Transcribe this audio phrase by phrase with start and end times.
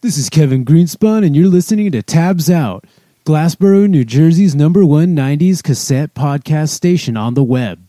[0.00, 2.84] This is Kevin Greenspan, and you're listening to Tabs Out,
[3.26, 7.84] Glassboro, New Jersey's number one 90s cassette podcast station on the web.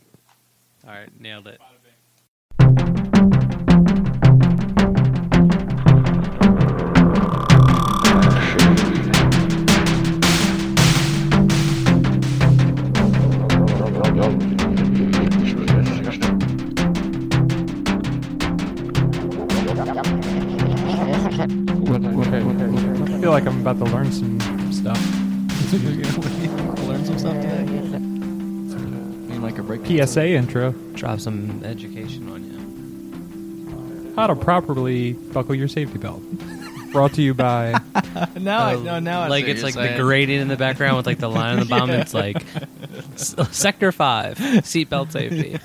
[0.87, 1.61] All right, nailed it.
[23.30, 24.40] Feel like I'm about to learn some
[24.73, 24.98] stuff.
[26.88, 27.63] Learn some stuff today.
[27.63, 29.85] Mean like a break.
[29.85, 30.71] PSA intro.
[30.95, 32.44] Drop some education on
[34.09, 34.13] you.
[34.16, 36.23] How to properly buckle your safety belt.
[36.91, 37.80] Brought to you by
[38.40, 40.02] Now, I, oh, no, now I like see it's what like you're the saying.
[40.02, 41.91] grating in the background with like the line on the bottom.
[41.91, 42.43] It's like
[43.13, 45.59] s- Sector Five, seatbelt safety.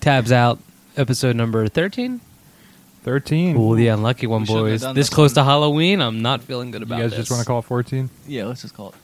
[0.00, 0.60] Tabs out.
[0.96, 2.20] Episode number thirteen.
[3.08, 3.56] 13.
[3.56, 4.80] Oh, the unlucky one, We shouldn't have boys.
[4.82, 5.44] done This this close one.
[5.44, 7.02] to Halloween, I'm not feeling good about that.
[7.02, 7.28] you about guys this.
[7.28, 8.10] just want to call it 14?
[8.26, 8.94] Yeah, let's just call it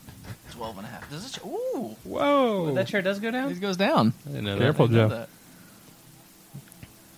[0.52, 1.10] 12 and a half.
[1.10, 1.44] Does it?
[1.47, 2.75] Ooh, Whoa.
[2.75, 3.50] that chair does go down.
[3.50, 4.12] it goes down.
[4.27, 4.94] I didn't know Careful, that.
[4.94, 5.08] Joe.
[5.08, 5.28] That.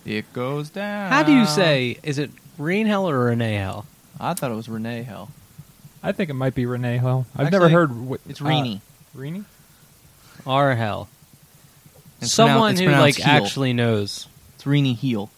[0.04, 1.10] It goes down.
[1.10, 1.98] How do you say?
[2.04, 3.86] Is it Reen Hell or Renee Hell?
[4.20, 5.30] I thought it was Renee Hell.
[6.02, 7.26] I think it might be Renee Hill.
[7.36, 7.96] I've never Actually, heard.
[8.00, 8.80] What, It's uh, Reenie.
[9.14, 9.44] Reenie?
[10.46, 11.08] R Hell.
[12.20, 13.26] It's Someone pronoun- it's who like heel.
[13.26, 14.28] actually knows.
[14.54, 15.30] It's Reenie Heel.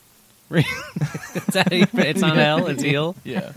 [0.50, 3.14] it's not L, it's heel.
[3.24, 3.52] Yeah.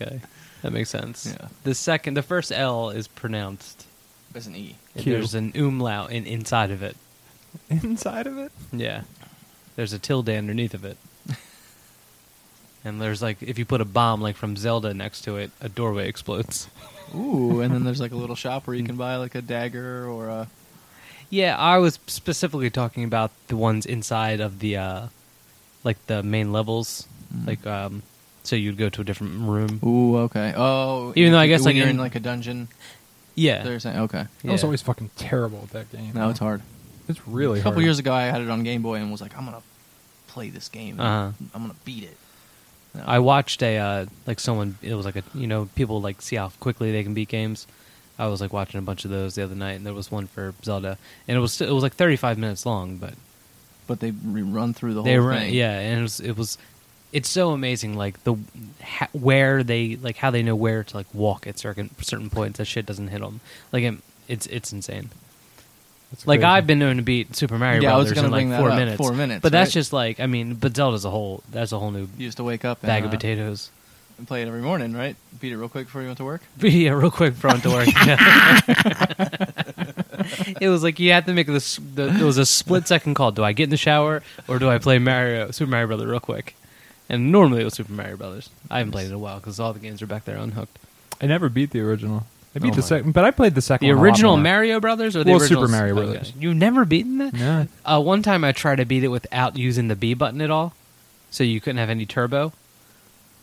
[0.00, 0.20] Okay,
[0.62, 1.34] that makes sense.
[1.38, 1.48] Yeah.
[1.64, 3.86] The second, the first L is pronounced.
[4.32, 4.76] There's an E.
[4.96, 5.12] Q.
[5.12, 6.96] There's an umlaut in, inside of it.
[7.68, 8.52] Inside of it?
[8.72, 9.02] Yeah,
[9.76, 10.96] there's a tilde underneath of it.
[12.84, 15.68] And there's like, if you put a bomb like from Zelda next to it, a
[15.68, 16.68] doorway explodes.
[17.14, 20.06] Ooh, and then there's like a little shop where you can buy like a dagger
[20.08, 20.48] or a.
[21.28, 25.06] Yeah, I was specifically talking about the ones inside of the, uh,
[25.84, 27.46] like the main levels, Mm.
[27.46, 28.02] like um,
[28.42, 29.78] so you'd go to a different room.
[29.84, 30.52] Ooh, okay.
[30.56, 32.66] Oh, Even though I guess, when like, you're in- in like a dungeon,
[33.36, 34.24] Yeah, they're saying okay.
[34.46, 36.12] I was always fucking terrible at that game.
[36.14, 36.60] No, it's hard.
[37.08, 37.84] It's really a couple hard.
[37.84, 39.62] years ago, I had it on Game Boy and was like, I'm gonna
[40.26, 40.98] play this game.
[41.00, 41.32] Uh-huh.
[41.54, 42.16] I'm gonna beat it.
[42.94, 43.04] No.
[43.06, 44.76] I watched a uh, like someone.
[44.82, 47.66] It was like a you know people like see how quickly they can beat games.
[48.18, 50.26] I was like watching a bunch of those the other night, and there was one
[50.26, 50.98] for Zelda,
[51.28, 53.14] and it was it was like thirty five minutes long, but
[53.90, 55.52] but they run through the whole they were thing.
[55.52, 56.58] yeah, and it was it was
[57.12, 58.36] it's so amazing like the
[58.80, 62.58] ha, where they like how they know where to like walk at certain certain points
[62.58, 63.40] that shit doesn't hit them
[63.72, 63.94] like it,
[64.28, 65.10] it's it's insane.
[66.12, 66.50] It's Like crazy.
[66.50, 68.96] I've been known to beat Super Mario Yeah, I was Brothers in like four minutes,
[68.96, 71.90] Four minutes, but that's just like I mean, but Zelda's a whole that's a whole
[71.90, 73.70] new You used to wake up and, bag of uh, potatoes.
[74.18, 75.16] and play it every morning, right?
[75.40, 76.42] Beat it real quick before you went to work.
[76.60, 77.88] yeah, real quick before I went to work.
[80.60, 81.76] it was like you had to make this.
[81.94, 83.32] The, it was a split second call.
[83.32, 86.20] Do I get in the shower or do I play Mario Super Mario Brother real
[86.20, 86.54] quick?
[87.08, 88.50] And normally it was Super Mario Brothers.
[88.70, 90.78] I haven't played it in a while because all the games are back there unhooked.
[91.20, 92.24] I never beat the original.
[92.54, 94.06] I beat Oh the my- second, but I played the second The one a lot
[94.12, 94.42] original more.
[94.44, 96.02] Mario Brothers or the Well, original Super Mario okay.
[96.12, 96.32] Brothers.
[96.38, 97.34] You've never beaten that?
[97.34, 97.64] Yeah.
[97.84, 100.74] Uh, one time I tried to beat it without using the B button at all,
[101.30, 102.52] so you couldn't have any turbo.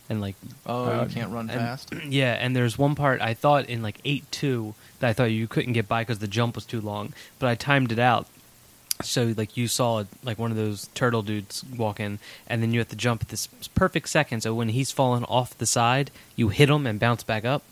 [0.10, 1.94] And like Oh, Uh, you can't run and- fast.
[2.08, 5.48] Yeah, and there's one part I thought in like eight two that I thought you
[5.48, 8.28] couldn't get by because the jump was too long, but I timed it out.
[9.04, 12.80] So like you saw like one of those turtle dudes walk in, and then you
[12.80, 14.42] have to jump at this perfect second.
[14.42, 17.64] So when he's fallen off the side, you hit him and bounce back up.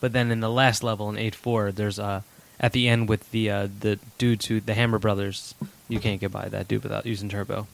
[0.00, 2.22] But then in the last level in eight four, there's uh
[2.58, 5.54] at the end with the uh, the dudes who the Hammer Brothers,
[5.88, 7.66] you can't get by that dude without using turbo.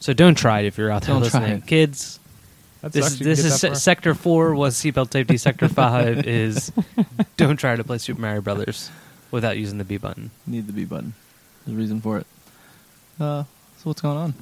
[0.00, 2.20] So don't try it if you're out there Don't listening, kids.
[2.92, 5.36] That This is this is se- sector four was seatbelt safety.
[5.38, 6.72] Sector five is
[7.36, 8.90] don't try to play Super Mario Brothers
[9.30, 10.30] without using the B button.
[10.46, 11.14] Need the B button.
[11.64, 12.26] There's a reason for it.
[13.20, 13.42] Uh,
[13.78, 14.34] so what's going on?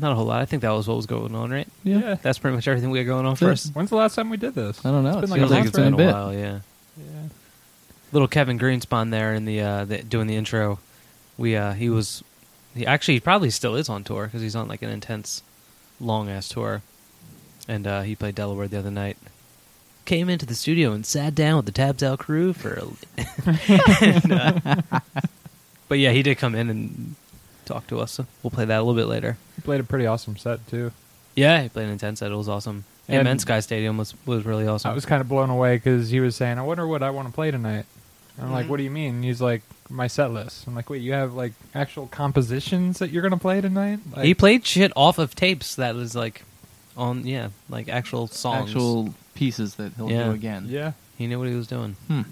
[0.00, 0.40] Not a whole lot.
[0.42, 1.68] I think that was what was going on, right?
[1.84, 2.16] Yeah.
[2.20, 3.44] That's pretty much everything we got going on That's it.
[3.44, 3.74] first.
[3.76, 4.84] When's the last time we did this?
[4.84, 5.18] I don't know.
[5.20, 5.92] It's It been like feels a like month, it's been right?
[5.92, 6.12] a bit.
[6.12, 6.58] while, yeah.
[6.96, 7.28] Yeah.
[8.12, 10.78] Little Kevin Greenspan there in the, uh, the doing the intro.
[11.36, 12.22] We uh, he was
[12.74, 15.42] he actually he probably still is on tour because he's on like an intense,
[16.00, 16.82] long ass tour,
[17.68, 19.16] and uh, he played Delaware the other night.
[20.04, 22.74] Came into the studio and sat down with the Tabs Out crew for.
[22.74, 22.86] A,
[24.04, 25.00] and, uh,
[25.88, 27.14] but yeah, he did come in and
[27.64, 28.12] talk to us.
[28.12, 29.38] So we'll play that a little bit later.
[29.56, 30.92] He played a pretty awesome set too.
[31.34, 32.30] Yeah, he played an intense set.
[32.30, 32.84] It was awesome.
[33.08, 34.90] And, And- Men's Sky Stadium was was really awesome.
[34.90, 37.28] I was kind of blown away because he was saying, "I wonder what I want
[37.28, 37.86] to play tonight."
[38.40, 38.68] I'm like, Mhm.
[38.68, 41.34] "What do you mean?" And he's like, "My set list." I'm like, "Wait, you have
[41.34, 45.74] like actual compositions that you're gonna play tonight?" Like, he played shit off of tapes
[45.76, 46.44] that was like
[46.96, 48.70] on yeah, like actual songs.
[48.70, 50.24] Actual pieces that he'll Yeah.
[50.24, 50.66] do again.
[50.68, 50.92] yeah.
[51.18, 51.96] He knew what he was doing.
[52.08, 52.22] Hmm.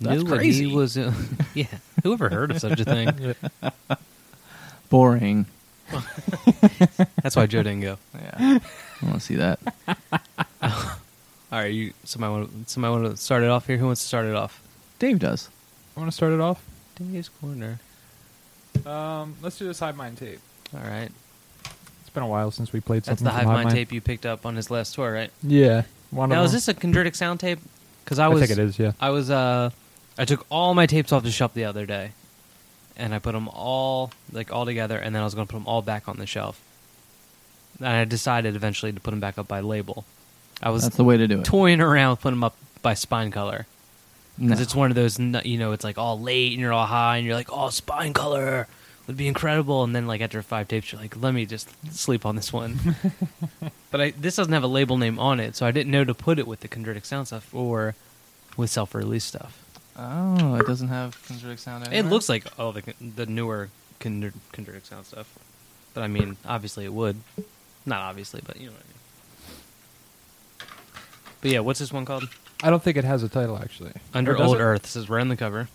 [0.00, 0.68] That's knew what crazy.
[0.68, 1.12] He was uh,
[1.54, 1.66] yeah.
[2.02, 3.34] Who ever heard of such a thing?
[4.90, 5.46] Boring.
[7.22, 7.98] That's why Joe didn't go.
[8.14, 8.58] Yeah.
[9.00, 9.58] I want to see that.
[10.62, 13.76] All right, you somebody want somebody want to start it off here?
[13.76, 14.62] Who wants to start it off?
[14.98, 15.48] Dave does.
[15.96, 16.62] I want to start it off.
[16.96, 17.78] Dave's corner.
[18.86, 20.40] Um, let's do this Hive Mind tape.
[20.74, 21.12] All right, It's
[22.14, 23.24] been a while since we played that's something.
[23.24, 25.30] the from Hive Mind tape you picked up on his last tour, right?
[25.42, 25.82] Yeah.
[26.10, 26.56] One Now of is them.
[26.56, 27.58] this a Chondritic sound tape?
[28.04, 28.78] Because I I was think it is.
[28.78, 28.92] Yeah.
[29.00, 29.70] I was uh
[30.18, 32.12] I took all my tapes off the shelf the other day,
[32.98, 35.56] and I put them all like all together, and then I was going to put
[35.58, 36.60] them all back on the shelf.
[37.78, 40.04] And I decided eventually to put them back up by label.
[40.62, 41.44] I was That's the way to do it.
[41.46, 43.66] toying around with putting them up by spine color
[44.36, 44.48] No.
[44.48, 46.86] because it's one of those nu- you know it's like all late and you're all
[46.86, 48.68] high and you're like oh spine color
[49.06, 52.24] would be incredible and then like after five tapes you're like let me just sleep
[52.24, 52.78] on this one.
[53.90, 56.14] but I, this doesn't have a label name on it, so I didn't know to
[56.14, 57.94] put it with the Chondritic sound stuff or
[58.56, 59.58] with self-release stuff.
[59.96, 63.70] Oh, it doesn't have Chondritic sound It looks like oh the the newer
[64.00, 65.38] Chondr- Chondritic sound stuff,
[65.94, 67.16] but I mean obviously it would,
[67.84, 68.92] not obviously, but you know what I mean.
[71.40, 72.28] But yeah, what's this one called?
[72.62, 73.92] I don't think it has a title actually.
[74.14, 74.60] Under Old it?
[74.60, 74.82] Earth.
[74.82, 75.68] This is right on the cover.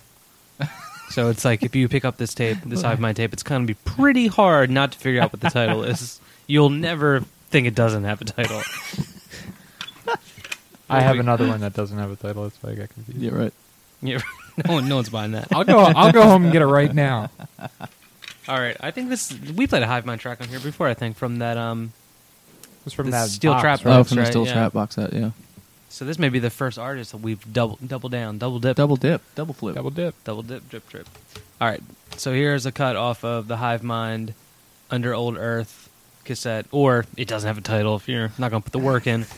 [1.10, 3.62] so it's like if you pick up this tape, this Hive Mind tape, it's going
[3.64, 6.20] to be pretty hard not to figure out what the title is.
[6.48, 8.62] You'll never think it doesn't have a title.
[10.90, 12.44] I have another one that doesn't have a title.
[12.44, 13.20] That's why I got confused.
[13.20, 13.54] Yeah, right.
[14.02, 14.20] Yeah,
[14.66, 15.48] no one, no one's buying that.
[15.52, 15.80] I'll go.
[15.80, 17.30] I'll go home and get it right now.
[18.48, 20.88] All right, I think this we played a Hive Mind track on here before.
[20.88, 21.92] I think from that um.
[22.86, 23.94] It's from The that Steel box, Trap right?
[23.94, 24.26] Oh, Box, from the?
[24.28, 24.54] Steel Yeah.
[24.54, 25.32] Trap box set, yeah.
[25.90, 28.98] So this may be the first artist that we've double double down, double dip, Double
[28.98, 29.76] dip, double flip.
[29.76, 30.16] Double dip.
[30.24, 31.08] double dip, drip, drip.
[31.62, 31.82] All right,
[32.18, 34.34] so here's a cut off of the Hive Mind
[34.92, 35.90] Under Old Earth
[36.26, 39.26] cassette, or it doesn't have a title if you're not gonna put the work in.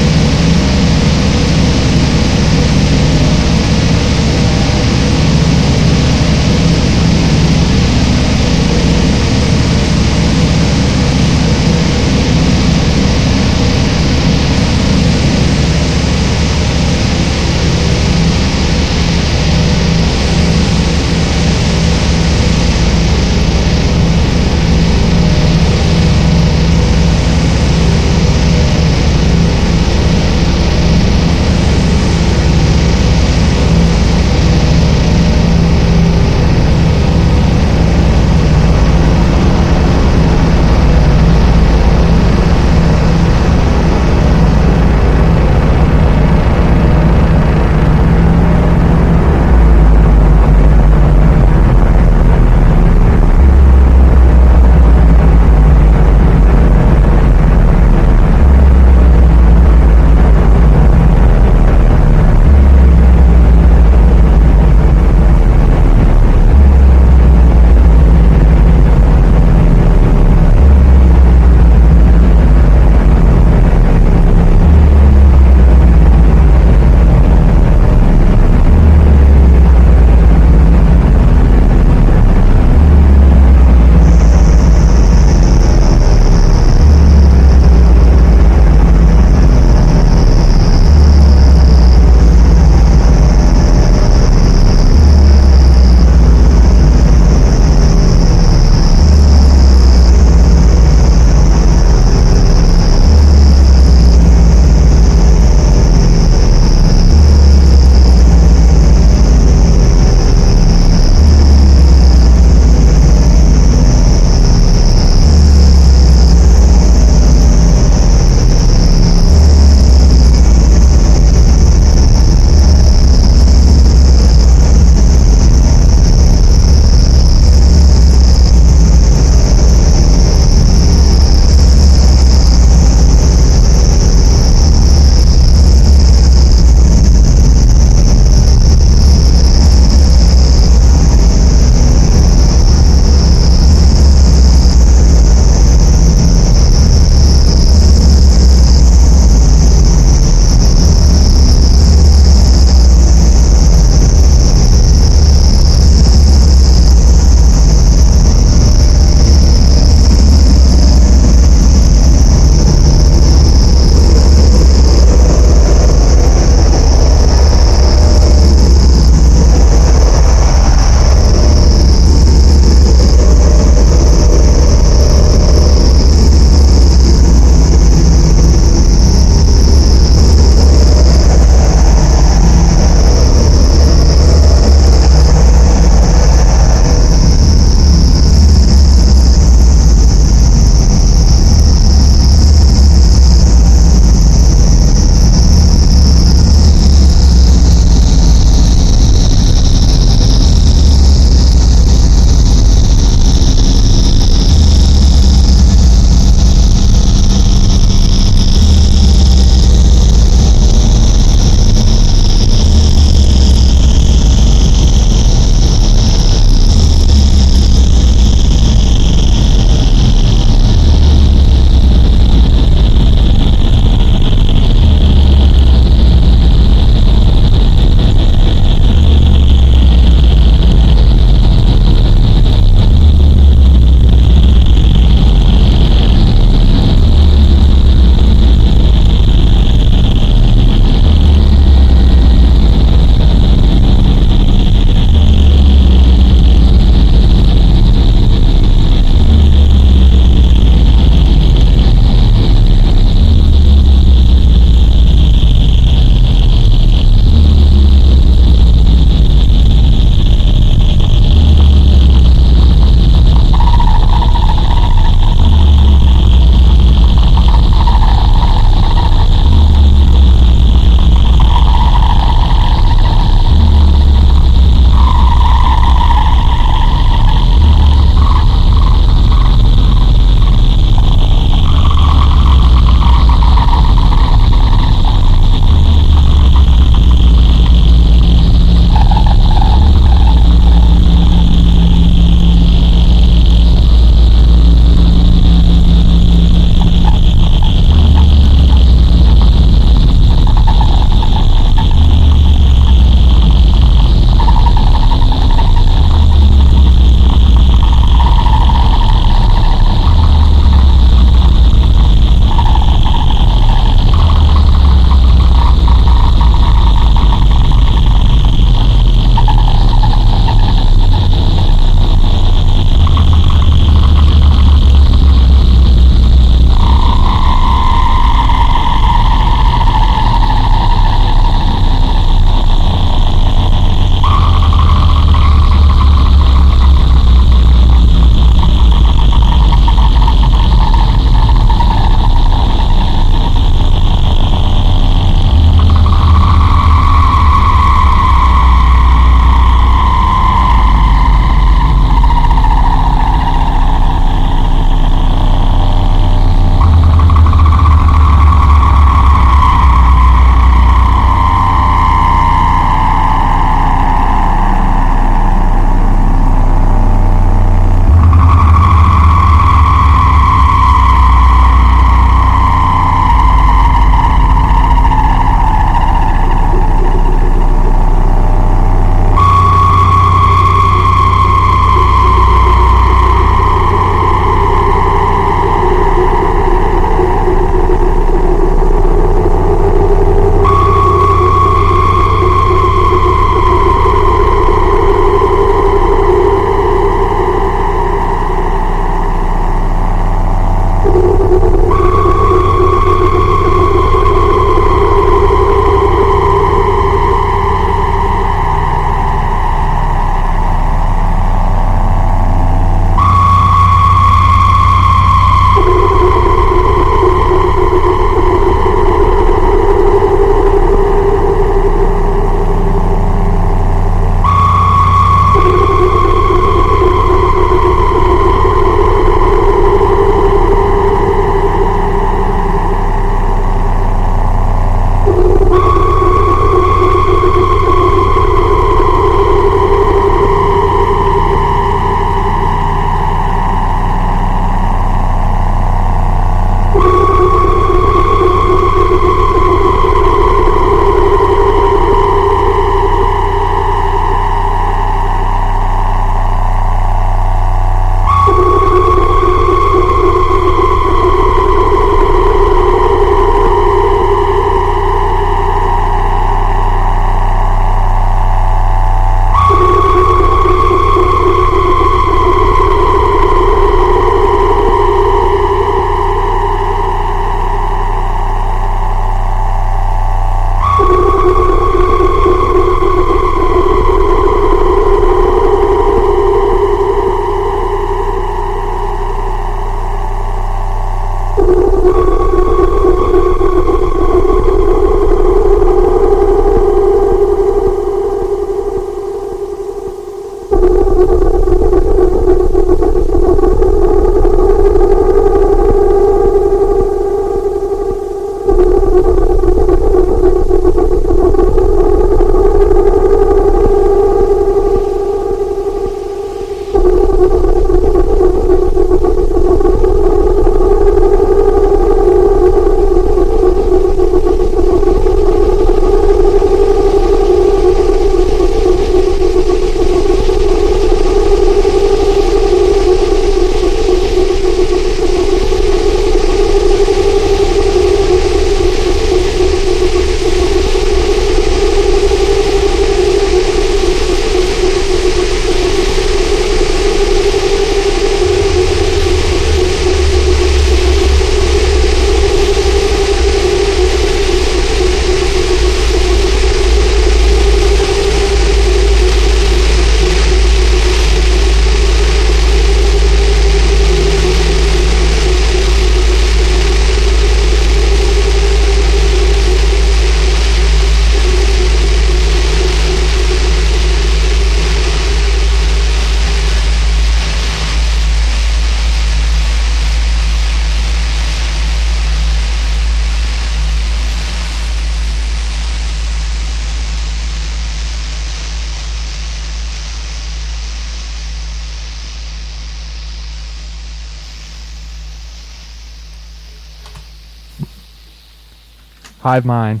[599.54, 600.00] Hive Mind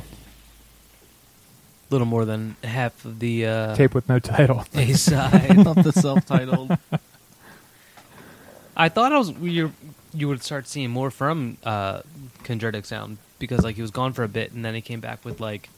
[1.88, 4.64] little more than half of the uh, tape with no title.
[4.74, 5.56] A side.
[5.58, 6.76] Not the self-titled.
[8.76, 9.72] I thought I was you
[10.12, 12.00] you would start seeing more from uh,
[12.42, 15.24] Chondritic Sound because like he was gone for a bit and then he came back
[15.24, 15.68] with like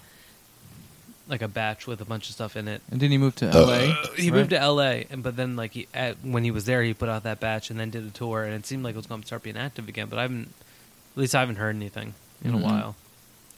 [1.28, 2.80] like a batch with a bunch of stuff in it.
[2.90, 3.88] and didn't he move to L.A.?
[4.16, 4.38] He right?
[4.38, 7.10] moved to LA, and but then like he, at, when he was there, he put
[7.10, 9.20] out that batch and then did a tour, and it seemed like it was going
[9.20, 10.06] to start being active again.
[10.08, 10.48] But I haven't,
[11.14, 12.60] at least I haven't heard anything in Mhm.
[12.60, 12.96] a while.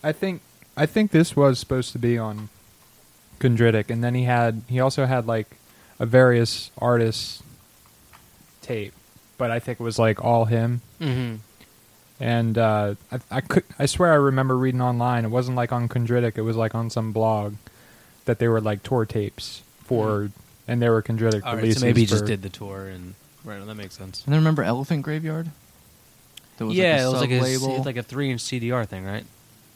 [0.03, 0.43] I think
[0.77, 2.49] I think this was supposed to be on
[3.41, 5.47] Chondritic, and then he had he also had like
[5.99, 7.43] a various artists
[8.63, 8.93] tape,
[9.37, 10.81] but I think it was like all him.
[11.01, 11.37] Mm-hmm.
[12.21, 15.25] And uh, I, I could I swear I remember reading online.
[15.25, 16.37] It wasn't like on Chondritic.
[16.37, 17.55] It was like on some blog
[18.25, 20.31] that they were like tour tapes for,
[20.67, 21.81] and they were Chondritic All right, releases.
[21.81, 24.25] so maybe he for- just did the tour, and right, that makes sense.
[24.25, 25.49] And then remember Elephant Graveyard?
[26.59, 27.77] There was yeah, like a it was like a sub-label.
[27.77, 29.25] it's like a three inch CDR thing, right?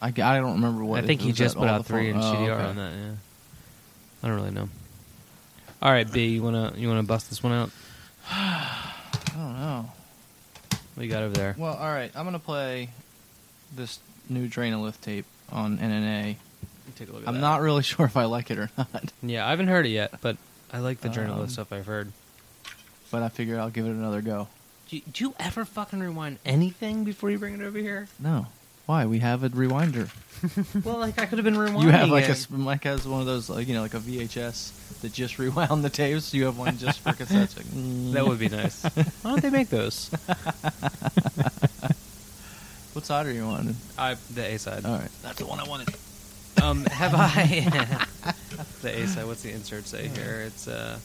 [0.03, 1.03] I, g- I don't remember what.
[1.03, 2.63] I think it he just put out three inch phone- oh, CDR okay.
[2.65, 2.91] on that.
[2.93, 3.11] Yeah,
[4.21, 4.69] I don't really know.
[5.81, 7.69] All right, B, you wanna you wanna bust this one out?
[8.29, 8.91] I
[9.35, 9.89] don't know.
[10.95, 11.55] What you got over there?
[11.57, 12.11] Well, all right.
[12.15, 12.89] I'm gonna play
[13.75, 16.35] this new Drainolith tape on NNA.
[16.95, 17.41] Take a look at I'm that.
[17.41, 20.19] not really sure if I like it or not, Yeah, I haven't heard it yet,
[20.21, 20.37] but
[20.71, 22.11] I like the Drainolith Um, stuff I've heard.
[23.09, 24.47] but I figured I'll give it another go.
[24.89, 28.07] Do you, do you ever fucking rewind anything before you bring it over here?
[28.19, 28.47] No,
[28.85, 29.05] why?
[29.05, 30.09] We have a rewinder.
[30.85, 31.83] well, like I could have been rewinding.
[31.83, 32.31] You have like a it.
[32.31, 35.83] s- Mike has one of those like you know like a VHS that just rewound
[35.83, 36.33] the tapes.
[36.33, 37.55] You have one just for cassettes.
[37.55, 38.11] Like, mm.
[38.13, 38.83] That would be nice.
[39.21, 40.09] Why don't they make those?
[42.93, 43.75] What side are you on?
[43.97, 44.85] I the A side.
[44.85, 45.89] All right, that's the one I wanted.
[46.61, 47.65] Um, have I
[48.81, 49.25] the A side?
[49.25, 50.43] What's the insert say here?
[50.45, 50.99] It's uh,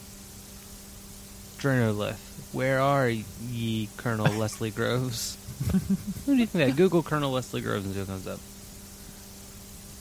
[1.57, 2.17] Drainolith.
[2.53, 5.37] Where are ye, Colonel Leslie Groves?
[6.25, 6.77] Who do you think that?
[6.77, 8.39] Google Colonel Leslie Groves and see what comes up.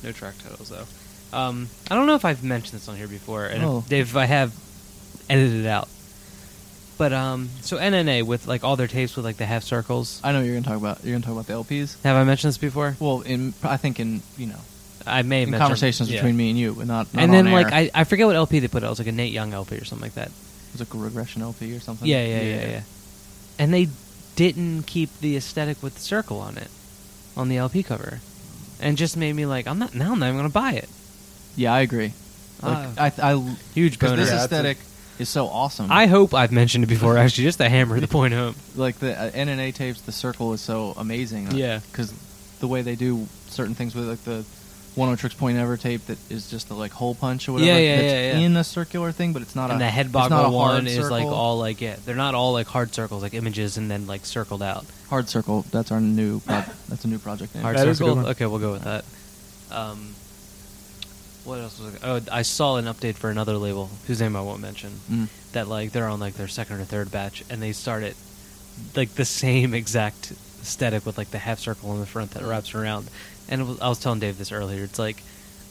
[0.05, 1.37] No track titles though.
[1.37, 3.85] Um, I don't know if I've mentioned this on here before, and Oh.
[3.91, 4.55] if, if I have,
[5.29, 5.89] edited it out.
[6.97, 10.21] But um, so NNA with like all their tapes with like the half circles.
[10.25, 11.05] I know you're gonna talk about.
[11.05, 12.03] You're gonna talk about the LPs.
[12.03, 12.97] Have I mentioned this before?
[12.99, 14.59] Well, in I think in you know
[15.07, 16.17] I may have conversations yeah.
[16.17, 17.13] between me and you, but not.
[17.15, 17.73] not and then like.
[17.73, 18.87] I, I forget what LP they put out.
[18.87, 20.29] It was like a Nate Young LP or something like that.
[20.29, 22.07] It was like a regression LP or something?
[22.07, 22.83] Yeah, yeah, yeah, yeah.
[23.61, 23.89] And they
[24.39, 26.69] didn't keep the aesthetic with the circle on it,
[27.37, 28.21] on the LP cover,
[28.81, 30.13] and just made me like, I'm not now.
[30.13, 30.89] I'm not even gonna buy it.
[31.57, 32.13] Yeah, I agree.
[32.63, 33.11] Like Ah.
[33.21, 34.23] I, I, Huge because boner.
[34.23, 34.79] this Yeah, that's aesthetic
[35.19, 35.91] is so awesome.
[35.91, 37.19] I hope I've mentioned it before.
[37.19, 38.55] Actually, just to hammer the point home.
[38.77, 40.01] like the uh, NNA tapes.
[40.03, 41.51] The circle is so amazing.
[41.51, 41.81] Yeah.
[41.91, 42.13] because
[42.61, 44.45] the way they do certain things with like the
[44.99, 47.71] Oneohtrix Point Never tape that is just the like hole punch or whatever.
[47.71, 48.47] Yeah, yeah, that's yeah, yeah.
[48.47, 50.87] In a circular thing, but it's not and a the head it's boggle hard one
[50.87, 54.07] is like all like yeah, they're not all like hard circles like images and then
[54.07, 54.85] like circled out.
[55.09, 55.65] hard circle.
[55.71, 56.41] That's our new.
[56.41, 57.63] Pro- that's a new project name.
[57.63, 58.31] Hard That is a good circle.
[58.31, 59.05] Okay, we'll go with that.
[59.71, 60.15] Um,
[61.45, 62.03] what else was?
[62.03, 64.91] I, oh, I saw an update for another label whose name I won't mention.
[65.11, 65.29] Mm.
[65.53, 68.17] That like they're on like their second or third batch, and they start it
[68.95, 72.75] like the same exact aesthetic with like the half circle in the front that wraps
[72.75, 73.09] around.
[73.49, 74.85] And was, I was telling Dave this earlier.
[74.85, 75.23] It's like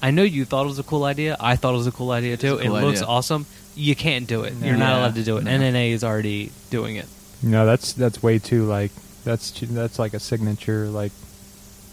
[0.01, 1.37] I know you thought it was a cool idea.
[1.39, 2.55] I thought it was a cool idea too.
[2.59, 3.09] a cool it looks idea.
[3.09, 3.45] awesome.
[3.75, 4.53] You can't do it.
[4.55, 4.99] You're not Yeah.
[4.99, 5.43] allowed to do it.
[5.43, 5.51] No.
[5.51, 7.05] NNA is already doing it.
[7.43, 8.91] No, that's that's way too like
[9.23, 11.11] that's too- that's like a signature like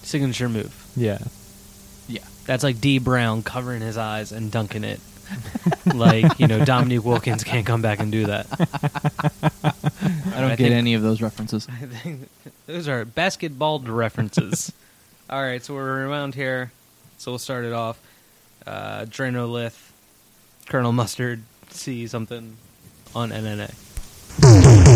[0.02, 0.86] Signature move.
[0.96, 1.18] yeah.
[2.08, 2.20] Yeah.
[2.46, 5.00] That's like Dee Brown covering his eyes and dunking it.
[5.94, 8.46] like, you know, Dominique Wilkins can't come back and do that.
[8.52, 11.66] I don't I get think- any of those references.
[11.82, 12.28] I think
[12.66, 14.72] those are basketball references.
[15.30, 16.70] All right, so we're around here.
[17.16, 17.98] So we'll start it off.
[18.66, 19.90] Uh, Drainolith,
[20.66, 22.56] Colonel Mustard, see something
[23.14, 24.93] on NNA.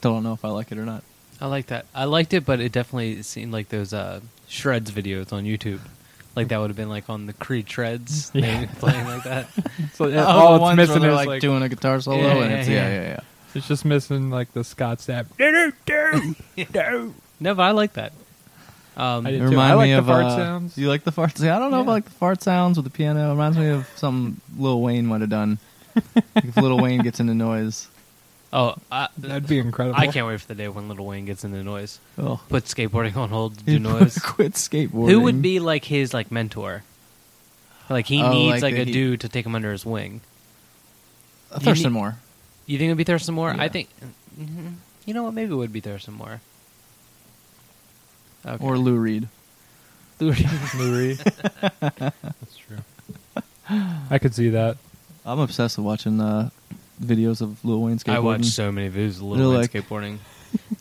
[0.00, 1.04] Still don't know if I like it or not.
[1.42, 1.84] I like that.
[1.94, 5.80] I liked it, but it definitely seemed like those uh, shreds videos on YouTube.
[6.34, 8.64] Like that would have been like on the Creed shreds, Yeah.
[8.78, 9.48] playing like that.
[9.94, 12.50] So yeah, Oh, all it's missing is like, like, doing a guitar solo, Yeah, and
[12.50, 12.92] yeah, it's, yeah, yeah.
[13.02, 13.20] yeah, yeah.
[13.54, 15.26] it's just missing like the Scott step.
[15.38, 15.72] No,
[17.54, 18.12] but I like that.
[18.96, 19.44] Um, I It too.
[19.44, 20.78] remind I like me the of fart uh, sounds.
[20.78, 21.36] You like the fart?
[21.36, 21.48] sounds?
[21.50, 23.26] I don't know if I like the fart sounds with the piano.
[23.28, 25.58] It reminds me of something Lil Wayne might have done.
[26.14, 27.88] Like if Lil Wayne gets into noise.
[28.52, 29.98] Oh, I, That'd be incredible.
[29.98, 31.98] I can't wait for the day when Little Wayne gets into noise.
[32.18, 34.18] Oh, Put skateboarding on hold to do noise.
[34.22, 35.10] Quit skateboarding.
[35.10, 36.82] Who would be like his like mentor?
[37.88, 39.84] Like he Oh, needs like like, the- a he- dude to take him under his
[39.84, 40.20] wing.
[41.52, 42.16] Uh, Thurston need- Moore?
[42.66, 43.52] You think it'd be Thurston Moore?
[43.56, 43.62] Yeah.
[43.62, 43.88] I think.
[44.40, 44.74] mhm.
[45.06, 45.34] You know what?
[45.34, 46.40] Maybe it would be Thurston Moore.
[48.46, 48.64] Okay.
[48.64, 49.28] or Lou Reed?
[50.20, 51.18] Lou Reed.
[51.80, 52.78] That's true.
[54.10, 54.76] I could see that.
[55.26, 56.50] I'm obsessed with watching uh,
[57.02, 58.14] videos of Lil Wayne skateboarding.
[58.14, 60.18] I watch so many videos of Little They're Wayne like- skateboarding.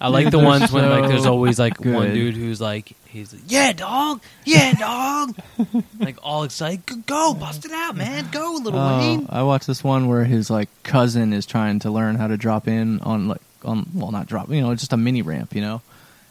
[0.02, 2.14] I like the ones when like there's so always like one good.
[2.16, 5.36] dude who's like he's like, yeah dog yeah dog
[6.00, 9.68] like all excited "Go- go bust it out man go Little Oh, Wayne I watched
[9.68, 13.28] this one where his like cousin is trying to learn how to drop in on
[13.28, 15.84] like on well not drop you know just a mini ramp you know,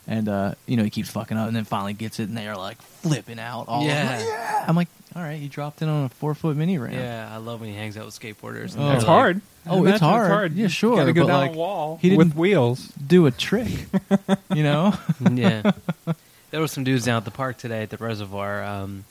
[0.09, 2.57] and uh, you know he keeps fucking up and then finally gets it and they're
[2.57, 4.19] like flipping out all Yeah.
[4.21, 7.29] Yeah I'm like all right you dropped in on a four foot mini ramp yeah
[7.33, 8.91] I love when he hangs out with skateboarders and Oh.
[8.93, 9.41] It's like- hard.
[9.71, 10.55] Oh, Imagine it's hard.
[10.55, 12.87] Yeah, sure, Got to go but, down like, a wall he with didn't- wheels.
[13.07, 13.69] do a trick
[14.55, 14.95] you know
[15.31, 15.73] yeah
[16.51, 19.05] there were some dudes down at the park today at the reservoir um,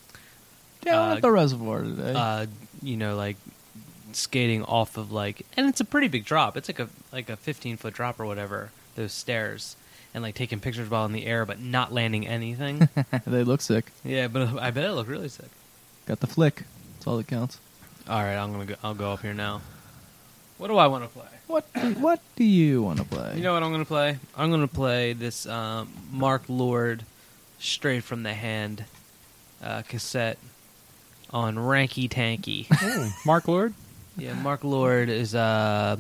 [0.82, 2.46] down Uh, at the reservoir today uh,
[2.82, 3.38] you know, like
[4.14, 6.56] skating off of like, and it's a pretty big drop.
[6.56, 8.70] It's like a like a 15 foot drop or whatever.
[8.96, 9.76] Those stairs,
[10.14, 12.88] and like taking pictures while in the air, but not landing anything.
[13.26, 15.48] they look sick yeah, but I bet it looked really sick.
[16.08, 16.64] Got the flick
[16.96, 17.60] that's all that counts
[18.10, 18.76] All right, I'm gonna go.
[18.84, 19.62] I'll go up here now.
[20.58, 21.28] What do I want to play?
[21.48, 24.18] what do, what do you want to play You know what I'm gonna play?
[24.36, 27.04] I'm gonna play this um, Mark Lord,
[27.60, 28.86] straight from the hand,
[29.64, 30.38] uh, cassette
[31.32, 32.66] on Ranky Tanky.
[32.82, 33.74] Oh, Mark Lord.
[34.18, 35.98] Yeah, Mark Lord is uh,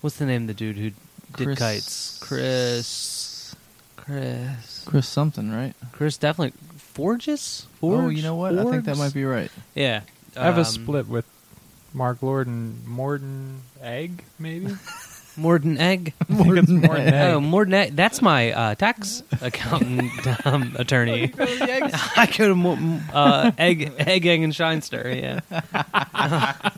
[0.00, 0.90] what's the name of the dude who
[1.36, 2.18] did Chris- kites?
[2.20, 3.54] Chris.
[3.96, 4.84] Chris.
[4.86, 6.58] Chris something right Chris definitely
[6.98, 7.66] Forges.
[7.82, 10.00] oh you know what I think that might be right Yeah,
[10.36, 11.24] I have a um, split with
[11.94, 14.74] Mark Lord and Morden Egg, maybe.
[15.36, 16.12] Morden Egg.
[16.20, 17.34] I think it's Morden Egg.
[17.34, 17.94] Oh, Morden Egg.
[17.94, 20.10] That's my uh, tax accountant
[20.46, 21.32] um, attorney.
[21.38, 25.04] I go to Mo- uh, Egg, Egg, Egg, and Shinester.
[25.54, 26.70] Yeah,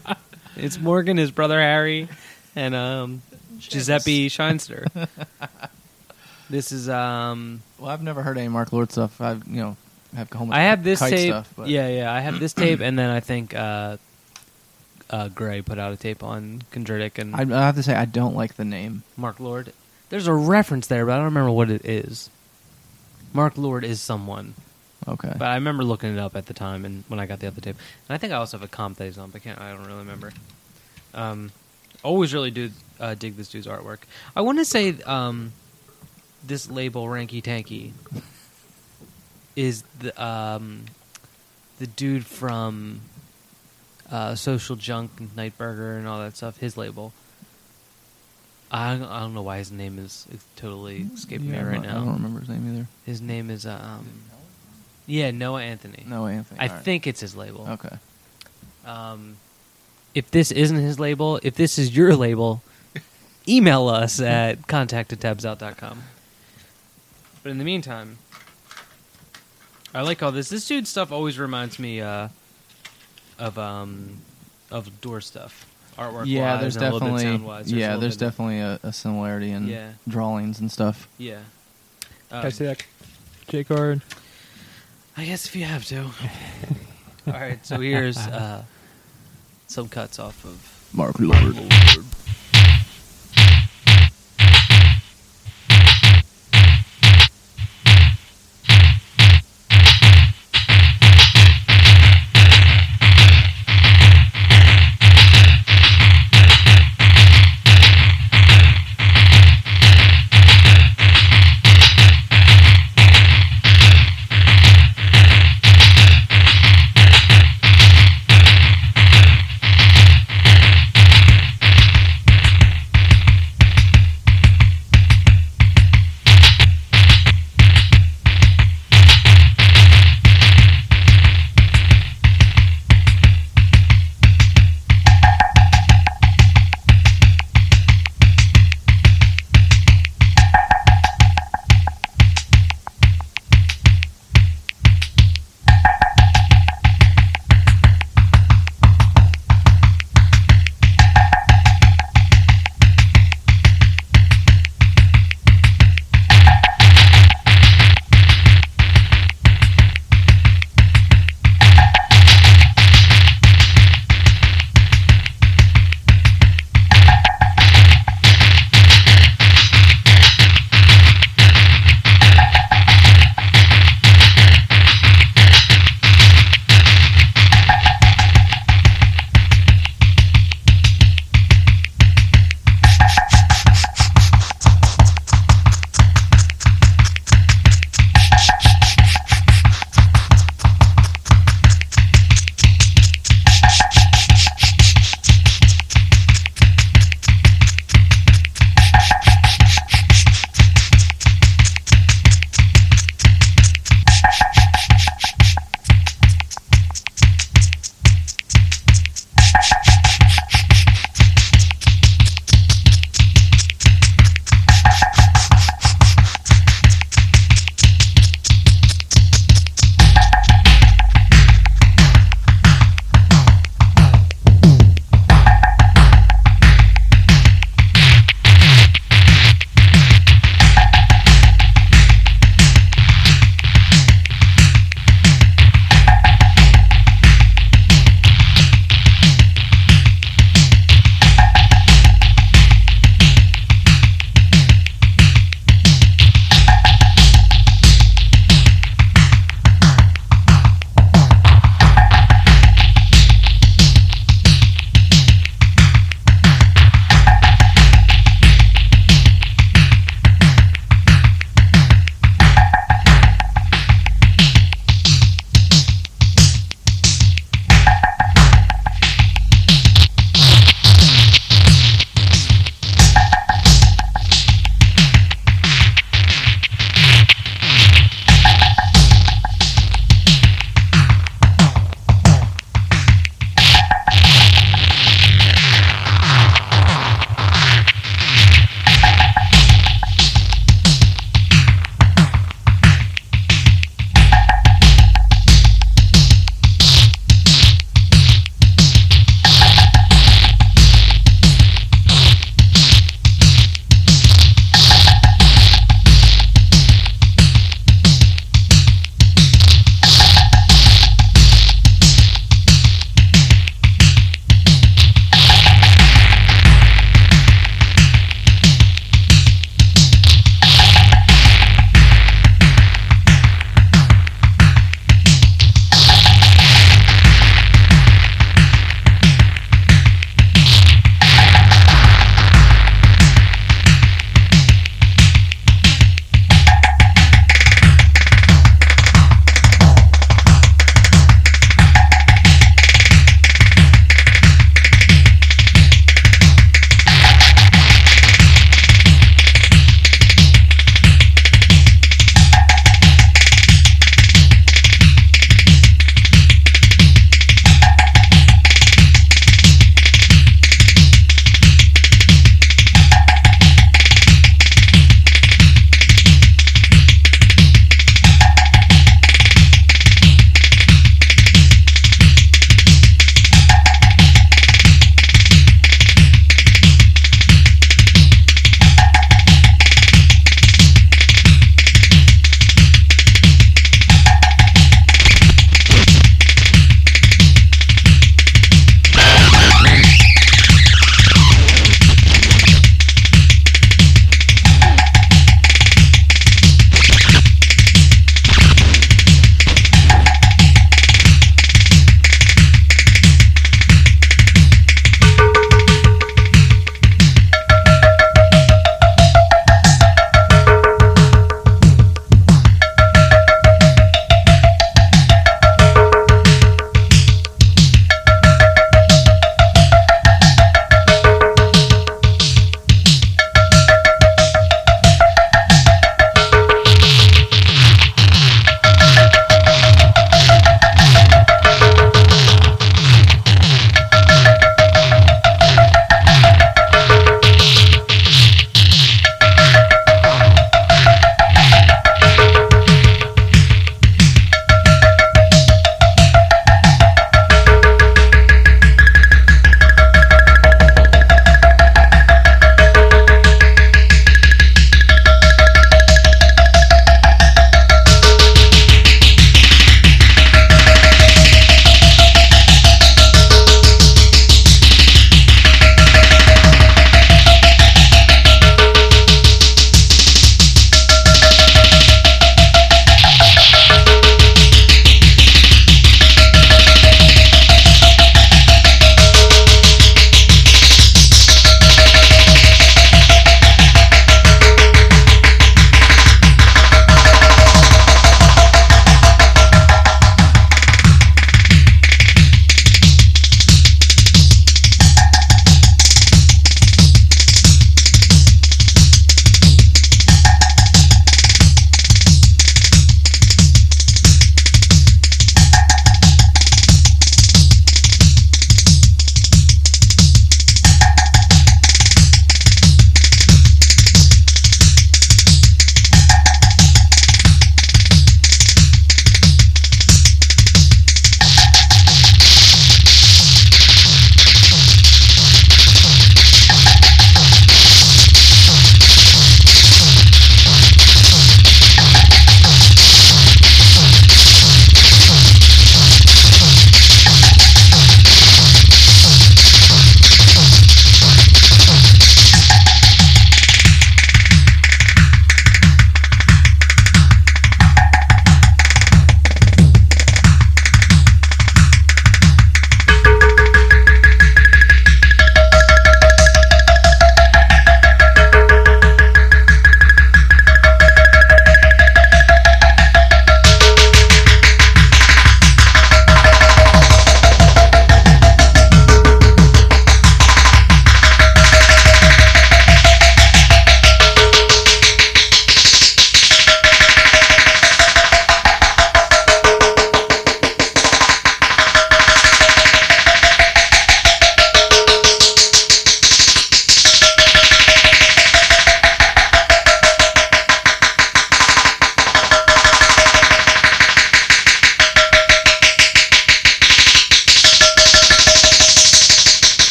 [0.57, 2.09] it's Morgan, his brother Harry,
[2.55, 3.23] and um,
[3.59, 4.87] Giuseppe Shinester.
[6.51, 9.21] This is um, Well, I've never heard any Mark Lord stuff.
[9.23, 9.77] I've you know
[10.15, 11.31] have I have this tape.
[11.31, 11.53] stuff.
[11.57, 13.97] But yeah, yeah, I have this tape, and then I think uh,
[15.11, 18.05] uh, Gray put out a tape on Chondritic and I, I have to say I
[18.05, 19.03] don't like the name.
[19.17, 19.73] Mark Lord.
[20.09, 22.31] There's a reference there, but I don't remember what it is.
[23.33, 24.55] Mark Lord is someone,
[25.07, 25.33] Okay.
[25.39, 27.61] but I remember looking it up at the time and when I got the other
[27.61, 27.77] tape.
[28.09, 29.61] And I think I also have a comp that he's on, but I can't.
[29.61, 30.33] I don't really remember.
[31.15, 31.53] Um,
[32.03, 33.99] always really do uh, dig this dude's artwork.
[34.35, 35.53] I want to say um,
[36.45, 37.93] this label, Ranky Tanky,
[39.57, 40.85] is the um,
[41.79, 43.01] the dude from
[44.11, 46.59] uh, Social Junk, and Nightburger, and all that stuff.
[46.59, 47.13] His label.
[48.73, 51.87] I don't, I don't know why his name is totally escaping Yeah, me right not-
[51.87, 52.05] I now.
[52.05, 52.87] don't remember his name either.
[53.05, 54.07] His name is um,
[55.07, 56.05] yeah Noah Anthony.
[56.07, 56.61] No, Anthony.
[56.61, 56.83] I right.
[56.83, 57.67] think it's his label.
[57.69, 57.97] Okay.
[58.87, 59.37] Um,
[60.15, 62.63] if this isn't his label, if this is your label,
[63.49, 66.03] email us at contact at tabsout.com.
[67.43, 68.19] But in the meantime,
[69.95, 70.49] I like all this.
[70.49, 72.29] This dude's stuff always reminds me uh,
[73.39, 74.19] of um,
[74.71, 75.67] of door stuff,
[75.99, 76.25] artwork.
[76.27, 77.67] yeah, there's and a little bit definitely sound-wise.
[77.67, 79.93] There's yeah, little there's bit definitely a, a similarity in Yeah.
[80.07, 81.09] drawings and stuff.
[81.19, 81.41] yeah.
[82.31, 82.85] Can Um, I see that
[83.49, 84.03] J card?
[85.17, 86.03] I guess if you have to.
[87.27, 88.63] All right, so here's uh,
[89.67, 91.57] some cuts off of Mark Lord.
[91.57, 91.69] Mark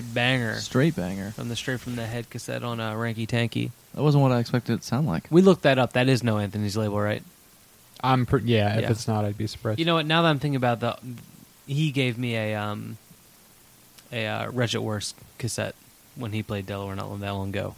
[0.00, 1.30] straight banger Straight banger.
[1.30, 3.70] from the straight from the head cassette on uh, Ranky Tanky.
[3.94, 5.24] That wasn't what I expected it to sound like.
[5.30, 5.92] We looked that up.
[5.92, 7.22] That is no Anthony's label, right?
[8.02, 8.78] I'm pre- yeah.
[8.78, 9.78] If it's not, I'd be surprised.
[9.78, 10.06] You know what?
[10.06, 10.98] Now that I'm thinking about the,
[11.66, 12.98] he gave me a um,
[14.12, 15.74] a uh, Wretched Worst cassette
[16.16, 17.76] when he played Delaware not that long ago,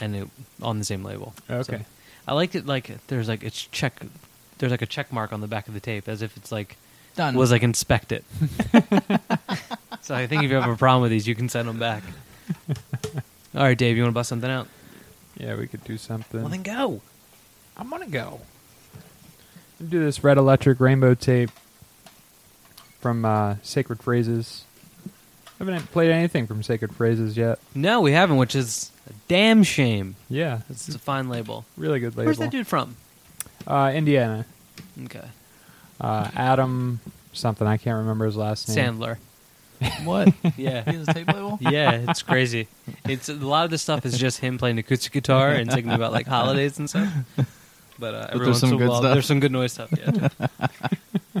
[0.00, 0.28] and it
[0.62, 1.34] on the same label.
[1.50, 1.78] Okay.
[1.78, 1.84] So,
[2.26, 4.00] I liked it like there's like it's check,
[4.58, 6.76] there's like a check mark on the back of the tape as if it's like
[7.14, 7.34] Done.
[7.34, 8.24] was like inspect it.
[10.02, 12.02] so I think if you have a problem with these, you can send them back.
[13.54, 14.68] All right, Dave, you want to bust something out?
[15.36, 16.40] yeah, we could do something.
[16.40, 17.00] Well, then go.
[17.76, 18.40] I'm gonna go.
[19.78, 21.50] Do this red electric rainbow tape
[23.00, 24.64] from uh, Sacred Phrases.
[25.58, 27.58] I haven't played anything from Sacred Phrases yet.
[27.74, 30.16] No, we haven't, which is a damn shame.
[30.28, 31.64] Yeah, It's a fine label.
[31.76, 32.26] really good label.
[32.26, 32.96] Where's that dude from?
[33.66, 34.44] Uh, Indiana.
[35.04, 35.28] Okay,
[36.00, 37.00] Uh, Adam
[37.32, 37.66] something.
[37.66, 38.96] I can't remember his last name.
[38.98, 39.16] Sandler.
[40.04, 40.32] what?
[40.56, 40.82] Yeah.
[40.90, 41.58] He has a tape label?
[41.60, 42.68] yeah, it's crazy.
[43.06, 46.12] It's a lot of this stuff is just him playing acoustic guitar and singing about
[46.12, 47.08] like holidays and stuff.
[47.98, 49.12] But, uh, every there's once some in a good while, stuff.
[49.12, 49.90] there's some good noise stuff.
[49.96, 50.28] Yeah.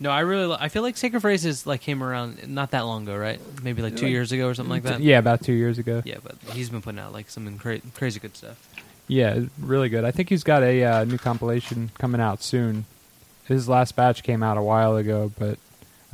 [0.00, 3.02] no, I really, li- I feel like Sacred Phrases like came around not that long
[3.02, 3.40] ago, right?
[3.62, 5.00] Maybe like two Like- years ago or something like that.
[5.00, 6.02] Yeah, about two years ago.
[6.04, 6.18] yeah.
[6.22, 8.56] But he's been putting out like some cra- crazy good stuff.
[9.08, 10.04] Yeah, really good.
[10.04, 12.84] I think he's got a uh, new compilation coming out soon.
[13.46, 15.58] His last batch came out a while ago, but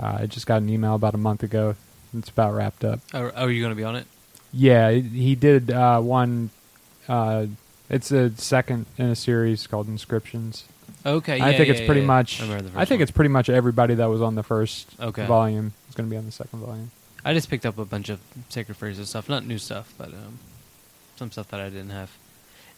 [0.01, 1.77] uh, I just got an email about a month ago.
[2.17, 3.01] It's about wrapped up.
[3.13, 4.07] Oh, oh are you going to be on it?
[4.53, 6.51] Yeah, he did uh, one.
[7.09, 7.47] Uh,
[7.89, 10.65] it's a second in a series called Inscriptions.
[11.05, 11.35] Okay.
[11.35, 12.43] I yeah, think yeah, it's yeah, pretty much.
[12.43, 13.01] I, I think one.
[13.03, 15.27] it's pretty much everybody that was on the first Okay.
[15.27, 16.91] volume is going to be on the second volume.
[17.25, 20.39] I just picked up a bunch of Sacred Phrases stuff, not new stuff, but um,
[21.17, 22.11] some stuff that I didn't have.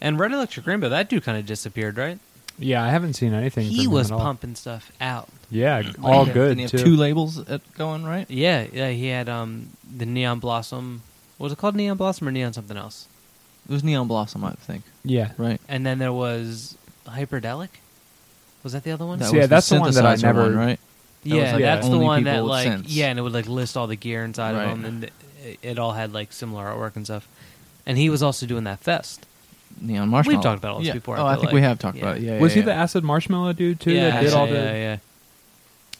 [0.01, 2.19] And Red Electric Rainbow, that dude kind of disappeared, right?
[2.59, 3.67] Yeah, I haven't seen anything.
[3.67, 4.19] He from him was at all.
[4.21, 5.29] pumping stuff out.
[5.49, 6.33] Yeah, all Yeah.
[6.33, 6.77] good Didn't he have too.
[6.83, 8.29] two labels at going, right?
[8.29, 8.89] Yeah, yeah.
[8.89, 11.01] He had um the Neon Blossom.
[11.37, 11.75] Was it called?
[11.75, 13.07] Neon Blossom or Neon something else?
[13.67, 14.83] It was Neon Blossom, I think.
[15.05, 15.61] yeah, Right?
[15.69, 16.75] And then there was
[17.07, 17.69] Hyperdelic.
[18.63, 19.19] Was that the other one?
[19.19, 20.79] That So, yeah, was that's the one that I synthesizer never- one, right?
[21.23, 22.83] that was, yeah, like, that's the only one people that with like synths.
[22.87, 24.63] yeah, and it would like list all the gear inside Right.
[24.69, 25.03] of them, and
[25.45, 27.27] it, it all had like similar artwork and stuff.
[27.85, 29.25] And he was also doing that fest.
[29.81, 30.37] Neon Marshmallow.
[30.37, 30.93] We've talked about all this yeah.
[30.93, 32.03] before, I Oh, I, feel think we have talked Yeah.
[32.03, 32.23] about it.
[32.23, 32.65] Yeah, was yeah, he yeah.
[32.65, 33.91] the acid marshmallow dude too?
[33.91, 34.97] yeah, that did all yeah, the yeah, yeah.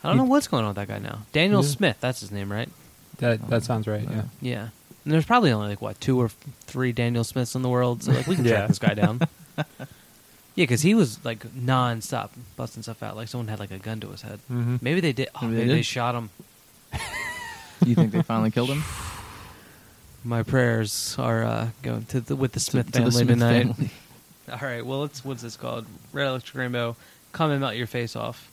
[0.03, 1.19] I don't know what's going on with that guy now.
[1.33, 1.67] Daniel Yeah.
[1.69, 2.69] Smith, that's his name, right?
[3.17, 3.49] that.
[3.49, 4.03] That sounds right.
[4.09, 4.23] Yeah.
[4.41, 4.61] Yeah.
[5.05, 6.29] And there's probably only like what two or
[6.61, 9.19] three Daniel Smiths in the world, so like we can track this guy down.
[9.57, 9.65] yeah,
[10.55, 13.15] because he was like non-stop busting stuff out.
[13.15, 14.39] Like someone had like a gun to his head.
[14.51, 14.77] Mm-hmm.
[14.81, 15.29] Maybe they did.
[15.35, 16.29] Oh, Maybe maybe, they they shot him.
[16.93, 16.99] Do
[17.89, 18.83] you think they finally killed him?
[20.23, 23.39] My prayers are uh, going to the, with the Smith to, family to the Smith
[23.39, 23.75] tonight.
[23.75, 23.89] family.
[24.51, 24.85] All right.
[24.85, 25.23] Well, let's.
[25.23, 25.85] What's this called?
[26.11, 26.95] Red Electric Rainbow.
[27.31, 28.49] Come and melt your face off.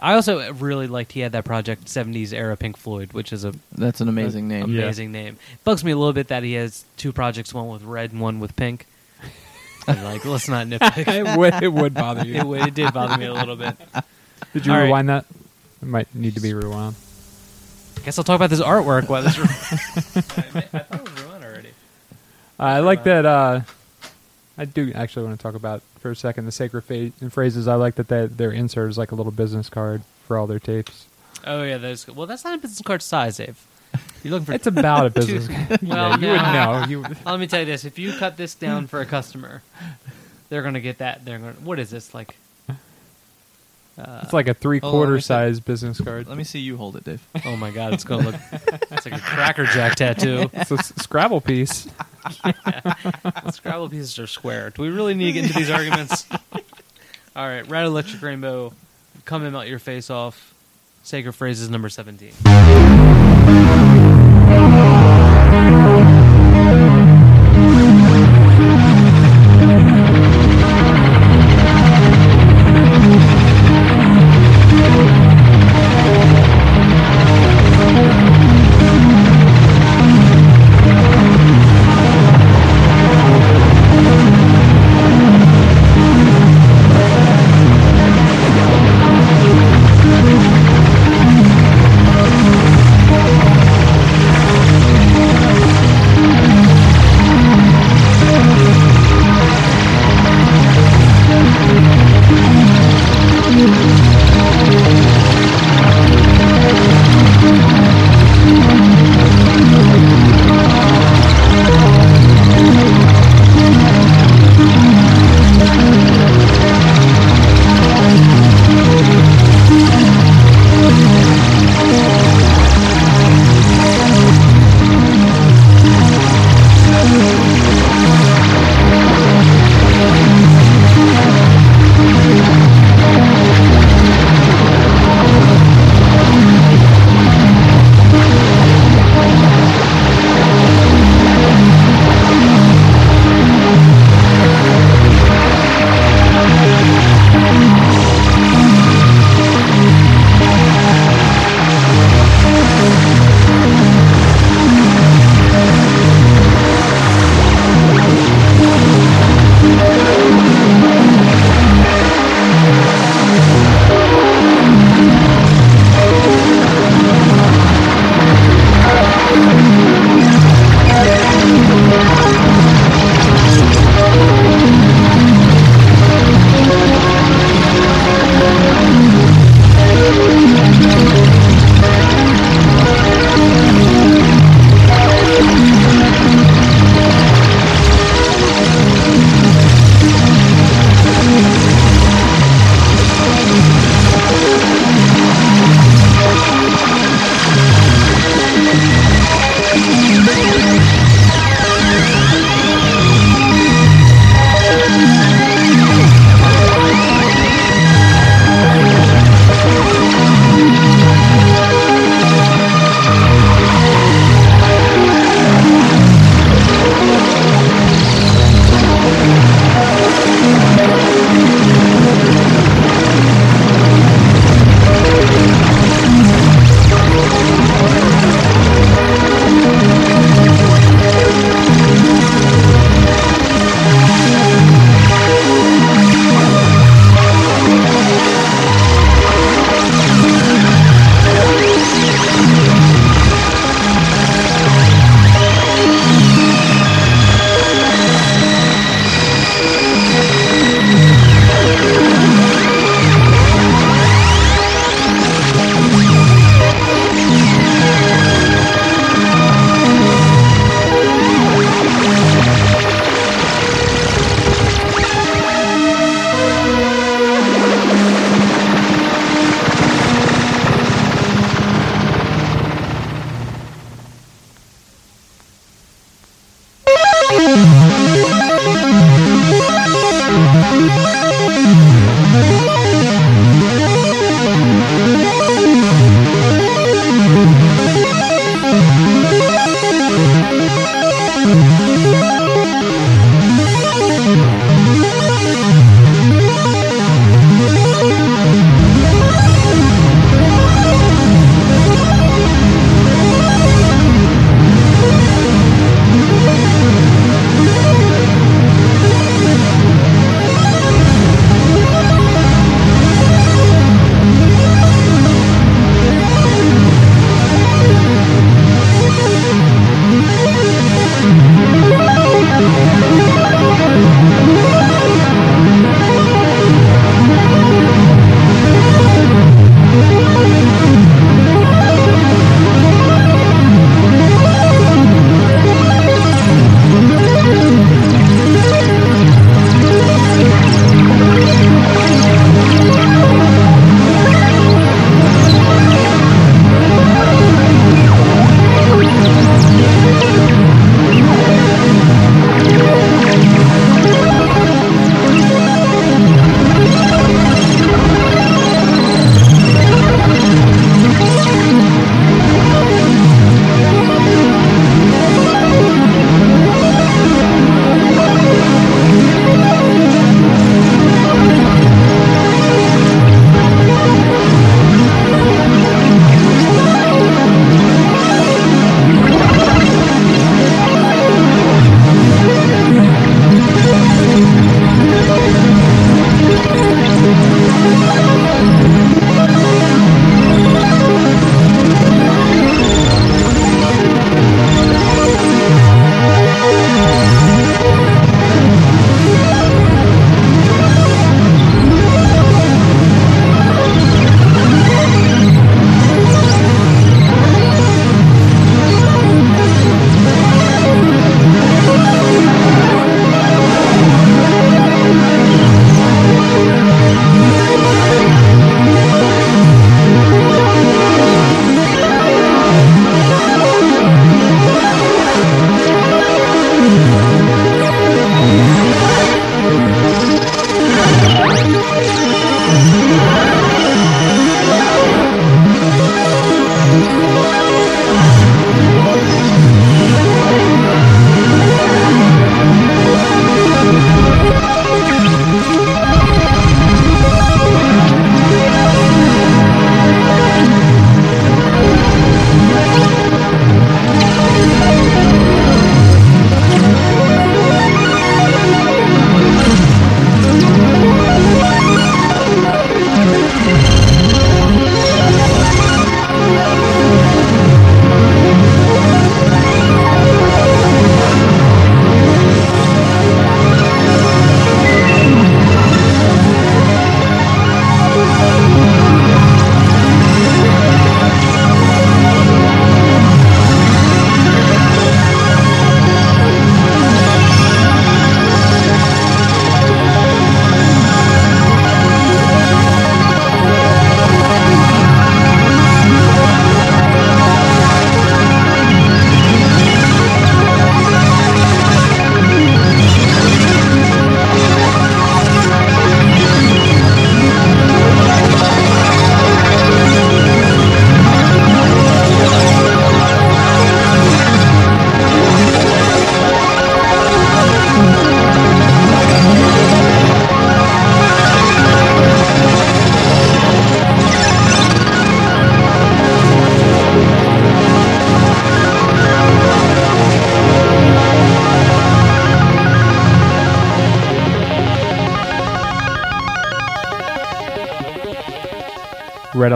[0.00, 3.54] I also really liked he had that project '70s era Pink Floyd, which is a
[3.72, 4.68] That's an amazing name.
[4.68, 4.82] Yeah.
[4.82, 5.36] amazing name.
[5.64, 8.40] Bugs me a little bit that he has two projects, one with red and one
[8.40, 8.86] with pink.
[9.86, 11.06] And like, let's not nitpick.
[11.06, 12.36] it, would, it would bother you.
[12.36, 13.76] it, would- it did bother me a little bit.
[14.54, 14.84] Did you All right.
[14.84, 15.26] rewind that?
[15.82, 16.96] It might need to be rewound.
[18.04, 19.38] Guess I'll talk about this artwork while this.
[19.38, 21.70] I thought it was ruined already.
[22.58, 23.24] I like that.
[23.24, 23.60] Uh,
[24.58, 27.66] I do actually want to talk about for a second the sacred fa- phrases.
[27.66, 30.58] I like that they, their insert is like a little business card for all their
[30.60, 31.06] tapes.
[31.46, 32.06] Oh yeah, those.
[32.06, 33.64] Well, that's not a business card size, Dave.
[34.22, 34.52] You're looking for.
[34.52, 35.48] It's about a business.
[35.48, 35.80] card.
[35.88, 37.08] Well, yeah, you would know.
[37.10, 39.62] You, Let me tell you this: if you cut this down for a customer,
[40.50, 41.24] they're gonna get that.
[41.24, 41.52] They're gonna.
[41.54, 42.36] What is this like?
[43.96, 45.24] Uh, it's like a Hold on, let three-quarter me see.
[45.26, 46.26] size business card.
[46.26, 47.24] Let me see you hold it, Dave.
[47.44, 48.34] oh my god, it's gonna look.
[48.90, 50.50] It's like a Cracker Jack tattoo.
[50.54, 51.86] It's a s- Scrabble piece.
[52.44, 54.70] The Scrabble pieces are square.
[54.70, 56.26] Do we really need to get into these arguments?
[57.36, 58.72] All right, Red Electric Rainbow,
[59.24, 60.54] come and melt your face off.
[61.04, 62.32] Sacred phrases number seventeen.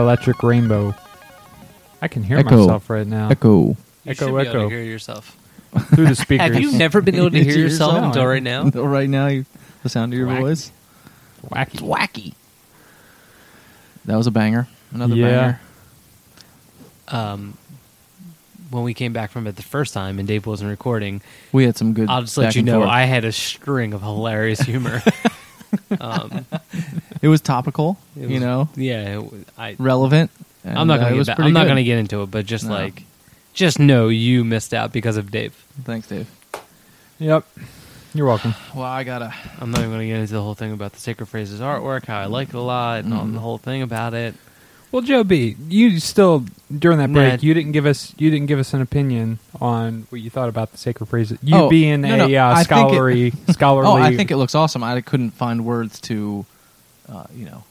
[0.09, 0.95] Electric Rainbow.
[2.01, 2.57] I can hear Echo.
[2.61, 3.29] myself right now.
[3.29, 3.59] Echo.
[3.67, 4.63] You Echo, should be able echo.
[4.63, 5.37] to hear yourself.
[5.93, 6.51] Through the speakers.
[6.51, 8.05] Have you never been able to hear Hear yourself yourself?
[8.15, 8.61] until right now?
[8.65, 9.45] Until right now, you,
[9.83, 10.39] the sound of your Wacky.
[10.41, 10.71] voice.
[11.45, 11.73] Wacky.
[11.73, 12.33] It's wacky.
[14.05, 14.67] That was a banger.
[14.91, 15.27] Another Yeah.
[15.37, 15.59] banger.
[17.09, 17.57] Um,
[18.71, 21.77] when we came back from it the first time and Dave wasn't recording, We had
[21.77, 22.09] some good.
[22.09, 22.89] I'll just let you know forth.
[22.89, 25.03] I had a string of hilarious humor.
[26.01, 26.47] um,
[27.21, 27.97] it was topical.
[28.19, 29.75] it you know, yeah, it w- I.
[29.79, 30.31] relevant.
[30.65, 31.67] I'm not and, uh, gonna it get was back, pretty I'm not good.
[31.69, 32.71] gonna get into it, but just No.
[32.73, 33.03] like,
[33.53, 35.53] just know you missed out because of Dave.
[35.83, 36.27] Thanks, Dave.
[37.19, 37.45] Yep.
[38.13, 38.55] You're welcome.
[38.75, 39.33] Well, I gotta.
[39.59, 42.05] I'm not even going to get into the whole thing about the Sacred Phrases artwork,
[42.05, 43.33] how I like it a lot, and all Mm.
[43.33, 44.33] the whole thing about it.
[44.91, 46.45] Well, Joe B, you still
[46.75, 47.19] during that Nah.
[47.19, 50.49] break, you didn't give us you didn't give us an opinion on what you thought
[50.49, 51.37] about the sacred phrases.
[51.43, 53.89] You Oh, being no, no, a uh, I think it- scholarly scholarly.
[53.91, 54.83] Oh, I think it looks awesome.
[54.83, 56.45] I couldn't find words to,
[57.09, 57.63] uh, you know,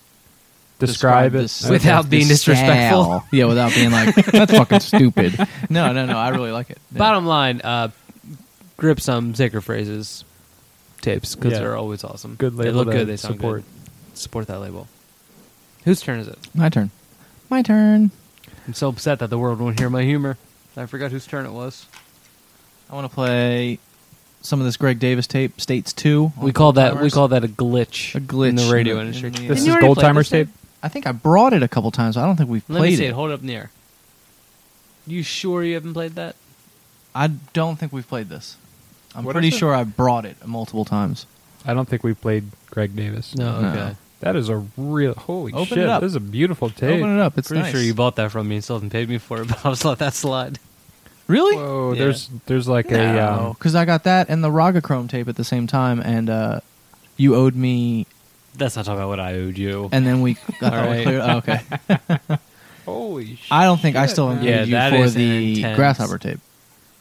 [0.78, 3.04] describe, it this- Without this being disrespectful.
[3.04, 3.26] style.
[3.32, 5.38] Yeah, without being like that's fucking stupid.
[5.70, 6.16] No, no, no.
[6.18, 6.78] I really like it.
[6.92, 6.98] Yeah.
[6.98, 7.88] Bottom line, uh,
[8.76, 10.24] grip some Sacred Phrases
[11.00, 11.58] tapes because Yeah.
[11.60, 12.34] they're always awesome.
[12.36, 13.06] Good They label look good.
[13.06, 13.64] They sound support.
[14.10, 14.18] good.
[14.18, 14.88] Support that label.
[15.84, 16.38] Whose turn is it?
[16.54, 16.90] My turn.
[17.50, 18.10] My turn.
[18.66, 20.36] I'm so upset that the world won't hear my humor.
[20.76, 21.86] I forgot whose turn it was.
[22.90, 23.78] I want to play
[24.40, 26.32] some of this Greg Davis tape, States Two.
[26.40, 28.14] We on call that we call that a glitch.
[28.14, 29.28] A glitch in the radio in the- industry.
[29.28, 30.54] in the- this is Gold play Timers this tape.
[30.82, 32.16] I think I brought it a couple times.
[32.16, 33.08] I don't think we've Let me played see it.
[33.08, 33.14] it.
[33.14, 33.70] Hold it up in the air.
[35.06, 36.36] You sure you haven't played that?
[37.14, 38.56] I don't think we've played this.
[39.14, 41.26] I'm What pretty sure I brought it multiple times.
[41.64, 43.34] I don't think we played Greg Davis.
[43.34, 43.60] No.
[43.60, 43.68] No.
[43.70, 43.96] Okay.
[44.20, 45.78] That is a real holy Open shit.
[45.78, 46.02] it up.
[46.02, 46.96] This is a beautiful tape.
[46.98, 47.38] Open it up.
[47.38, 47.72] It's Pretty nice.
[47.72, 49.72] sure you bought that from me and still haven't paid me for it, but I'll
[49.72, 50.58] just let that slide.
[51.28, 51.56] Really?
[51.56, 51.98] Whoa, Yeah.
[52.00, 55.36] there's there's like a um, because I got that and the Raga Chrome tape at
[55.36, 56.60] the same time, and uh,
[57.16, 58.06] you owed me,
[58.56, 59.88] That's not talking about what I owed you.
[59.92, 60.36] and then we.
[60.60, 61.02] got All right.
[61.04, 61.60] clear, oh, okay.
[62.84, 63.52] holy shit.
[63.52, 64.38] I don't think I still man.
[64.38, 66.40] included Yeah, you for is an the intense- grasshopper tape,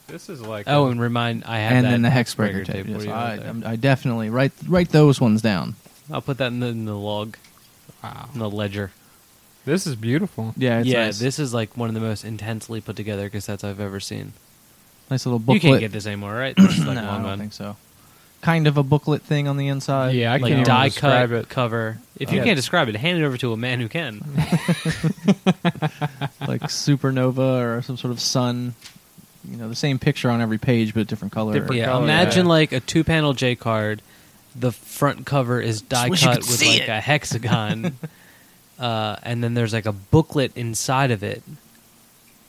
[0.07, 2.65] This is like oh, a- and remind I have and that then the Hexbreaker Hexbreaker
[2.65, 2.86] tape.
[2.88, 3.47] What Yes, do you I, want there?
[3.47, 5.75] I'm- I definitely write write those ones down.
[6.11, 7.36] I'll put that in the, in the log,
[8.03, 8.30] wow.
[8.34, 8.91] in the ledger.
[9.68, 10.53] This is beautiful.
[10.57, 11.20] Yeah, it's yeah, nice.
[11.20, 14.32] this is like one of the most intensely put together cassettes I've ever seen.
[15.11, 15.63] nice little booklet.
[15.63, 16.55] You can't get this anymore, right?
[16.57, 17.39] This is like no, long I don't gone.
[17.39, 17.76] think so.
[18.41, 20.15] Kind of a booklet thing on the inside.
[20.15, 21.49] Yeah, I like can't even die cut it.
[21.49, 21.97] cover.
[22.18, 22.45] If you Yeah.
[22.45, 24.22] can't describe it, hand it over to a man who can.
[26.47, 28.74] like supernova or some sort of sun.
[29.49, 31.53] You know, the same picture on every page, but a different color.
[31.53, 32.51] Different yeah, color, imagine yeah.
[32.51, 34.01] like a two panel J card.
[34.55, 36.89] The front cover is die wish you cut could with see like it.
[36.89, 37.95] a hexagon,
[38.80, 41.43] uh, and then there's like a booklet inside of it.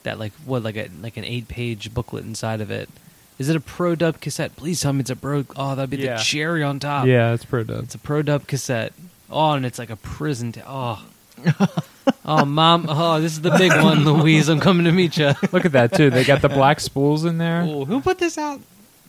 [0.03, 2.89] That like what like a like an eight page booklet inside of it.
[3.37, 4.55] Is it a pro dub cassette?
[4.55, 5.45] Please tell me it's a pro.
[5.55, 6.17] Oh, that'd be Yeah.
[6.17, 7.05] the cherry on top.
[7.07, 7.83] Yeah, it's pro dub.
[7.85, 8.93] It's a pro dub cassette.
[9.29, 10.51] Oh, and it's like a prison.
[10.53, 11.05] T- oh,
[12.25, 12.85] oh, mom.
[12.89, 14.49] Oh, this is the big one, Louise.
[14.49, 15.33] I'm coming to meet you.
[15.51, 16.09] Look at that too.
[16.09, 17.61] They got the black spools in there.
[17.61, 18.59] Oh, who put this out?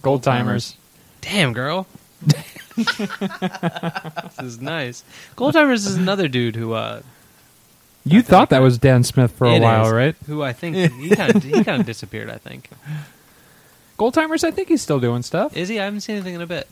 [0.03, 0.77] Gold timers.
[1.21, 1.87] Damn, girl.
[4.37, 5.05] this is nice.
[5.37, 7.03] Gold Timers is another dude who, uh,
[8.05, 10.17] You thought that was Dan Smith for a it while, is, right?
[10.27, 12.31] Who I think he kind of he kind of disappeared.
[12.31, 12.71] I think
[13.97, 14.45] Gold timers.
[14.45, 15.57] I think he's still doing stuff.
[15.57, 15.79] is he?
[15.79, 16.67] I haven't seen anything in a bit.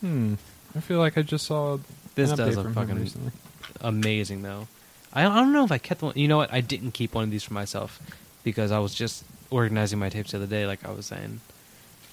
[0.00, 0.34] Hmm.
[0.76, 1.78] I feel like I just saw
[2.14, 3.32] This does look fucking recently.
[3.80, 4.68] amazing, though.
[5.12, 6.14] I I don't know if I kept one.
[6.16, 6.52] You know what?
[6.52, 8.00] I didn't keep one of these for myself
[8.44, 11.40] because I was just organizing my tapes the other day, like I was saying,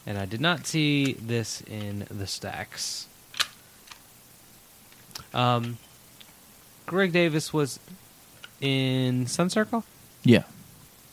[0.10, 3.06] and I did not see this in the stacks.
[5.34, 5.78] Um,
[6.88, 7.80] Greg Davis was
[8.60, 9.84] in Sun Circle.
[10.24, 10.44] Yeah.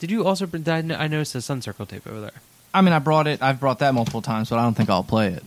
[0.00, 0.46] Did you also?
[0.46, 2.32] bring- I noticed the Sun Circle tape over there.
[2.72, 3.42] I mean, I brought it.
[3.42, 5.44] I've brought that multiple times, but I don't think I'll play it.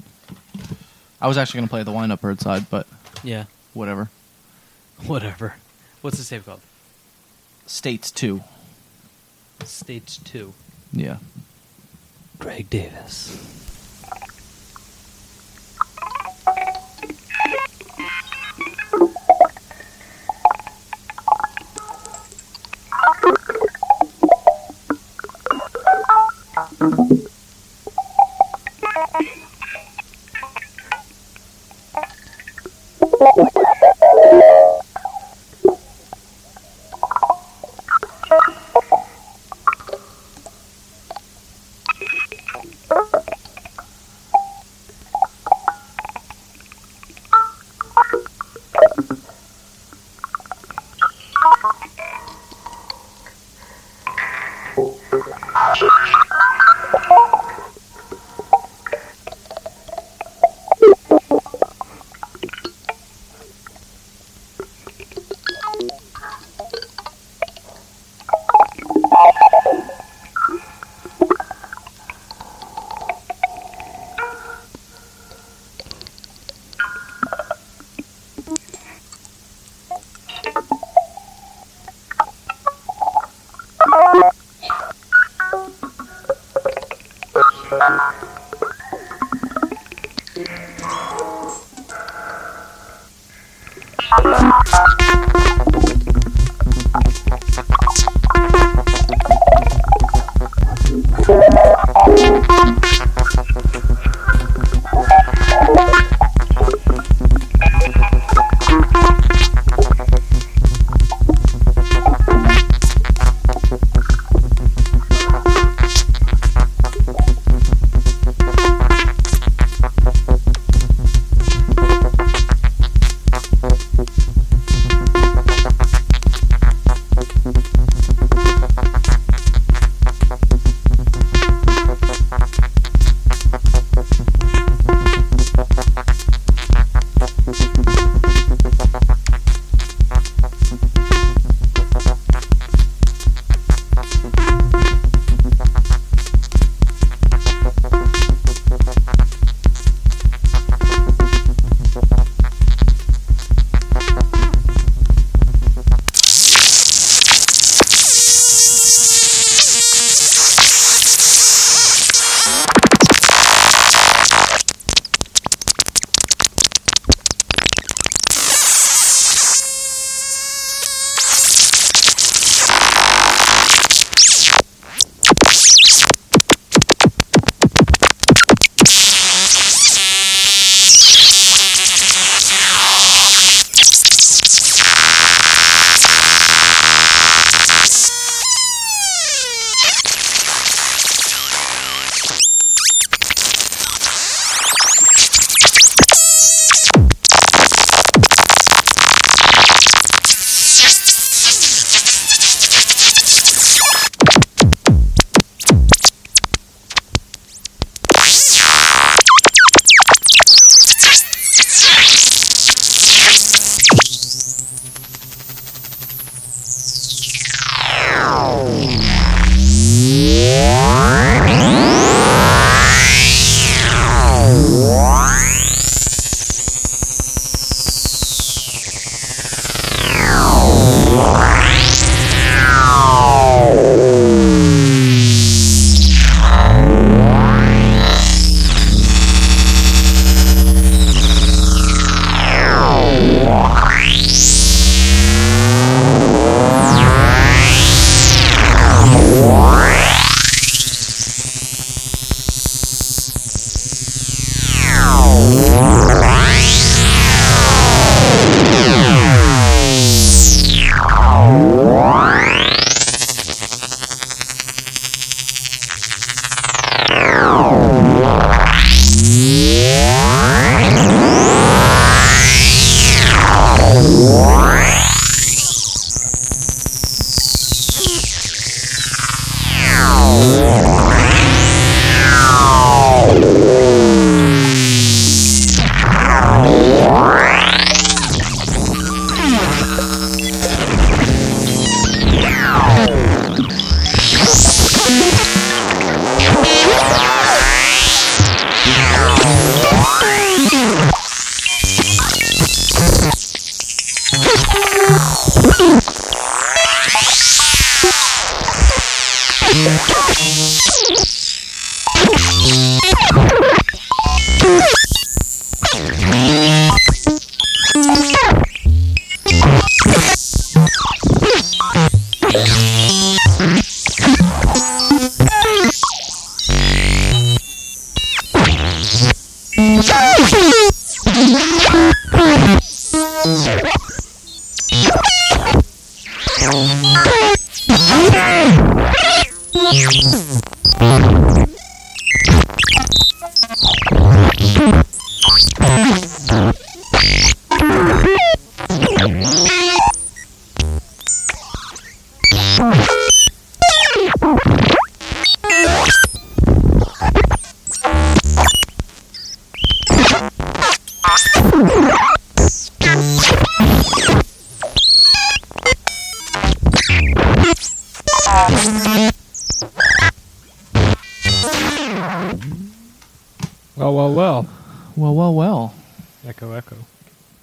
[1.21, 2.87] I was actually going to play the wind up bird side, but
[3.23, 4.09] Yeah, whatever.
[5.05, 5.55] whatever.
[6.01, 6.61] What's the tape called?
[7.65, 8.41] States 2.
[9.65, 10.53] States Two.
[10.93, 11.17] Yeah.
[12.39, 13.37] Greg Davis.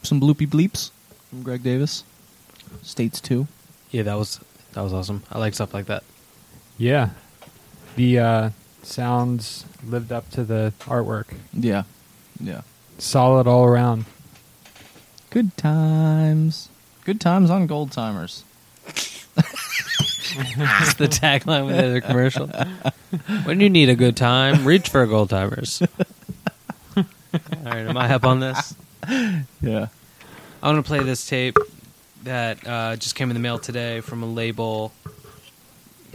[0.07, 0.93] Some bloopy bleeps
[1.29, 2.05] from Greg Davis.
[2.83, 3.49] States 2.
[3.91, 4.39] Yeah, that was
[4.73, 5.25] that was awesome.
[5.33, 6.05] I like stuff like that.
[6.79, 7.11] Yeah.
[7.97, 8.51] The uh,
[8.85, 11.35] sounds lived up to the artwork.
[11.53, 11.83] Yeah.
[12.39, 12.61] Yeah.
[12.99, 14.05] Solid all around.
[15.31, 16.69] Good times.
[17.05, 18.45] Good times on Gold Timers.
[19.27, 22.47] That's the tagline with the commercial.
[23.45, 25.83] when you need a good time, reach for Gold Timers.
[26.97, 27.05] All
[27.65, 28.77] right, am I up on this?
[29.61, 29.89] Yeah.
[30.63, 31.57] I want to play this tape
[32.25, 34.93] that uh, just came in the mail today from a label.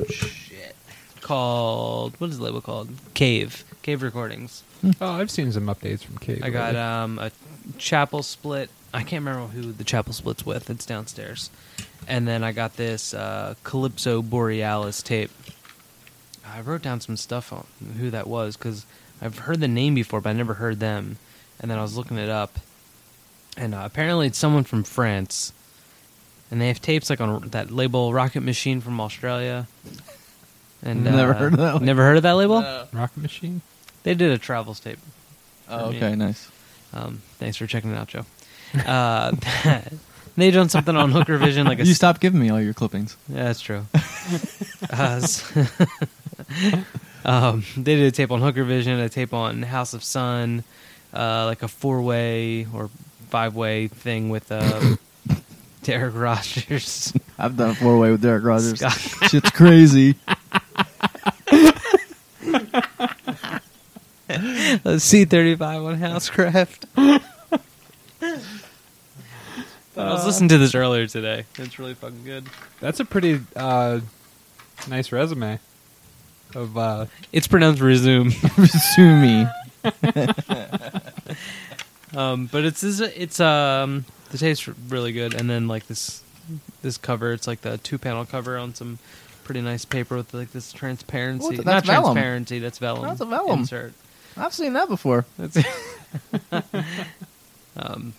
[0.10, 0.76] Shit.
[1.22, 2.90] Called what is the label called?
[3.14, 3.64] Cave.
[3.82, 4.64] Cave Recordings.
[5.00, 6.42] Oh, I've seen some updates from Cave.
[6.44, 7.32] I got um, a
[7.78, 8.70] chapel split.
[8.94, 10.70] I can't remember who the chapel split's with.
[10.70, 11.50] It's downstairs.
[12.08, 15.32] And then I got this uh, Calypso Borealis tape.
[16.46, 17.66] I wrote down some stuff on
[18.00, 18.86] who that was because
[19.22, 21.18] I've heard the name before, but I never heard them.
[21.60, 22.58] And then I was looking it up,
[23.58, 25.54] and uh, apparently it's someone from France.
[26.50, 29.68] And they have tapes like on that label Rocket Machine from Australia.
[30.84, 31.86] And Never uh, heard of that one.
[31.86, 32.62] Never heard of that label?
[32.92, 33.62] Rocket Machine.
[34.04, 35.00] They did a travels tape.
[35.70, 35.98] Oh, For me.
[35.98, 36.50] okay, nice.
[36.94, 38.26] Um, thanks for checking it out, Joe.
[38.86, 39.32] Uh,
[40.36, 43.16] they done something on Hooker Vision, like a you stopped giving me all your clippings.
[43.30, 43.86] Yeah, that's true.
[44.92, 45.54] uh, s-
[47.24, 50.64] um, they did a tape on Hooker Vision, a tape on House of Sun,
[51.14, 52.90] uh, like a four-way or
[53.32, 54.96] five-way thing with uh,
[55.84, 57.12] Derek Rogers.
[57.40, 58.78] I've done a four way with Derek Rogers.
[58.80, 59.30] Scott.
[59.30, 60.16] Shit's crazy.
[65.00, 66.86] C thirty five on Housecraft.
[69.98, 71.46] I was listening to this earlier today.
[71.58, 72.46] It's really fucking good.
[72.80, 74.00] That's a pretty uh,
[74.88, 75.60] nice resume
[76.56, 78.30] of uh, It's pronounced resume.
[78.96, 79.48] Sue me.
[82.16, 86.22] Um, but it's it's, it's um the taste's really good, and then like this
[86.82, 89.00] this cover, it's like the two panel cover on some
[89.44, 91.46] pretty nice paper with like this transparency.
[91.46, 92.14] What the- Not that's vellum.
[92.14, 93.04] transparency, that's vellum.
[93.08, 93.60] That's a vellum.
[93.60, 93.94] insert.
[94.38, 95.26] I've seen that before.
[95.38, 95.58] That's
[97.78, 98.14] um,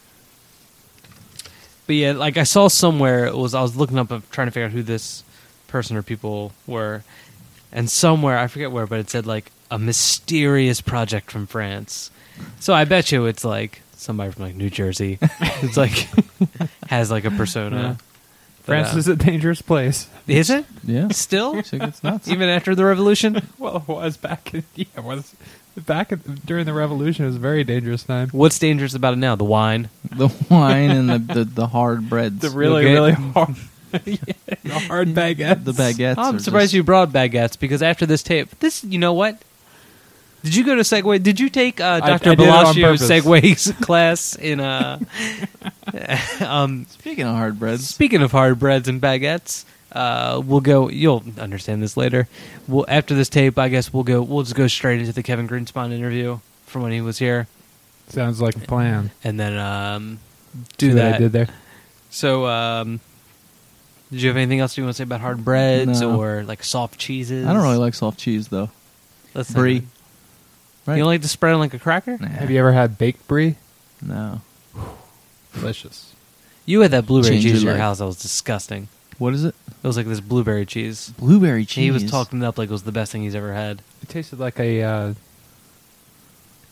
[1.86, 4.66] but yeah, like I saw somewhere it was I was looking up trying to figure
[4.66, 5.24] out who this
[5.68, 7.03] person or people were,
[7.72, 12.11] and somewhere I forget where, but it said like a mysterious project from France.
[12.61, 15.18] So I bet you it's like somebody from like New Jersey.
[15.40, 16.09] it's like
[16.88, 17.76] has like a persona.
[17.82, 17.94] Yeah.
[18.64, 20.09] But, France uh, is a dangerous place.
[20.28, 21.09] is it Yeah.
[21.09, 22.28] still Shit gets nuts.
[22.28, 23.42] even after the revolution?
[23.59, 25.34] Well, it was back in yeah, it was
[25.76, 27.24] back in, during the revolution.
[27.24, 28.28] It was a very dangerous time.
[28.30, 29.34] What's dangerous about it now?
[29.34, 29.88] The wine.
[30.14, 32.38] the wine and the, the, the hard breads.
[32.40, 32.92] The really Okay.
[32.94, 33.57] really hard,
[34.05, 34.16] yeah,
[34.62, 35.64] the hard baguettes.
[35.64, 36.14] the baguettes.
[36.18, 39.42] I'm surprised just- you brought baguettes because after this tape, this you know what?
[40.43, 41.22] Did you go to Segway?
[41.22, 42.30] Did you take uh, I- Dr.
[42.30, 43.24] I did it on Bellagio's purpose.
[43.26, 44.61] Segway class in?
[44.61, 44.99] Uh,
[46.40, 50.88] um, Speaking of hard breads, speaking of hard breads and baguettes, uh, we'll go.
[50.88, 52.28] You'll understand this later.
[52.66, 54.22] We'll after this tape, I guess we'll go.
[54.22, 57.47] We'll just go straight into the Kevin Greenspon interview from when he was here,
[58.09, 59.11] Sounds like a plan.
[59.22, 60.18] and then um,
[60.78, 61.49] See do what I did there.
[62.11, 63.01] So, um,
[64.11, 66.18] did you have anything else you want to say about hard breads No.
[66.20, 67.47] or like soft cheeses?
[67.47, 68.70] I don't really like soft cheese though.
[69.34, 69.82] Let's Brie.
[70.87, 70.97] Right?
[70.97, 72.18] You don't like to spread it like a cracker?
[72.18, 72.26] Nah.
[72.28, 73.57] Have you ever had baked brie?
[74.01, 74.41] No.
[75.55, 76.12] Delicious.
[76.66, 77.80] You had that blueberry Change cheese your in your life.
[77.83, 78.89] house that was disgusting.
[79.18, 79.55] What is it?
[79.83, 81.12] It was like this blueberry cheese.
[81.18, 81.85] Blueberry cheese.
[81.85, 83.83] He was talking it up like it was the best thing he's ever had.
[84.03, 85.14] It tasted like a uh,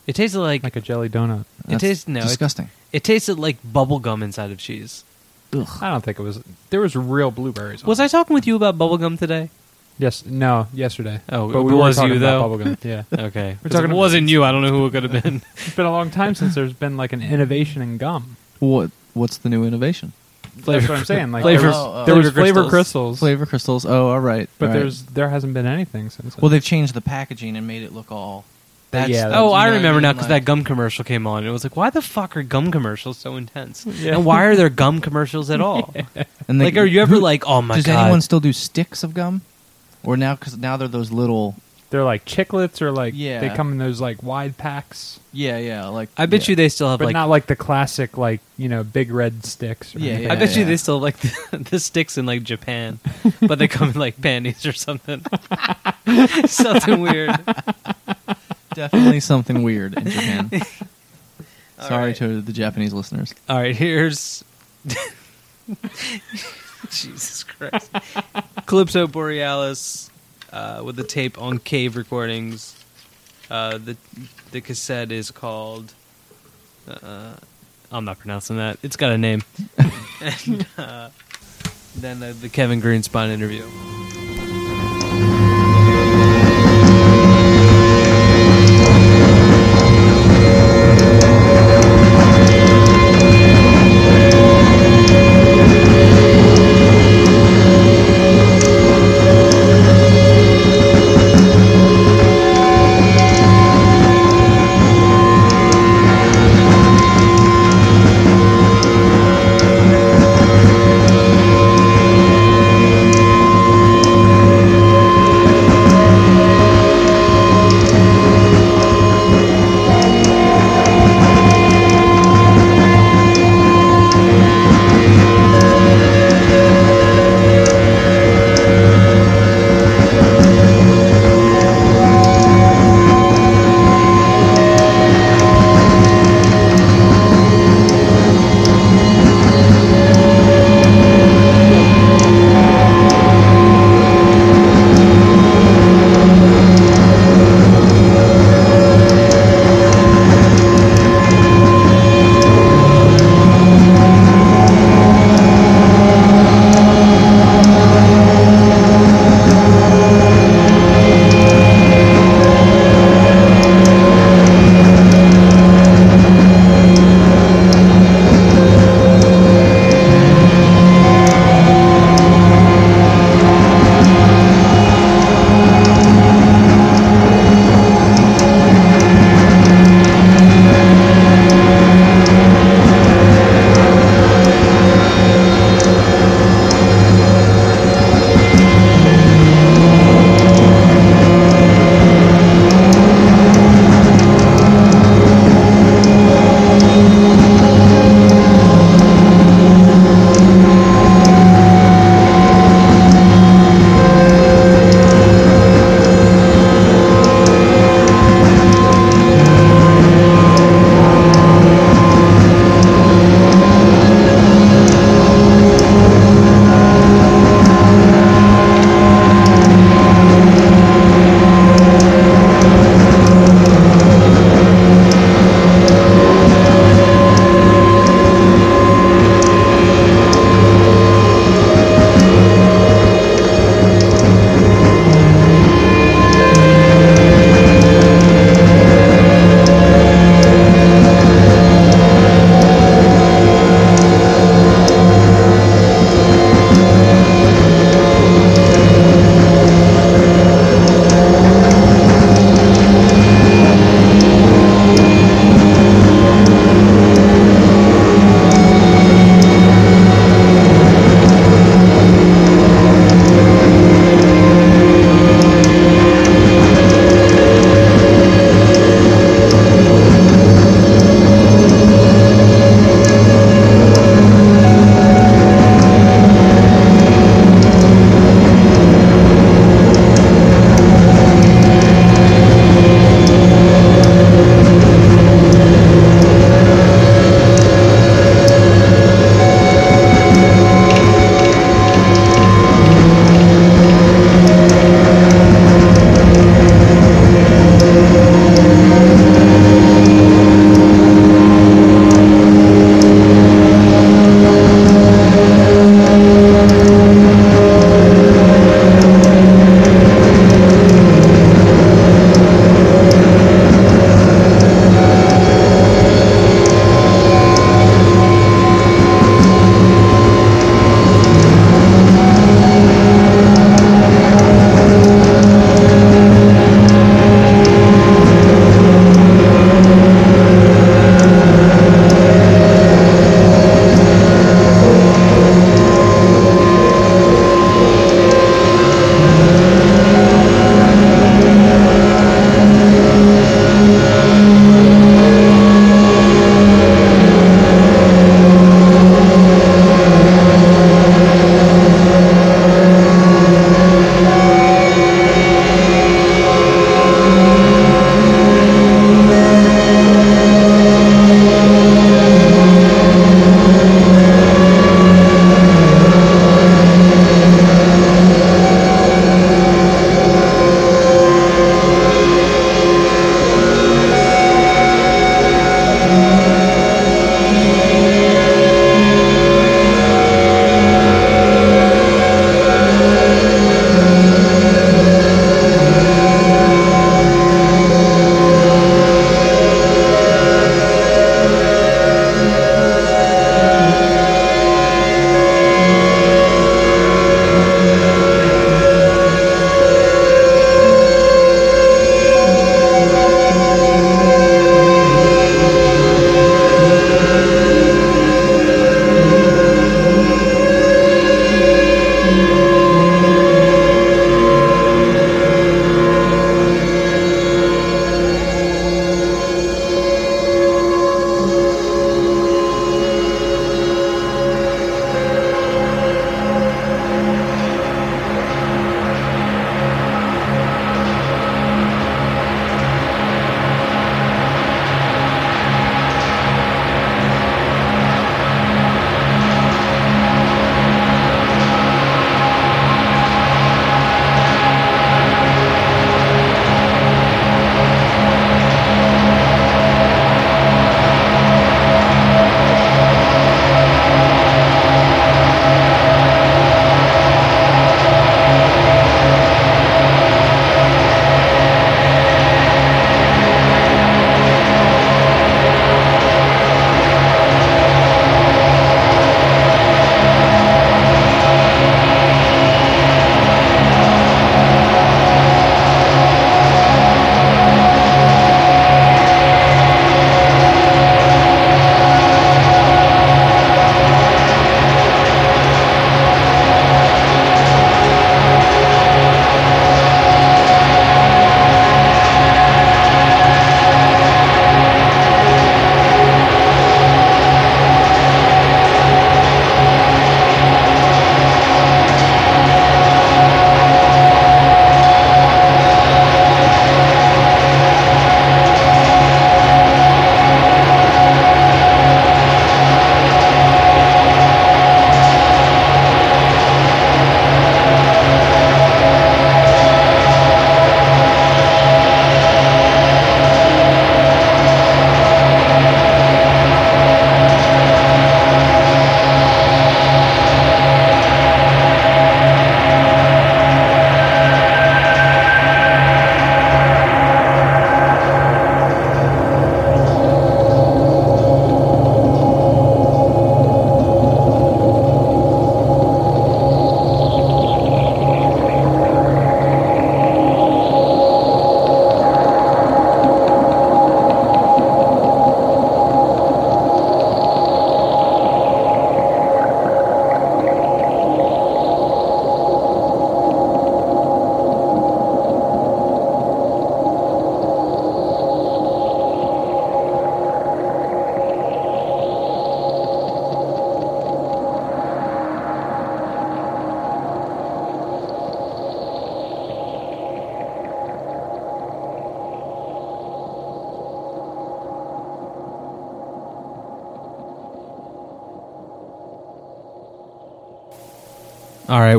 [0.07, 1.41] It tasted like, like a jelly donut.
[1.41, 2.71] it That's tastes no, it, disgusting.
[2.93, 5.05] it tasted like bubble gum inside of cheese.
[5.53, 5.69] Ugh.
[5.81, 6.41] I don't think it was.
[6.71, 7.83] There was real blueberries.
[7.83, 8.05] on Was it.
[8.05, 9.51] I talking with you about bubble gum today?
[10.01, 10.25] Yes.
[10.25, 10.67] No.
[10.73, 11.21] Yesterday.
[11.29, 12.59] Oh, but it we were was talking you, about though?
[12.59, 12.85] bubblegum.
[12.85, 13.03] Yeah.
[13.27, 14.43] Okay, We're talking it about- wasn't you.
[14.45, 15.43] I don't know who it could have been.
[15.57, 18.37] It's been a long time since there's been like an innovation in gum.
[18.61, 18.91] What?
[19.15, 20.13] What's the new innovation?
[20.57, 21.31] That's what I'm saying.
[21.33, 22.05] Like Flavor- there was, Oh, oh.
[22.07, 22.71] there was Flavor flavor crystals.
[22.71, 23.87] crystals, Flavor crystals.
[23.87, 24.49] Oh, all right.
[24.59, 24.81] but all right.
[24.81, 26.37] there's there hasn't been anything since.
[26.39, 28.45] well, they've changed the packaging and made it look all
[28.91, 30.17] That's- yeah, that's- Oh, you I know what remember I now mean?
[30.17, 31.47] because Like- that gum commercial came on.
[31.47, 33.87] It was like, why the fuck are gum commercials so intense?
[33.87, 34.15] Yeah.
[34.17, 35.95] And why are there gum commercials at all?
[36.49, 38.03] And they- like, are you ever who- like, oh my god does god?
[38.03, 39.43] anyone still do sticks of gum?
[40.03, 41.55] Or now, because now they're those little.
[41.91, 43.41] they're like chiclets or like Yeah.
[43.41, 45.89] they come in those like wide packs, Yeah, yeah.
[45.89, 46.53] Like I bet yeah.
[46.53, 47.13] you they still have but like.
[47.15, 49.95] not like the classic like you know big red sticks.
[49.95, 50.69] Or Yeah, anything I yeah, bet you yeah.
[50.69, 51.17] they still have, like
[51.51, 52.99] the, the sticks in like Japan,
[53.43, 55.23] but they come in like panties or something.
[56.47, 57.31] something weird.
[58.75, 60.51] definitely something weird in Japan.
[61.81, 62.17] Sorry right.
[62.17, 63.35] to the Japanese listeners.
[63.49, 64.45] All right, here's
[67.01, 67.91] Jesus Christ.
[68.67, 70.11] Calypso Borealis
[70.53, 72.77] uh, with the tape on Cave Recordings.
[73.49, 73.97] Uh, the
[74.51, 75.95] the cassette is called.
[76.89, 77.35] Uh,
[77.93, 78.79] I'm not pronouncing that.
[78.83, 79.43] It's got a name.
[80.21, 81.11] and uh,
[81.97, 83.65] then uh, the Kevin Greenspon interview.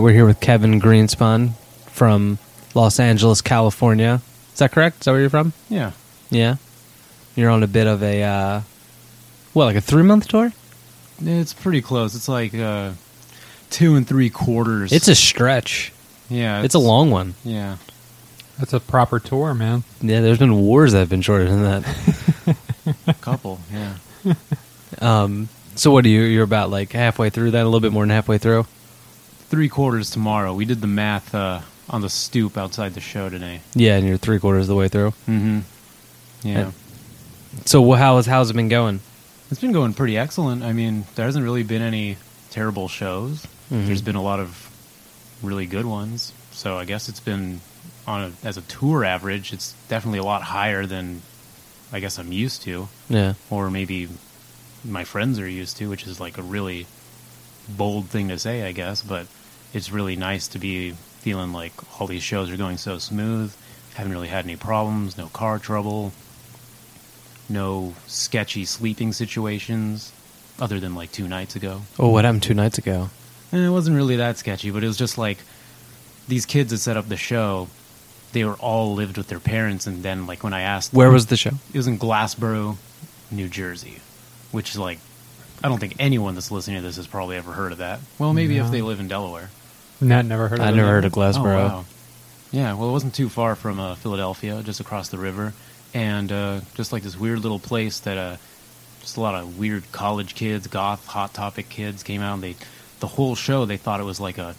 [0.02, 1.52] We're here with Kevin Greenspon
[1.86, 2.40] from
[2.73, 4.19] Los Angeles, California.
[4.52, 5.02] Is that correct?
[5.02, 5.53] Is that where you're from?
[5.69, 5.91] Yeah.
[6.32, 6.56] Yeah.
[7.36, 8.61] You're on a bit of a uh,
[9.53, 10.52] what, like a three month tour?
[11.23, 12.15] It's pretty close.
[12.15, 12.94] It's like uh,
[13.69, 14.91] two and three quarters.
[14.91, 15.94] It's a stretch.
[16.30, 16.64] yeah.
[16.64, 17.36] It's a long one.
[17.44, 17.78] Yeah.
[18.57, 19.84] That's a proper tour, man.
[20.02, 22.57] Yeah, there's been wars that have been shorter than that.
[23.07, 23.60] A couple.
[23.72, 24.34] Yeah.
[24.99, 26.22] Um, so what are you?
[26.23, 28.65] You're about like halfway through that, a little bit more than halfway through.
[29.52, 30.53] Three quarters tomorrow.
[30.53, 31.60] We did the math uh,
[31.90, 33.60] on the stoop outside the show today.
[33.76, 35.10] Yeah, and you're three quarters of the way through.
[35.28, 35.60] Mm-hmm.
[36.44, 36.60] Yeah.
[36.60, 36.73] And-
[37.65, 39.02] So how is how's it been going?
[39.52, 40.64] It's been going pretty excellent.
[40.64, 42.15] I mean, there hasn't really been any
[42.49, 43.45] terrible shows.
[43.69, 43.88] Mhm.
[43.88, 44.69] There's been a lot of
[45.44, 46.32] really good ones.
[46.53, 47.60] So I guess it's been
[48.07, 51.22] on a, as a tour average, it's definitely a lot higher than
[51.91, 53.34] I guess I'm used to, Yeah.
[53.49, 54.07] or maybe
[54.86, 56.88] my friends are used to, which is like a really
[57.68, 59.02] bold thing to say, I guess.
[59.02, 59.28] But
[59.73, 63.53] it's really nice to be feeling like all these shows are going so smooth.
[63.95, 66.14] Haven't really had any problems, no car trouble,
[67.49, 70.11] no sketchy sleeping situations,
[70.60, 71.81] other than like two nights ago.
[71.99, 73.10] Oh, what happened two nights ago?
[73.52, 75.38] And it wasn't really that sketchy, but it was just like
[76.27, 77.68] these kids that set up the show.
[78.31, 81.26] They were all lived with their parents, and then like when I asked, Where was
[81.26, 81.52] the show?
[81.73, 82.77] it was in Glassboro,
[83.30, 83.99] New Jersey,
[84.52, 84.99] which is like
[85.61, 87.99] I don't think anyone that's listening to this has probably ever heard of that.
[88.18, 89.49] Well, maybe if they live in Delaware.
[90.02, 91.86] Nat never heard of I never heard of Oh, wow.
[92.52, 95.53] Yeah, well, it wasn't too far from uh, Philadelphia, just across the river,
[95.94, 98.38] and uh, just like this weird little place that uh,
[98.99, 102.34] just a lot of weird college kids, goth, hot topic kids came out.
[102.36, 102.56] and They,
[102.99, 104.56] the whole show, they thought it was like a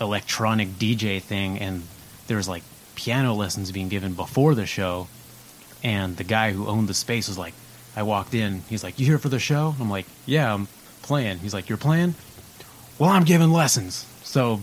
[0.00, 1.82] electronic DJ thing, and
[2.26, 2.62] there was like
[2.94, 5.08] piano lessons being given before the show,
[5.82, 7.54] and the guy who owned the space was like,
[7.94, 10.68] I walked in, he's like, "You here for the show?" I'm like, "Yeah, I'm
[11.02, 12.14] playing." He's like, "You're playing?"
[12.98, 14.60] Well, I'm giving lessons, so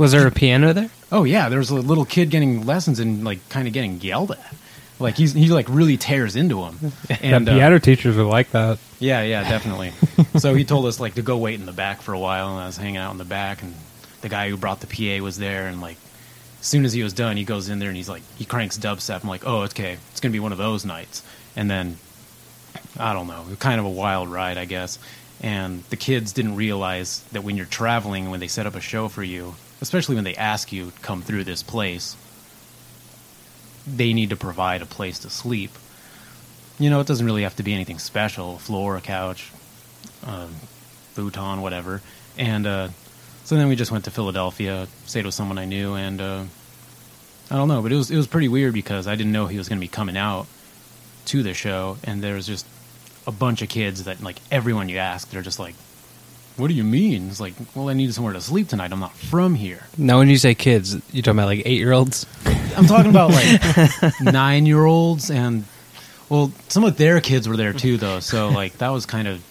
[0.00, 0.88] Was there a piano there?
[1.12, 4.30] Oh yeah, there was a little kid getting lessons and like kind of getting yelled
[4.30, 4.54] at.
[4.98, 6.92] Like he's he like really tears into him.
[7.20, 8.78] And yeah, uh, piano teachers are like that.
[8.98, 9.92] yeah, yeah, definitely.
[10.38, 12.60] so he told us like to go wait in the back for a while, and
[12.60, 13.74] I was hanging out in the back, and
[14.22, 15.98] the guy who brought the PA was there, and like
[16.60, 18.78] as soon as he was done, he goes in there and he's like he cranks
[18.78, 19.22] dubstep.
[19.22, 21.22] I'm like, oh, okay, it's gonna be one of those nights.
[21.56, 21.98] And then
[22.98, 24.98] I don't know, kind of a wild ride, I guess.
[25.42, 29.08] And the kids didn't realize that when you're traveling, when they set up a show
[29.08, 32.16] for you, especially when they ask you come through this place,
[33.86, 35.70] they need to provide a place to sleep.
[36.78, 39.50] You know, it doesn't really have to be anything special, a floor, a couch,
[40.24, 40.54] um,
[41.14, 42.00] futon, whatever.
[42.38, 42.88] And uh,
[43.44, 46.44] so then we just went to Philadelphia, stayed with someone I knew, and uh,
[47.50, 49.58] I don't know, but it was it was pretty weird because I didn't know he
[49.58, 50.46] was going to be coming out
[51.26, 52.64] to the show, and there was just
[53.26, 55.74] a bunch of kids that like everyone you ask, they're just like,
[56.56, 58.92] "What do you mean?" It's like, "Well, I need somewhere to sleep tonight.
[58.92, 61.92] I'm not from here." Now, when you say kids, you talking about like eight year
[61.92, 62.26] olds?
[62.76, 65.64] I'm talking about like nine year olds and
[66.28, 68.20] well, some of their kids were there too, though.
[68.20, 69.42] So like that was kind of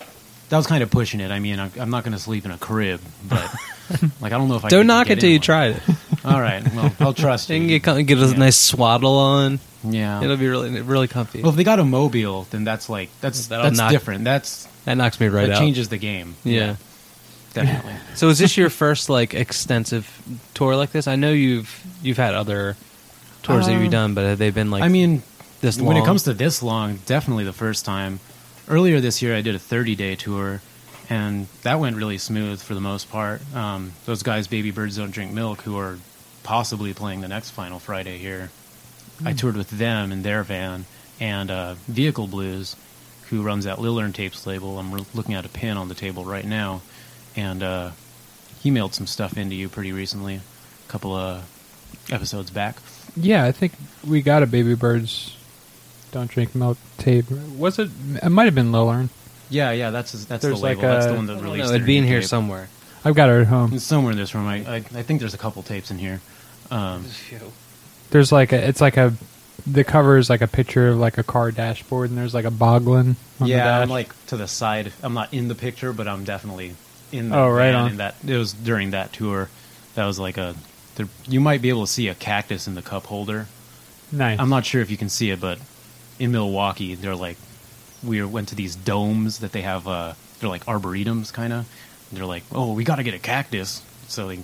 [0.49, 1.29] that was kind of pushing it.
[1.31, 3.43] I mean, I'm, I'm not going to sleep in a crib, but
[4.21, 5.83] like I don't know if I Don't knock it till you tried it.
[6.25, 8.33] All right, well I'll trust You And get get a Yeah.
[8.33, 9.59] nice swaddle on.
[9.83, 10.21] yeah.
[10.23, 11.41] It'll be really really comfy.
[11.41, 14.23] well, if they got a mobile, then that's like that's That'll that's knock- different.
[14.23, 15.59] That's that knocks me right that out.
[15.59, 16.35] changes the game.
[16.43, 16.75] Yeah.
[17.53, 17.93] Definitely.
[18.15, 20.05] So is this your first like extensive
[20.53, 21.07] tour like this?
[21.07, 22.75] I know you've you've had other
[23.43, 25.23] tours that Um, you've done, but have they been like I mean,
[25.61, 25.87] this long?
[25.87, 28.19] when it comes to this long, definitely the first time.
[28.67, 30.61] Earlier this year, I did a 30 day tour,
[31.09, 33.41] and that went really smooth for the most part.
[33.55, 35.97] Um, those guys, Baby Birds Don't Drink Milk, who are
[36.43, 38.51] possibly playing the next Final Friday here,
[39.23, 40.85] I toured with them in their van,
[41.21, 42.75] and uh, Vehicle Blues,
[43.29, 44.77] who runs that Lillerne Tapes label.
[44.77, 46.81] I'm re- looking at a pin on the table right now,
[47.39, 47.91] and uh,
[48.59, 51.43] he mailed some stuff into you pretty recently, a couple of
[52.11, 52.77] episodes back.
[53.15, 53.73] Yeah, I think
[54.07, 55.35] we got a Baby Birds
[56.11, 57.25] Don't Drink Milk tape.
[57.57, 57.89] Was it?
[58.21, 59.09] It might have been Lillerne.
[59.49, 60.83] Yeah, yeah, that's that's There's the label.
[60.83, 61.57] like that's the one that released.
[61.57, 62.29] know, their it'd be in here tape.
[62.29, 62.69] somewhere.
[63.03, 63.73] I've got it at home.
[63.73, 64.45] It's somewhere in this room.
[64.45, 66.19] I, I I think there's a couple tapes in here.
[66.69, 67.05] Um,
[68.11, 68.67] There's like a.
[68.67, 69.13] It's like a.
[69.65, 72.51] The cover is like a picture of like a car dashboard, and there's like a
[72.51, 73.15] boglin.
[73.39, 73.83] On the yeah, dash.
[73.83, 74.91] I'm like to the side.
[75.01, 76.75] I'm not in the picture, but I'm definitely
[77.11, 77.97] in the Oh, right on.
[77.97, 79.49] that it was during that tour.
[79.95, 80.55] That was like a.
[80.95, 83.47] There, you might be able to see a cactus in the cup holder.
[84.11, 84.39] nice.
[84.39, 85.59] I'm not sure if you can see it, but
[86.19, 87.37] in Milwaukee, they're like
[88.03, 89.87] we went to these domes that they have.
[89.87, 91.67] Uh, they're like arboretums, kind of.
[92.11, 94.39] They're like, oh, we got to get a cactus, so they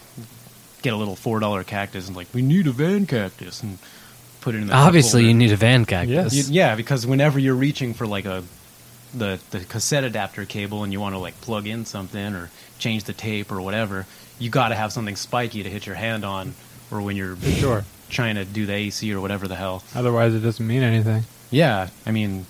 [0.82, 3.80] get a little four dollar cactus and like we need a van cactus and
[4.42, 6.34] put it in the cup Obviously, you need a van cactus.
[6.50, 8.44] You- yeah, because whenever you're reaching for like a
[9.18, 13.06] the the cassette adapter cable and you want to like plug in something or change
[13.06, 14.06] the tape or whatever,
[14.40, 16.54] you got to have something spiky to hit your hand on,
[16.92, 17.84] or when you're Sure.
[18.10, 19.84] trying to do the AC or whatever the hell.
[19.96, 21.24] Otherwise, it doesn't mean anything.
[21.52, 22.46] Yeah, I mean,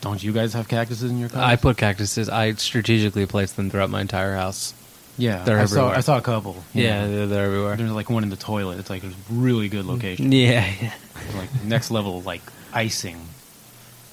[0.00, 1.42] don't you guys have cactuses in your cars?
[1.44, 2.28] I put cactuses.
[2.28, 4.72] I strategically place them throughout my entire house.
[5.18, 5.88] yeah, they're I saw.
[5.90, 6.62] I saw a couple.
[6.74, 7.76] Yeah, they're, they're everywhere.
[7.76, 8.78] there's like one in the toilet.
[8.78, 10.30] It's like a really good location.
[10.30, 10.92] Yeah, yeah.
[11.36, 12.42] like next level, like
[12.72, 13.18] icing.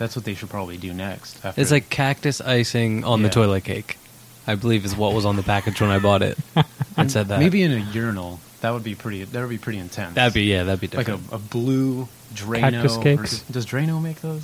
[0.04, 1.40] That's what they should probably do next.
[1.46, 3.32] After It's like cactus icing on the Yeah.
[3.32, 3.98] toilet cake.
[4.46, 6.38] I believe is what was on the package when I bought it.
[6.98, 7.40] It said that.
[7.40, 8.42] maybe in a urinal.
[8.60, 9.24] That would be pretty.
[9.24, 10.16] That would be pretty intense.
[10.16, 11.32] that'd be yeah, that'd be like different.
[11.32, 12.60] a, a blue Drano.
[12.60, 13.30] Cactus or cakes?
[13.30, 14.42] Does, does Drano make those?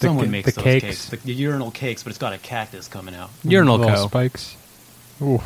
[0.00, 0.84] The Someone ca- makes the those cakes?
[0.84, 1.08] cakes.
[1.10, 3.30] The, the urinal cakes, but it's got a cactus coming out.
[3.46, 3.50] Mm.
[3.52, 4.06] Urinal Little co.
[4.08, 4.56] spikes.
[5.22, 5.40] Ooh,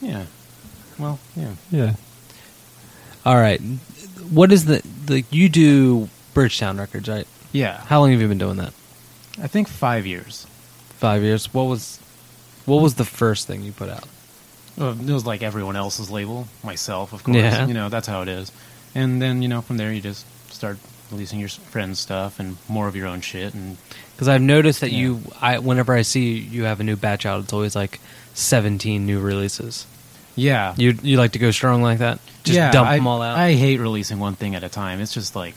[0.00, 0.24] Yeah.
[0.98, 1.52] Well, yeah.
[1.70, 1.94] yeah.
[3.24, 3.60] All right,
[4.30, 7.26] what is the the you do Bridgetown Records right?
[7.52, 7.78] Yeah.
[7.86, 8.72] How long have you been doing that?
[9.42, 10.46] I think five years.
[10.98, 11.52] Five years.
[11.52, 11.98] What was
[12.66, 14.04] what was the first thing you put out?
[14.76, 17.36] Well, it was like everyone else's label, myself, of course.
[17.36, 17.66] Yeah.
[17.66, 18.50] You know, that's how it is.
[18.94, 20.78] And then, you know, from there you just start
[21.10, 23.52] releasing your friends' stuff and more of your own shit.
[23.52, 23.76] And
[24.14, 24.98] Because I've noticed that Yeah.
[24.98, 28.00] you, I whenever I see you have a new batch out, it's always like
[28.34, 29.86] seventeen new releases.
[30.36, 30.74] yeah.
[30.78, 32.18] You you like to go strong like that?
[32.44, 33.36] Just yeah, dump I, them all out.
[33.38, 35.00] I hate releasing one thing at a time.
[35.00, 35.54] It's just like,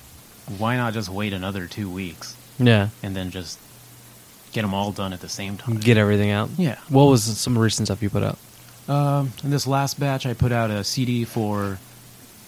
[0.58, 3.60] why not just wait another two weeks yeah, and then just
[4.54, 5.78] get them all done at the same time?
[5.78, 6.50] get everything out.
[6.58, 6.78] Yeah.
[6.90, 8.38] What was some recent stuff you put out?
[8.88, 11.80] Um, in this last batch, I put out a CD for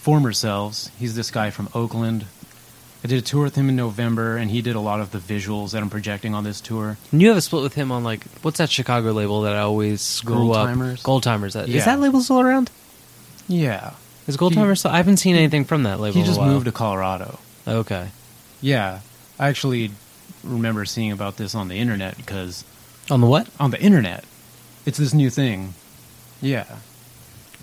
[0.01, 0.91] Former Selves.
[0.99, 2.25] He's this guy from Oakland.
[3.03, 5.19] I did a tour with him in November, and he did a lot of the
[5.19, 6.97] visuals that I'm projecting on this tour.
[7.11, 9.59] And you have a split with him on like what's that Chicago label that I
[9.59, 10.69] always screw up?
[10.69, 11.01] Goldtimers?
[11.01, 11.53] Goldtimers.
[11.53, 11.77] That, Yeah.
[11.77, 12.69] Is that label still around?
[13.47, 13.93] Yeah.
[14.27, 14.91] Is Gold Goldtimers still?
[14.91, 16.17] I haven't seen anything from that label.
[16.19, 17.39] He just moved to Colorado.
[17.67, 18.09] Okay.
[18.61, 19.01] Yeah.
[19.39, 19.91] I actually
[20.43, 22.63] remember seeing about this on the internet because
[23.11, 23.47] On the what?
[23.59, 24.23] on the internet,
[24.85, 25.73] it's this new thing.
[26.41, 26.65] Yeah.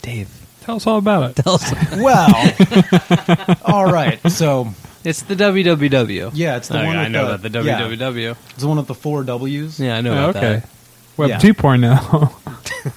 [0.03, 0.29] Dave.
[0.63, 1.37] Tell us all about it.
[1.43, 1.73] Tell us.
[1.97, 4.19] Well, all right.
[4.31, 4.69] So
[5.05, 6.31] it's the WWW.
[6.35, 6.97] yeah, it's the Okay, one.
[6.97, 8.37] With I know the, that the yeah, WWW.
[8.51, 9.79] it's the one with the four W's.
[9.81, 10.55] Yeah, I know Oh, about okay.
[10.61, 10.69] that.
[11.17, 11.39] Web Yeah.
[11.39, 12.93] 2.0.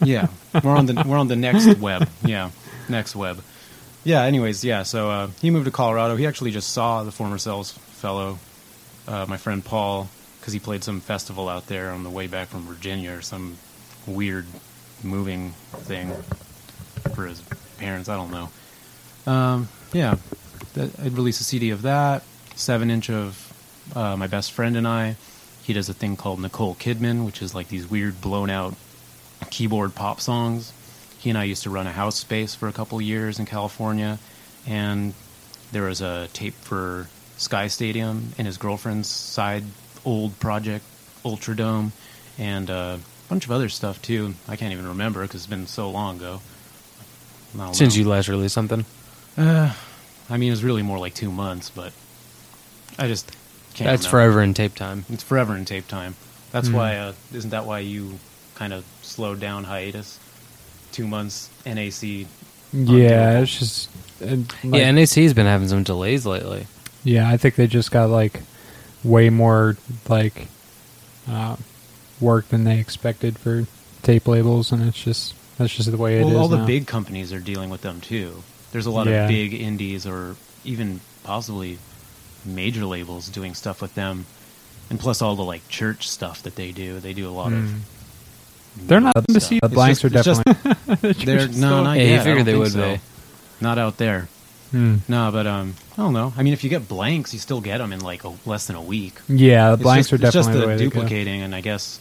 [0.02, 0.26] yeah,
[0.64, 2.08] we're on the we're on the next web.
[2.24, 2.50] Yeah,
[2.88, 3.42] next web.
[4.04, 4.22] Yeah.
[4.22, 4.82] Anyways, yeah.
[4.82, 6.16] So uh, he moved to Colorado.
[6.16, 8.38] He actually just saw the Former Selves fellow,
[9.06, 10.08] uh, my friend Paul,
[10.40, 13.58] because he played some festival out there on the way back from Virginia or some
[14.06, 14.46] weird
[15.02, 16.12] moving thing
[17.14, 17.42] for his
[17.78, 18.08] parents.
[18.08, 18.50] I don't know.
[19.32, 20.16] Um, yeah,
[20.74, 22.22] that, I'd release a CD of that.
[22.54, 23.52] Seven inch of
[23.94, 25.16] uh, my best friend and I.
[25.62, 28.74] He does a thing called Nicole Kidman, which is like these weird blown out
[29.50, 30.72] keyboard pop songs.
[31.22, 34.18] He and I used to run a house space for a couple years in California,
[34.66, 35.14] and
[35.70, 39.62] there was a tape for Sky Stadium and his girlfriend's side
[40.04, 40.84] old project,
[41.24, 41.92] Ultra Dome,
[42.38, 44.34] and uh, a bunch of other stuff too.
[44.48, 46.40] I can't even remember because it's been so long ago.
[47.72, 48.84] Since you last released something.
[49.36, 49.72] Uh,
[50.30, 51.92] I mean, it was really more like two months, but
[52.98, 53.30] I just
[53.74, 53.90] can't.
[53.90, 54.08] That's remember.
[54.08, 55.04] forever in tape time.
[55.10, 56.16] It's forever in tape time.
[56.50, 56.74] That's Hmm.
[56.74, 56.96] why.
[56.96, 58.18] Uh, isn't that why you
[58.56, 60.18] kind of slowed down hiatus?
[60.92, 62.26] Two months NAC.
[62.72, 63.90] yeah, it's just.
[64.20, 66.66] and, like- yeah, NAC's been having some delays lately.
[67.04, 68.40] Yeah, I think they just got like
[69.02, 69.76] way more
[70.08, 70.46] like
[71.28, 71.56] uh,
[72.20, 73.66] work than they expected for
[74.02, 76.26] tape labels, and it's just that's just the way it is.
[76.26, 76.66] well, all the now.
[76.66, 78.42] big companies are dealing with them too.
[78.72, 79.24] There's a lot Yeah.
[79.24, 81.78] of big indies or even possibly
[82.44, 84.26] major labels doing stuff with them,
[84.90, 87.00] and plus all the like church stuff that they do.
[87.00, 87.64] They do a lot Mm.
[87.64, 87.74] of.
[88.76, 89.26] They're not stuff.
[89.28, 91.12] the see the It's blanks just- are it's just- definitely.
[91.24, 92.20] They're no, not Yeah, yet.
[92.20, 92.94] I figured don't they would so.
[92.94, 93.00] be.
[93.60, 94.28] Not out there.
[94.70, 94.96] Hmm.
[95.06, 96.32] No, but um, I don't know.
[96.36, 98.76] I mean, if you get blanks, you still get them in like a, less than
[98.76, 99.14] a week.
[99.28, 100.90] Yeah, the blanks just, are it's just definitely the the way they go.
[101.00, 102.00] duplicating, and I guess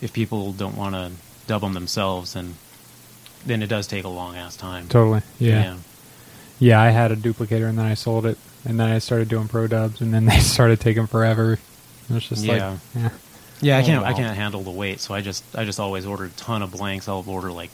[0.00, 1.10] if people don't want to
[1.46, 2.54] dub them themselves, then
[3.44, 4.88] then it does take a long ass time.
[4.88, 5.20] Totally.
[5.38, 5.76] Yeah.
[6.58, 6.80] yeah.
[6.80, 9.66] I had a duplicator and then I sold it, and then I started doing pro
[9.66, 11.58] dubs, and then they started taking forever.
[12.08, 12.70] It was just Yeah.
[12.70, 13.08] like, yeah.
[13.60, 13.76] Yeah.
[13.78, 14.04] I Oh, can't.
[14.04, 16.72] I can't handle the weight, so I just I just always order a ton of
[16.72, 17.08] blanks.
[17.08, 17.70] I'll order like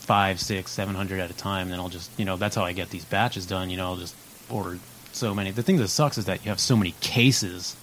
[0.00, 2.64] five, six, seven hundred at a time, and then I'll just you know that's how
[2.64, 3.70] I get these batches done.
[3.70, 4.14] You know, I'll just
[4.48, 4.78] order
[5.12, 5.50] so many.
[5.50, 7.76] The thing that sucks is that you have so many cases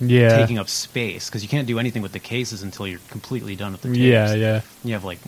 [0.00, 3.56] yeah, taking up space because you can't do anything with the cases until you're completely
[3.56, 3.98] done with the tapes.
[3.98, 4.60] yeah, yeah.
[4.84, 5.18] You have like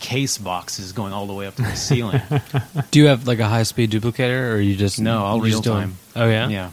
[0.00, 2.20] case boxes going all the way up to the ceiling.
[2.90, 5.64] Do you have like a high speed duplicator, or you just No, all you just
[5.66, 5.88] real do 'em?
[5.90, 5.96] time.
[6.16, 6.70] Oh yeah, yeah.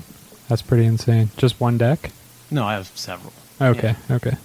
[0.49, 1.29] That's pretty insane.
[1.37, 2.11] Just one deck.
[2.51, 3.33] No, I have several.
[3.59, 4.35] Okay, okay.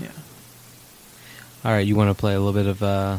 [0.00, 0.08] Yeah.
[1.64, 3.18] All right, you want to play a little bit of uh,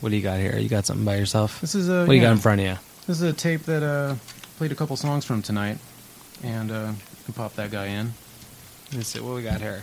[0.00, 0.58] what do you got here?
[0.58, 1.60] You got something by yourself?
[1.60, 2.00] This is a.
[2.00, 2.76] what do you yeah, got in front of you?
[3.06, 4.16] This is a tape that uh,
[4.58, 5.78] played a couple songs from tonight,
[6.42, 6.92] and uh,
[7.24, 8.12] can pop that guy in.
[8.92, 9.82] Let's see what we got here.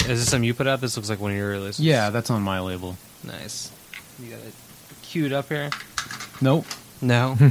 [0.00, 0.80] Is this something you put out?
[0.80, 1.84] This looks like one of your releases.
[1.84, 2.96] Yeah, that's on my label.
[3.24, 3.72] Nice.
[4.20, 4.54] You got it
[5.02, 5.70] queued up here?
[6.40, 6.66] Nope.
[7.00, 7.36] No.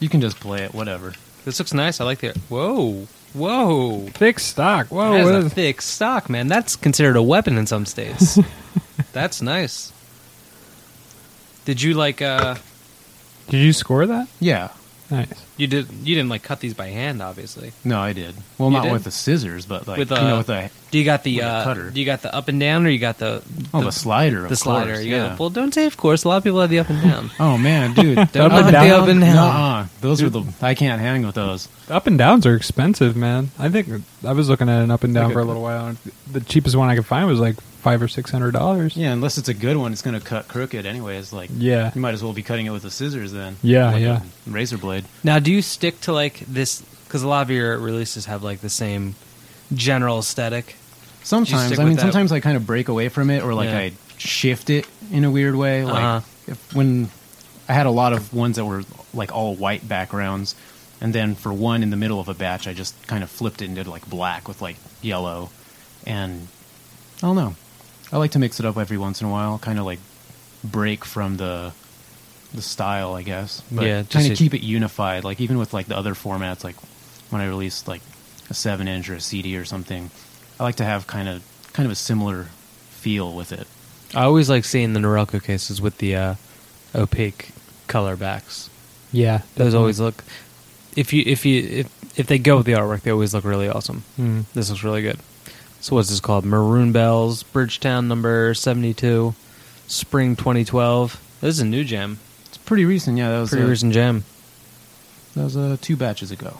[0.00, 1.14] You can just play it, whatever.
[1.46, 1.98] this looks nice.
[1.98, 2.32] I like the.
[2.50, 3.06] Whoa.
[3.34, 4.06] Whoa.
[4.14, 4.86] Thick stock.
[4.88, 5.12] Whoa.
[5.12, 6.46] That is what a is- thick stock, man.
[6.46, 8.38] That's considered a weapon in some states.
[9.12, 9.92] That's nice.
[11.64, 12.56] Did you like uh
[13.48, 14.28] Did you score that?
[14.40, 14.68] Yeah.
[15.10, 15.28] Nice.
[15.56, 17.72] You did you didn't like cut these by hand obviously.
[17.84, 18.34] No, I did.
[18.58, 18.92] Well, You not did?
[18.92, 21.36] with the scissors, but like With, you uh, know, with the Do you got the
[21.36, 21.90] With a uh cutter.
[21.90, 24.44] do you got the up and down or you got the oh the, slider.
[24.44, 24.94] Of the slider?
[24.94, 25.34] course, you got yeah.
[25.36, 27.30] the, well don't say of course, a lot of people have the up and down.
[27.40, 29.34] Oh man, dude, Up I and like the up and down.
[29.36, 29.86] Nuh-uh.
[30.00, 31.68] Those are the I can't hang with those.
[31.88, 33.50] Up and downs are expensive, man.
[33.58, 33.88] I think
[34.26, 35.86] I was looking at an up and down Like for a- a little while.
[35.86, 35.98] and
[36.32, 38.96] The cheapest one I could find was like five or six hundred dollars.
[38.96, 41.34] Yeah, unless it's a good one, it's gonna cut crooked anyways.
[41.34, 41.90] Like Yeah.
[41.94, 43.56] you might as well be cutting it with the scissors then.
[43.62, 44.20] Yeah, Like yeah.
[44.46, 45.04] a razor blade.
[45.22, 46.80] Now, do you stick to like this?
[47.04, 49.14] Because a lot of your releases have like the same
[49.72, 50.76] general aesthetic.
[51.22, 52.00] Sometimes I mean, that?
[52.02, 53.78] sometimes I kind of break away from it, or like Yeah.
[53.78, 55.84] I shift it in a weird way.
[55.84, 56.20] Like Uh-huh.
[56.48, 57.10] if, when
[57.68, 58.82] I had a lot of ones that were
[59.14, 60.54] like all white backgrounds,
[61.00, 63.62] and then for one in the middle of a batch, I just kind of flipped
[63.62, 65.50] it and did like black with like yellow,
[66.06, 66.48] and
[67.22, 67.54] I don't know.
[68.12, 70.00] I like to mix it up every once in a while, kind of like
[70.62, 71.72] break from the
[72.54, 73.62] the style, I guess.
[73.70, 75.24] But Yeah, trying to- keep it unified.
[75.24, 76.76] Like even with like the other formats, like
[77.30, 78.02] when I release like
[78.50, 80.10] a seven inch or a CD or something,
[80.58, 82.44] I like to have kind of kind of a similar
[82.90, 83.66] feel with it.
[84.14, 86.34] I always like seeing the Norelco cases with the uh,
[86.94, 87.48] opaque
[87.88, 88.70] color backs.
[89.12, 89.42] Yeah.
[89.56, 90.22] Those always look.
[90.96, 93.68] If you if you if if they go with the artwork, they always look really
[93.68, 94.04] awesome.
[94.18, 94.44] Mm.
[94.54, 95.18] This looks really good.
[95.80, 96.44] So what's this called?
[96.44, 99.34] Maroon Bells, Bridgetown number seventy two,
[99.88, 101.20] Spring twenty twelve.
[101.40, 102.20] This is a new gem.
[102.54, 103.30] It's pretty recent, yeah.
[103.30, 104.22] That was Pretty uh, recent gem.
[105.34, 106.56] That was uh, two batches ago.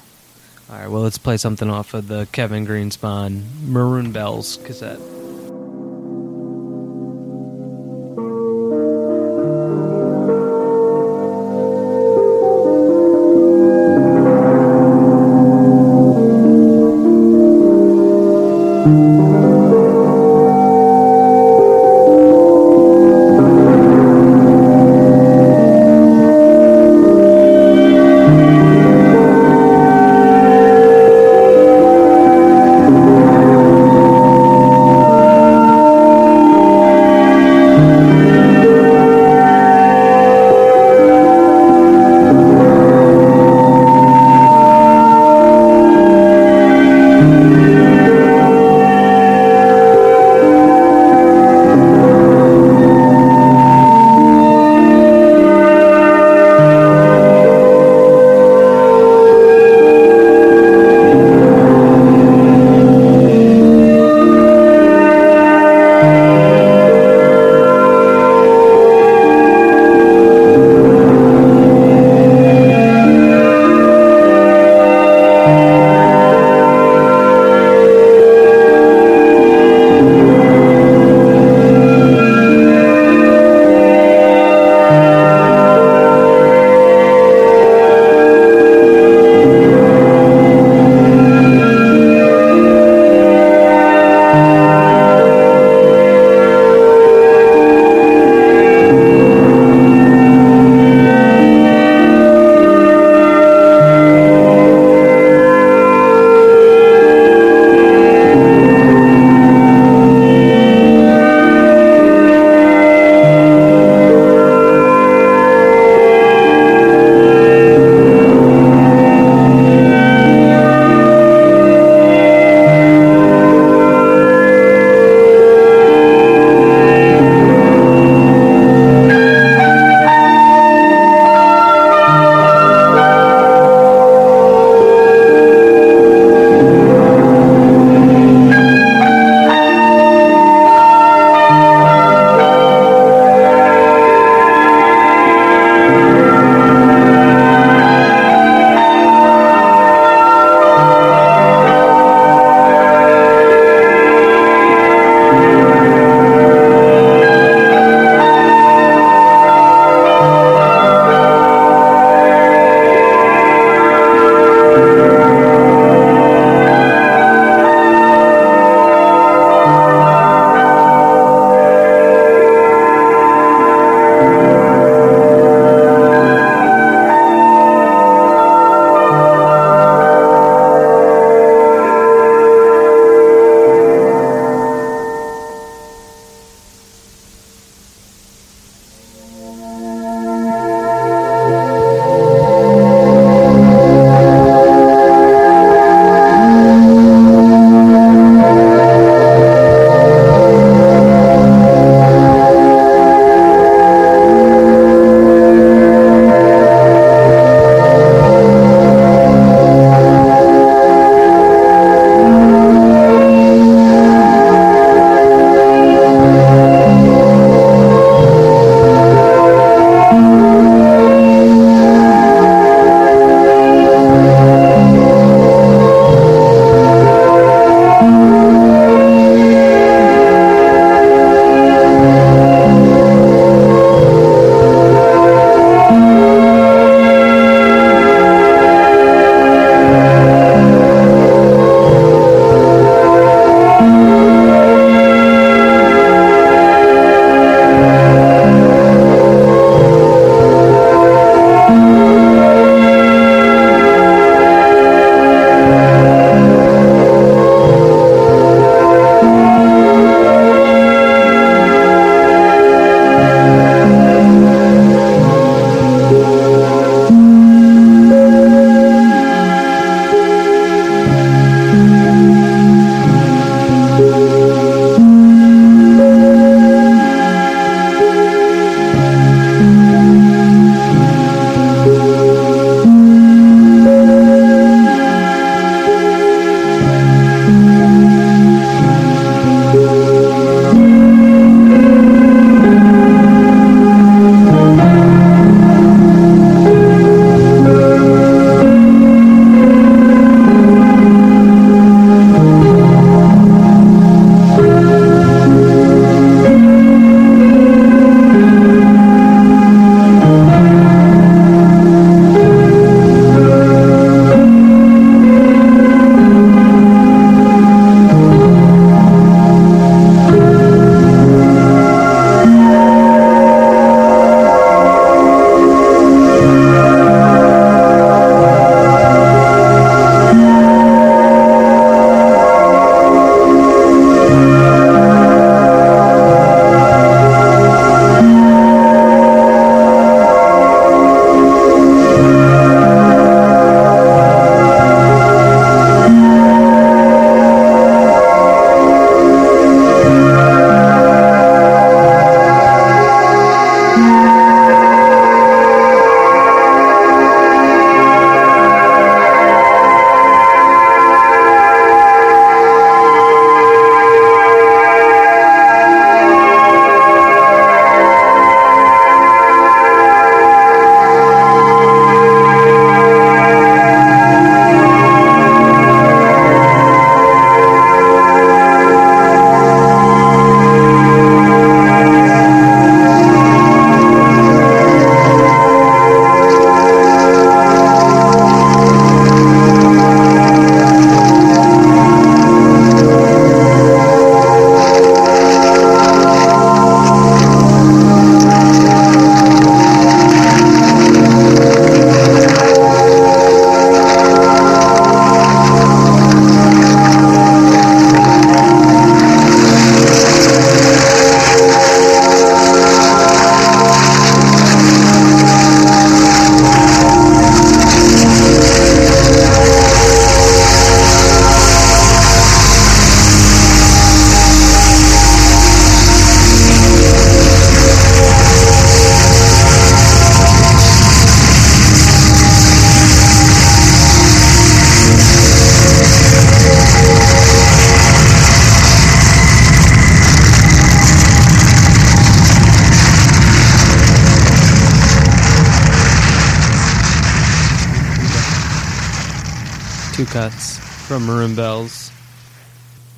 [0.69, 4.99] All right, well, let's play something off of the Kevin Greenspon Maroon Bells cassette.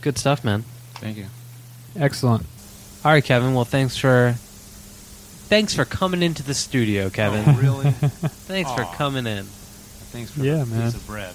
[0.07, 0.63] Good stuff, man.
[1.01, 1.27] Thank you.
[1.99, 2.47] Excellent.
[3.05, 3.55] All right, Kevin.
[3.55, 4.35] Well, thanks for
[5.49, 7.43] thanks for coming into the studio, Kevin.
[7.45, 7.91] Oh, really?
[7.91, 9.47] Thanks for coming in.
[10.13, 10.83] Thanks for Yeah, the man.
[10.85, 11.35] piece of bread.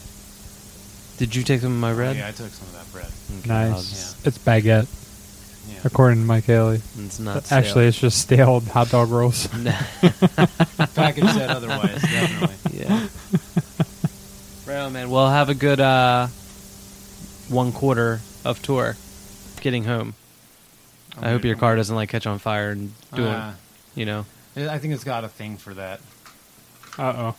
[1.17, 2.15] Did you take some of my bread?
[2.15, 3.11] Oh, yeah, I took some of that bread.
[3.39, 4.15] Okay, Nice.
[4.25, 4.87] It's baguette,
[5.69, 5.79] Yeah.
[5.83, 6.81] according to Mike Haley.
[6.97, 9.47] I'll- It's not But Actually, it's just stale hot dog rolls.
[10.95, 12.79] Package said otherwise, definitely.
[12.85, 13.07] yeah.
[14.65, 15.09] right on, man.
[15.09, 16.27] Well, have a good uh,
[17.49, 18.95] one quarter of tour
[19.61, 20.13] getting home.
[21.21, 23.99] I hope your car doesn't like catch on fire and do Uh, it.
[23.99, 24.25] You know.
[24.55, 25.99] I think it's got a thing for that.
[26.97, 27.35] Uh oh.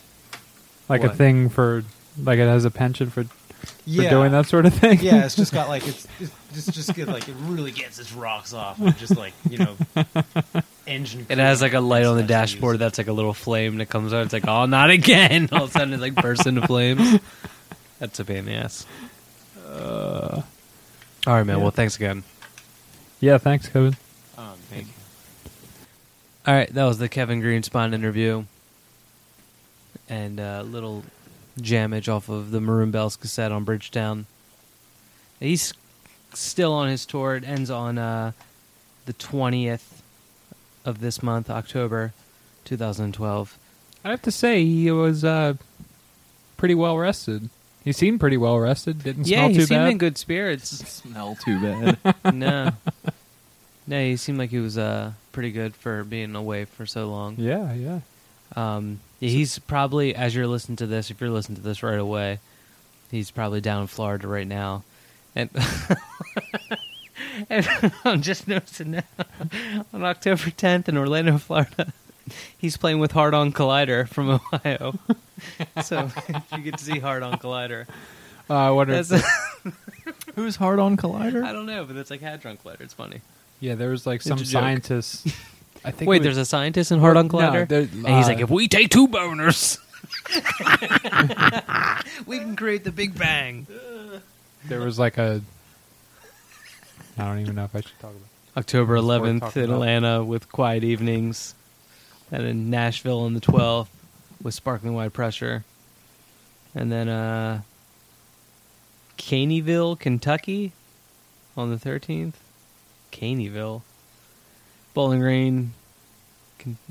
[0.89, 1.15] Like a What?
[1.17, 1.83] thing for,
[2.21, 3.29] like it has a penchant for, for
[3.85, 4.09] Yeah.
[4.09, 4.99] doing that sort of thing.
[5.01, 7.07] Yeah, it's just got like it's, it's just just good.
[7.07, 8.79] Like it really gets its rocks off.
[8.81, 9.77] Of just like you know,
[10.87, 11.25] engine.
[11.29, 12.51] It has like a light on the That's what I use.
[12.53, 14.23] dashboard that's like a little flame that comes out.
[14.25, 15.49] It's like, oh, not again!
[15.51, 17.19] All of a sudden, it like bursts into flames.
[17.99, 18.85] That's a pain in the ass.
[21.25, 21.57] All right, man.
[21.57, 21.61] yeah.
[21.61, 22.23] Well, thanks again.
[23.19, 23.37] Yeah.
[23.37, 23.95] Thanks, Kevin.
[24.37, 24.93] Um, thank you.
[26.45, 28.43] All right, that was the Kevin Greenspon interview,
[30.09, 31.05] and a little
[31.61, 34.25] jammage off of the Maroon Bells cassette on Bridgetown.
[35.39, 35.73] He's
[36.33, 37.35] still on his tour.
[37.37, 38.33] It ends on uh,
[39.05, 40.01] the twentieth
[40.83, 42.11] of this month, October,
[42.65, 43.57] two thousand twelve.
[44.03, 45.53] I have to say he was uh,
[46.57, 47.49] pretty well rested.
[47.83, 49.03] He seemed pretty well rested.
[49.03, 49.91] Didn't Yeah, smell he too seemed bad.
[49.91, 50.69] in good spirits.
[50.87, 52.15] Smell too bad.
[52.33, 52.71] no,
[53.87, 57.35] no, he seemed like he was uh, pretty good for being away for so long.
[57.37, 57.99] Yeah, yeah.
[58.55, 61.99] Um, yeah, he's probably as you're listening to this, if you're listening to this right
[61.99, 62.39] away,
[63.11, 64.83] he's probably down in Florida right now,
[65.35, 65.49] and,
[67.49, 67.67] and
[68.05, 69.03] I'm just noticing now
[69.93, 71.91] on October 10th in Orlando, Florida,
[72.57, 74.93] he's playing with Hard On Collider from Ohio.
[75.83, 76.09] so
[76.55, 77.87] you get to see Hard On Collider,
[78.49, 79.01] Uh, I wonder.
[79.01, 79.23] that's
[80.35, 81.43] Who's hard on Collider?
[81.43, 82.81] I don't know, but it's like Hadron Collider.
[82.81, 83.21] It's funny.
[83.59, 84.61] yeah, there was like some It's a joke.
[84.61, 85.25] scientists.
[85.85, 86.09] I think.
[86.09, 88.39] Wait, it was- there's a scientist in Hard On Collider, there- and he's uh, like,
[88.39, 89.77] if we take two boners.
[92.25, 93.67] we can create the Big Bang.
[94.65, 95.41] there was like a.
[97.17, 98.21] I don't even know if I should talk about.
[98.57, 99.73] October That's worth 11th talking in about.
[99.75, 101.55] Atlanta with Quiet Evenings,
[102.31, 103.87] and in Nashville on the 12th
[104.41, 105.63] with Sparkling Wide Pressure,
[106.75, 107.61] and then uh,
[109.17, 110.71] Caneyville, Kentucky,
[111.55, 112.33] on the 13th.
[113.11, 113.83] Caneyville,
[114.93, 115.73] Bowling Green,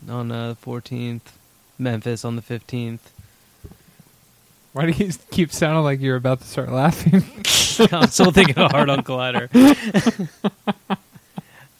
[0.08, 1.20] on the 14th,
[1.78, 3.00] Memphis on the 15th.
[4.72, 7.24] Why do you keep sounding like you're about to start laughing?
[7.92, 9.50] I'm still thinking of Hard on Collider.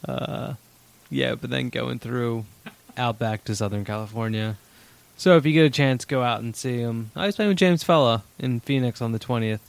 [0.05, 0.55] uh,
[1.09, 2.45] yeah, but then going through
[2.97, 4.57] out back to Southern California.
[5.17, 7.11] So if you get a chance, go out and see him.
[7.15, 9.61] I was playing with James Fella in Phoenix on the 20th.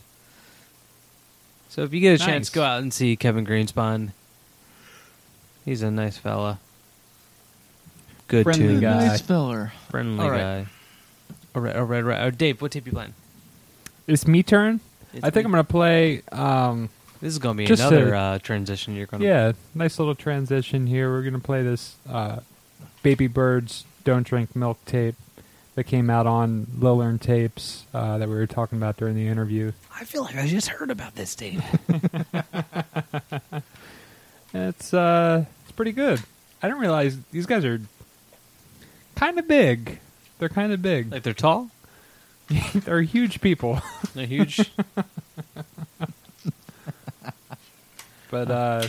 [1.70, 4.12] So if you get a chance, go out and see Kevin Greenspon.
[5.66, 6.60] He's a nice fella.
[8.28, 8.82] Good Friendly tunes.
[8.82, 9.08] guy.
[9.08, 9.74] Nice feller.
[9.90, 10.40] Friendly All right.
[10.40, 10.66] guy.
[11.56, 12.22] All right, all right, all right.
[12.22, 13.14] Oh, Dave, what tape you playing?
[14.08, 14.80] it's me turn.
[15.14, 15.50] It's I think me.
[15.50, 16.22] I'm gonna play.
[16.32, 16.90] Um,
[17.22, 20.16] This is going to be another to- uh, transition you're going to yeah, nice little
[20.16, 21.10] transition here.
[21.12, 22.40] We're gonna play this uh,
[23.02, 25.16] "Baby Birds Don't Drink Milk" tape
[25.76, 29.72] that came out on Lillerne tapes uh, that we were talking about during the interview.
[29.96, 31.60] I feel like I just heard about this tape.
[34.56, 36.22] It's uh, it's pretty good.
[36.62, 37.82] I didn't realize these guys are
[39.16, 40.00] kind of big.
[40.38, 41.12] They're kind of big.
[41.12, 41.72] like they're tall,
[42.76, 43.82] They're huge people.
[44.14, 44.72] they're huge.
[48.30, 48.88] But uh,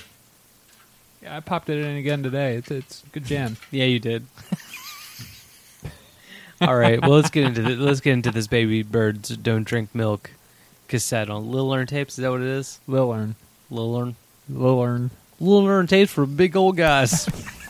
[1.24, 2.56] yeah, I popped it in again today.
[2.56, 3.56] It's it's a good jam.
[3.70, 4.26] yeah, you did.
[6.60, 9.94] All right, well let's get into the, let's get into this baby birds don't drink
[9.94, 10.30] milk
[10.86, 12.18] cassette on Lil Learn tapes.
[12.18, 12.80] Is that what it is?
[12.86, 13.34] Lillerne,
[13.70, 14.16] Lil Learn,
[14.50, 15.10] Lillerne.
[15.40, 17.28] Lil Learn tapes for big old guys.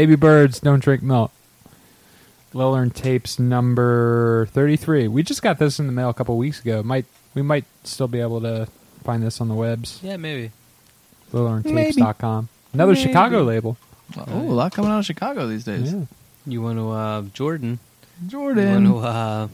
[0.00, 1.30] Baby birds don't drink milk.
[2.54, 5.08] Lillerne tapes number thirty-three.
[5.08, 6.82] We just got this in the mail a couple weeks ago.
[6.82, 7.04] Might
[7.34, 8.66] we might still be able to
[9.04, 10.00] find this on the webs.
[10.02, 10.52] Yeah, maybe.
[11.34, 12.48] LillerneTapes.com.
[12.72, 13.02] Another Maybe.
[13.08, 13.76] Chicago label.
[14.16, 15.92] Oh, a lot coming out of Chicago these days.
[15.92, 16.04] Yeah.
[16.46, 17.78] You want to uh, Jordan?
[18.26, 18.86] Jordan.
[18.86, 19.48] You want to uh,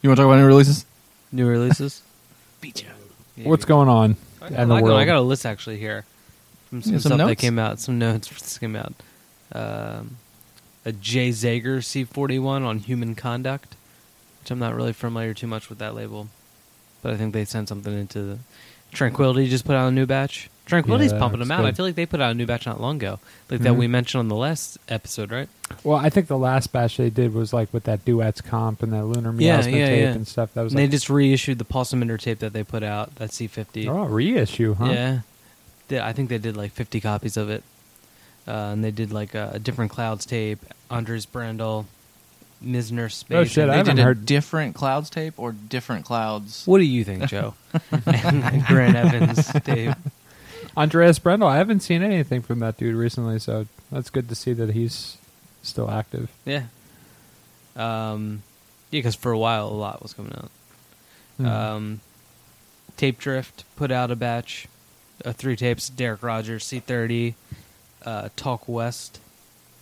[0.00, 0.86] You want to talk about new releases?
[1.32, 2.00] new releases?
[2.62, 2.88] Beat you.
[3.36, 4.98] Yeah, What's going on I in got, the world?
[4.98, 6.06] I got a list actually here
[6.70, 7.40] from some, Yeah, some stuff that notes?
[7.42, 7.78] came out.
[7.78, 8.94] Some notes that came out.
[9.54, 10.16] Um,
[10.84, 13.74] a Jay Zager C41 on human conduct,
[14.42, 16.28] which I'm not really familiar too much with that label,
[17.02, 18.38] but I think they sent something into the
[18.92, 19.48] Tranquility.
[19.48, 20.48] Just put out a new batch.
[20.66, 21.64] Tranquility's Yeah, pumping them out.
[21.64, 23.18] I feel like they put out a new batch not long ago,
[23.50, 23.76] like that Mhm.
[23.78, 25.48] we mentioned on the last episode, right?
[25.82, 28.92] Well, I think the last batch they did was like with that duets comp and
[28.92, 30.12] that lunar miasma yeah, tape yeah.
[30.12, 30.54] and stuff.
[30.54, 33.14] That was And they just reissued the Pulse Emitter tape that they put out.
[33.16, 33.88] That C50.
[33.88, 34.86] oh reissue, huh?
[35.90, 37.62] Yeah, I think they did like 50 copies of it,
[38.46, 40.58] uh, and they did like a, a different clouds tape.
[40.90, 41.86] Andreas Brandal,
[42.64, 43.36] Misner Space.
[43.36, 46.66] Oh, shit, and I haven't did a heard- different clouds tape or different clouds.
[46.66, 47.54] What do you think, Joe?
[48.06, 49.96] and Grant Evans tape.
[50.76, 51.46] Andreas Brandal.
[51.48, 55.18] I haven't seen anything from that dude recently, so that's good to see that he's
[55.62, 56.30] still active.
[56.44, 56.64] Yeah.
[57.76, 58.42] Um,
[58.90, 60.50] yeah, because for a while a lot was coming out.
[61.38, 61.46] Hmm.
[61.46, 62.00] Um,
[62.96, 64.68] Tape Drift put out a batch
[65.24, 65.88] of three tapes.
[65.88, 67.34] Derek Rogers C30,
[68.04, 69.20] uh, Talk West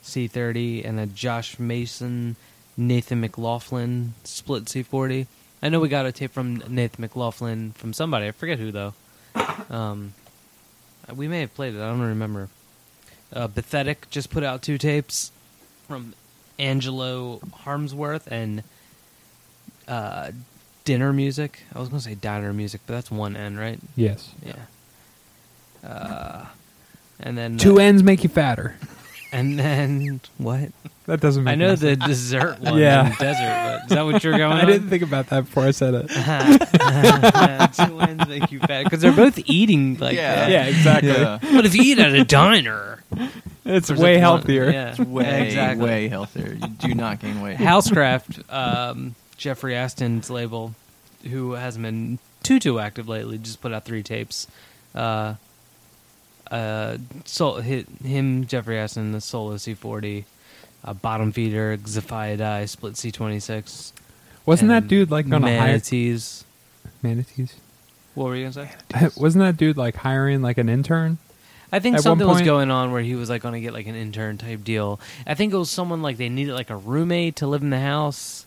[0.03, 2.37] C30, and a Josh Mason,
[2.77, 5.27] Nathan McLaughlin split C40.
[5.63, 8.27] I know we got a tape from Nathan McLaughlin from somebody.
[8.27, 8.95] I forget who though.
[9.71, 10.15] Um,
[11.15, 11.81] we may have played it.
[11.81, 12.49] I don't remember.
[13.33, 15.31] Uh, Pathetic just put out two tapes
[15.87, 16.15] from
[16.59, 18.63] Angelo Harmsworth and
[19.89, 20.33] uh,
[20.85, 21.63] Dinner Music.
[21.75, 23.79] I was going to say Diner Music, but that's one N, right?
[23.97, 24.33] yes.
[24.45, 25.89] Yeah.
[25.89, 26.47] Uh,
[27.23, 28.77] and then Two uh, ends make you fatter.
[29.33, 30.71] and then what?
[31.07, 32.05] That doesn't make I know any the sense.
[32.07, 33.07] dessert one, Yeah.
[33.07, 33.81] in desert.
[33.81, 34.53] But is that what you're going?
[34.59, 34.67] I on?
[34.67, 36.09] didn't think about that before I said it.
[37.75, 40.35] Two ends make you fat because they're both eating like Yeah.
[40.37, 40.51] that.
[40.51, 41.11] yeah, exactly.
[41.11, 41.39] Yeah.
[41.43, 43.03] But if you eat at a diner,
[43.65, 44.71] It's there's way a- healthier.
[44.71, 45.85] Yeah, It's way, exactly.
[45.85, 46.53] way healthier.
[46.55, 47.57] You do not gain weight.
[47.59, 50.75] Housecraft, um, Jeffrey Aston's label,
[51.31, 54.47] who hasn't been too too active lately, just put out three tapes.
[54.95, 55.35] Uh,
[56.53, 60.25] uh, Sol- hit him, Jeffrey Aston, the Solo C40,
[60.85, 63.93] uh, Bottom Feeder, Xaphiadai, Split C26.
[64.45, 66.45] Wasn't that dude like going to hire Manatees.
[67.03, 67.55] manatees?
[68.15, 69.09] What were you gonna say?
[69.17, 71.19] Wasn't that dude like hiring like an intern?
[71.75, 73.87] I think At something was going on where he was like going to get like
[73.87, 75.01] an intern type deal.
[75.27, 77.81] I think it was someone like they needed like a roommate to live in the
[77.81, 78.45] house,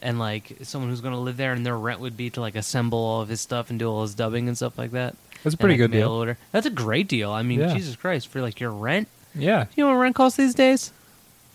[0.00, 2.54] and like someone who's going to live there, and their rent would be to like
[2.54, 5.16] assemble all of his stuff and do all his dubbing and stuff like that.
[5.44, 6.12] That's a pretty good mail deal.
[6.12, 6.38] Order.
[6.52, 7.30] That's a great deal.
[7.30, 7.74] I mean, Yeah.
[7.74, 9.08] Jesus Christ, for like your rent.
[9.34, 10.92] Yeah, You know what rent costs these days?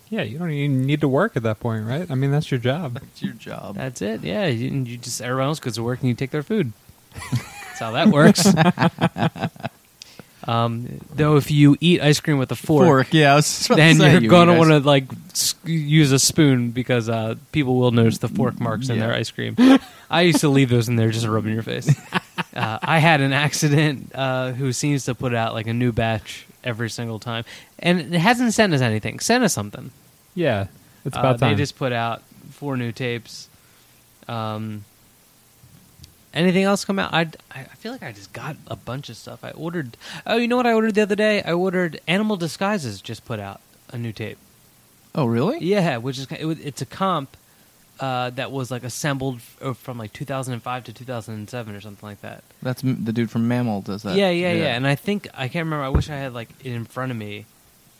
[0.10, 0.22] yeah.
[0.22, 2.10] You don't even need to work at that point, right?
[2.10, 3.00] I mean, that's your job.
[3.12, 3.76] It's your job.
[3.76, 4.24] That's it.
[4.24, 6.72] Yeah, you, you just everyone else goes to work and you take their food.
[7.32, 8.46] That's how that works.
[10.48, 13.76] um, though, if you eat ice cream with a fork, Yeah, I was just about
[13.76, 17.10] to then say, you're you gonna guys- want to like s- use a spoon because
[17.10, 19.08] uh, people will notice the fork marks in Yeah.
[19.08, 19.56] their ice cream.
[20.10, 21.90] I used to leave those in there just to rub in your face.
[22.56, 26.46] Uh, I had an accident uh, who seems to put out like a new batch
[26.64, 27.44] every single time,
[27.80, 29.20] and it hasn't sent us anything.
[29.20, 29.92] Send us something.
[30.36, 30.68] Yeah,
[31.06, 31.52] it's Uh, about time.
[31.52, 32.22] They just put out
[32.52, 33.50] four new tapes.
[34.28, 34.86] Um,
[36.34, 37.14] anything else come out?
[37.14, 39.44] I I feel like I just got a bunch of stuff.
[39.44, 39.98] I ordered.
[40.26, 41.42] Oh, you know what I ordered the other day?
[41.44, 43.02] I ordered Animal Disguises.
[43.02, 43.60] Just put out
[43.92, 44.38] a new tape.
[45.14, 45.60] Oh, really?
[45.64, 47.38] Yeah, which is it, it's a comp
[48.00, 52.22] uh, that was like assembled f- uh, from like 2005 to 2007 or something like
[52.22, 52.44] that.
[52.62, 54.16] That's m- the dude from Mammal does that.
[54.18, 55.86] Yeah, yeah, yeah, And I think I can't remember.
[55.86, 57.46] I wish I had like it in front of me,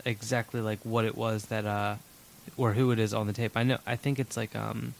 [0.04, 1.96] exactly like what it was that uh,
[2.58, 3.56] or who it is on the tape.
[3.56, 3.78] I know.
[3.88, 4.94] I think it's like um,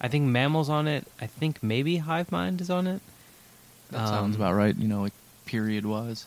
[0.00, 1.06] I think mammals on it.
[1.20, 3.00] I think maybe Hive Mind is on it.
[3.90, 4.76] that sounds Um, about right.
[4.76, 5.12] You know, like
[5.46, 6.26] period was.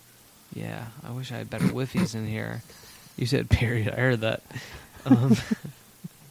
[0.53, 2.61] Yeah, I wish I had better whiffies in here.
[3.17, 3.89] You said period.
[3.93, 4.41] I heard that.
[5.05, 5.37] Um,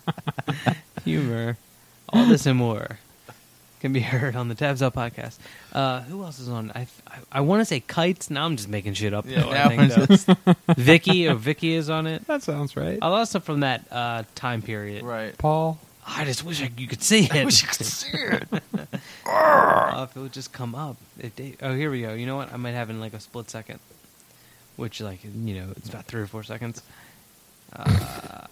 [1.04, 1.56] humor,
[2.12, 2.98] all this and more
[3.80, 5.38] can be heard on the Tabs Up podcast.
[5.72, 6.70] Uh, who else is on?
[6.74, 8.30] I I, I want to say kites.
[8.30, 9.24] Now I'm just making shit up.
[9.24, 10.74] though, I think, we're.
[10.76, 12.26] Vicky or Vicky is on it.
[12.26, 12.98] that sounds right.
[13.00, 15.02] A lot of stuff from that uh, time period.
[15.02, 15.36] Right.
[15.36, 15.78] Paul.
[16.06, 17.32] I just wish I, you could see it.
[17.32, 18.48] I wish you could see it.
[19.26, 20.96] Uh, if it would just come up.
[21.18, 22.14] If they, oh, here we go.
[22.14, 22.52] You know what?
[22.52, 23.78] I might have it in like a split second,
[24.74, 26.82] which like you know it's about three or four seconds.
[27.72, 28.46] Uh,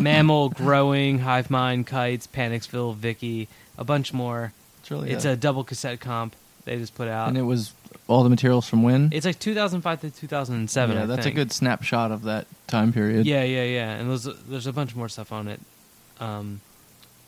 [0.00, 3.48] mammal, growing, hive mind, kites, Panicsville, Vicky,
[3.78, 4.52] a bunch more.
[4.80, 6.34] It's really It's a double cassette comp.
[6.64, 7.28] they just put out.
[7.28, 7.72] and it was
[8.06, 9.10] all the materials from when?
[9.12, 10.96] it's like 2005 to 2007.
[10.96, 11.34] yeah, I that's think.
[11.34, 13.26] a good snapshot of that time period.
[13.26, 13.90] Yeah, yeah, yeah.
[13.94, 15.60] And there's there's a bunch more stuff on it.
[16.18, 16.60] Um,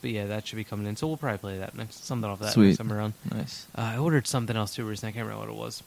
[0.01, 0.95] but yeah, that should be coming in.
[0.97, 2.67] So we'll probably play that next something off that Sweet.
[2.67, 3.13] next time around.
[3.33, 3.65] Nice.
[3.75, 5.09] Uh, I ordered something else too recently.
[5.09, 5.81] I can't remember what it was.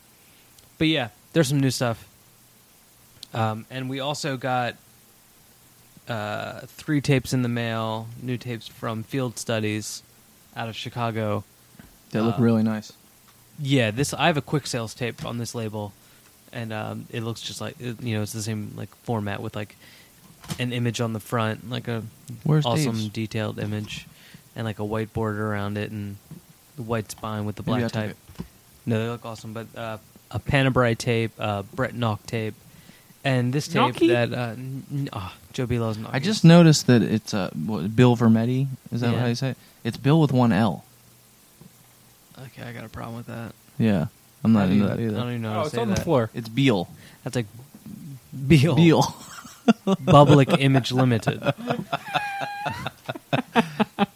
[0.78, 2.08] But yeah, there's some new stuff.
[3.34, 4.76] Um, and we also got
[6.08, 10.02] uh, three tapes in the mail, new tapes from Field Studies
[10.56, 11.44] out of Chicago.
[12.10, 12.92] They look Uh, really nice.
[13.58, 15.92] Yeah, this I have a Quicksails tape on this label,
[16.52, 19.56] and um, it looks just like it- you know it's the same like format with
[19.56, 19.76] like
[20.58, 22.02] an image on the front, like a
[22.44, 23.08] Where's awesome Dave's?
[23.08, 24.06] detailed image,
[24.54, 26.16] and like a white border around it, and
[26.76, 28.16] the white spine with the black type.
[28.84, 29.52] No, they look awesome.
[29.52, 29.98] But uh,
[30.30, 32.54] a Panabrite tape, uh, Brett Naucke tape,
[33.26, 34.08] and this tape Naucke?
[34.08, 36.14] that uh, n- n- ah, Joe B loves Naucke.
[36.14, 38.68] I just noticed that it's uh, what, Bill Vermetti.
[38.92, 39.20] Is that Yeah.
[39.20, 39.56] how you say it?
[39.84, 40.84] It's Bill with one L.
[42.38, 43.52] okay, I got a problem with that.
[43.78, 44.06] Yeah,
[44.44, 45.74] I'm I not don't into even- that I don't even know how Oh, to it's
[45.74, 45.96] say on that.
[45.98, 46.30] the floor.
[46.34, 46.88] It's Beal.
[47.24, 47.46] That's like
[48.46, 48.74] Beal.
[48.76, 49.02] Beal.
[50.06, 51.42] Public Image Limited.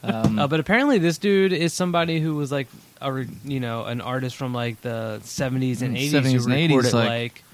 [0.03, 2.69] Um, Uh, but apparently, this dude is somebody who was like,
[3.01, 6.53] a, re- you know, an artist from like the '70s and '80s 70s who and
[6.53, 7.45] 80s, recorded like- like,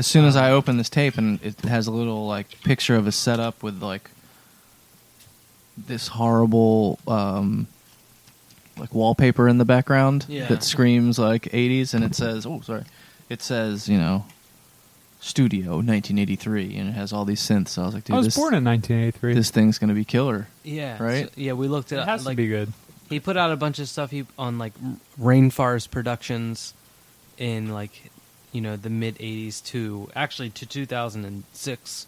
[0.00, 3.06] as soon as I open this tape and it has a little like picture of
[3.06, 4.10] a setup with like
[5.76, 7.66] this horrible um,
[8.78, 10.46] like wallpaper in the background Yeah.
[10.48, 12.84] that screams like 80s, and it says, "Oh, sorry,"
[13.28, 14.24] it says, you know,
[15.20, 17.68] Studio 1983, and it has all these synths.
[17.68, 19.34] So I was like, dude, I was this, born in 1983.
[19.34, 20.48] this thing's gonna be killer.
[20.64, 21.26] yeah, Right?
[21.26, 22.08] so- yeah, we looked it, it up.
[22.08, 22.72] has like, to be good.
[23.08, 24.72] He put out a bunch of stuff he on like
[25.20, 26.74] Rainforest Productions
[27.38, 28.09] in like
[28.52, 32.06] you know the mid '80s to actually to 2006,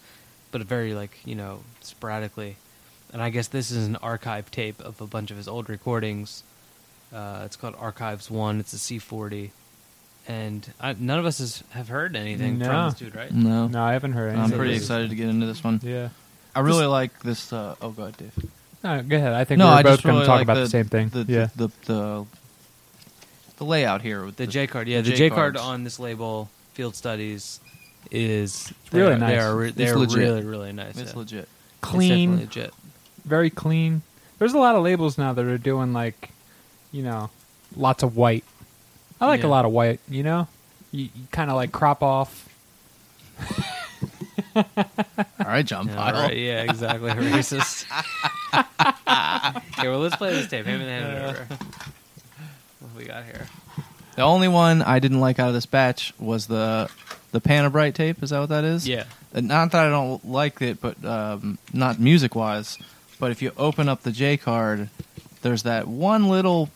[0.51, 2.57] but very like you know sporadically.
[3.11, 6.43] And I guess this is an archive tape of a bunch of his old recordings.
[7.13, 8.59] Uh, it's called Archives One.
[8.59, 9.51] It's a C40,
[10.27, 12.65] and I, none of us has, have heard anything No.
[12.65, 13.31] from this dude, right?
[13.31, 15.79] No, No, I haven't heard anything I'm pretty excited to get into this one.
[15.83, 16.09] Yeah.
[16.55, 17.53] I really like this.
[17.53, 18.51] Uh, oh, go ahead, Dave.
[18.83, 19.33] No, go ahead.
[19.33, 20.59] I think no, we we're I both just going really to talk like about the,
[20.61, 21.09] the, same thing.
[21.09, 21.47] The, yeah.
[21.55, 22.25] the, the the
[23.63, 26.49] layout here with The J card, yeah, the the J J card on this label,
[26.73, 27.59] Field Studies,
[28.11, 29.29] is really they're- nice.
[29.31, 30.17] They are, re- It's they're legit.
[30.17, 30.97] really, really nice.
[30.97, 31.17] It's yeah.
[31.19, 31.49] legit.
[31.81, 32.73] Clean, definitely legit.
[33.25, 34.01] very clean.
[34.39, 36.29] There's a lot of labels now that are doing like,
[36.91, 37.29] you know,
[37.75, 38.43] lots of white.
[39.21, 39.47] I like Yeah.
[39.47, 39.99] a lot of white.
[40.09, 40.47] You know,
[40.91, 42.49] you, you kind of like crop off.
[44.55, 44.65] All
[45.39, 46.13] right, John Yeah, Pyle.
[46.13, 47.09] right, yeah, exactly.
[47.11, 47.85] Racist.
[49.77, 50.65] okay, well, let's play this tape.
[50.65, 51.47] Hand me the hand it over.
[52.93, 53.47] What have we got here?
[54.15, 56.89] The only one I didn't like out of this batch was the
[57.31, 58.21] the Panabrite tape.
[58.21, 58.87] Is that what that is?
[58.87, 59.05] Yeah.
[59.33, 62.77] Uh, Not that I don't like it, but um, not music wise.
[63.19, 64.89] But if you open up the J card,
[65.41, 66.69] there's that one little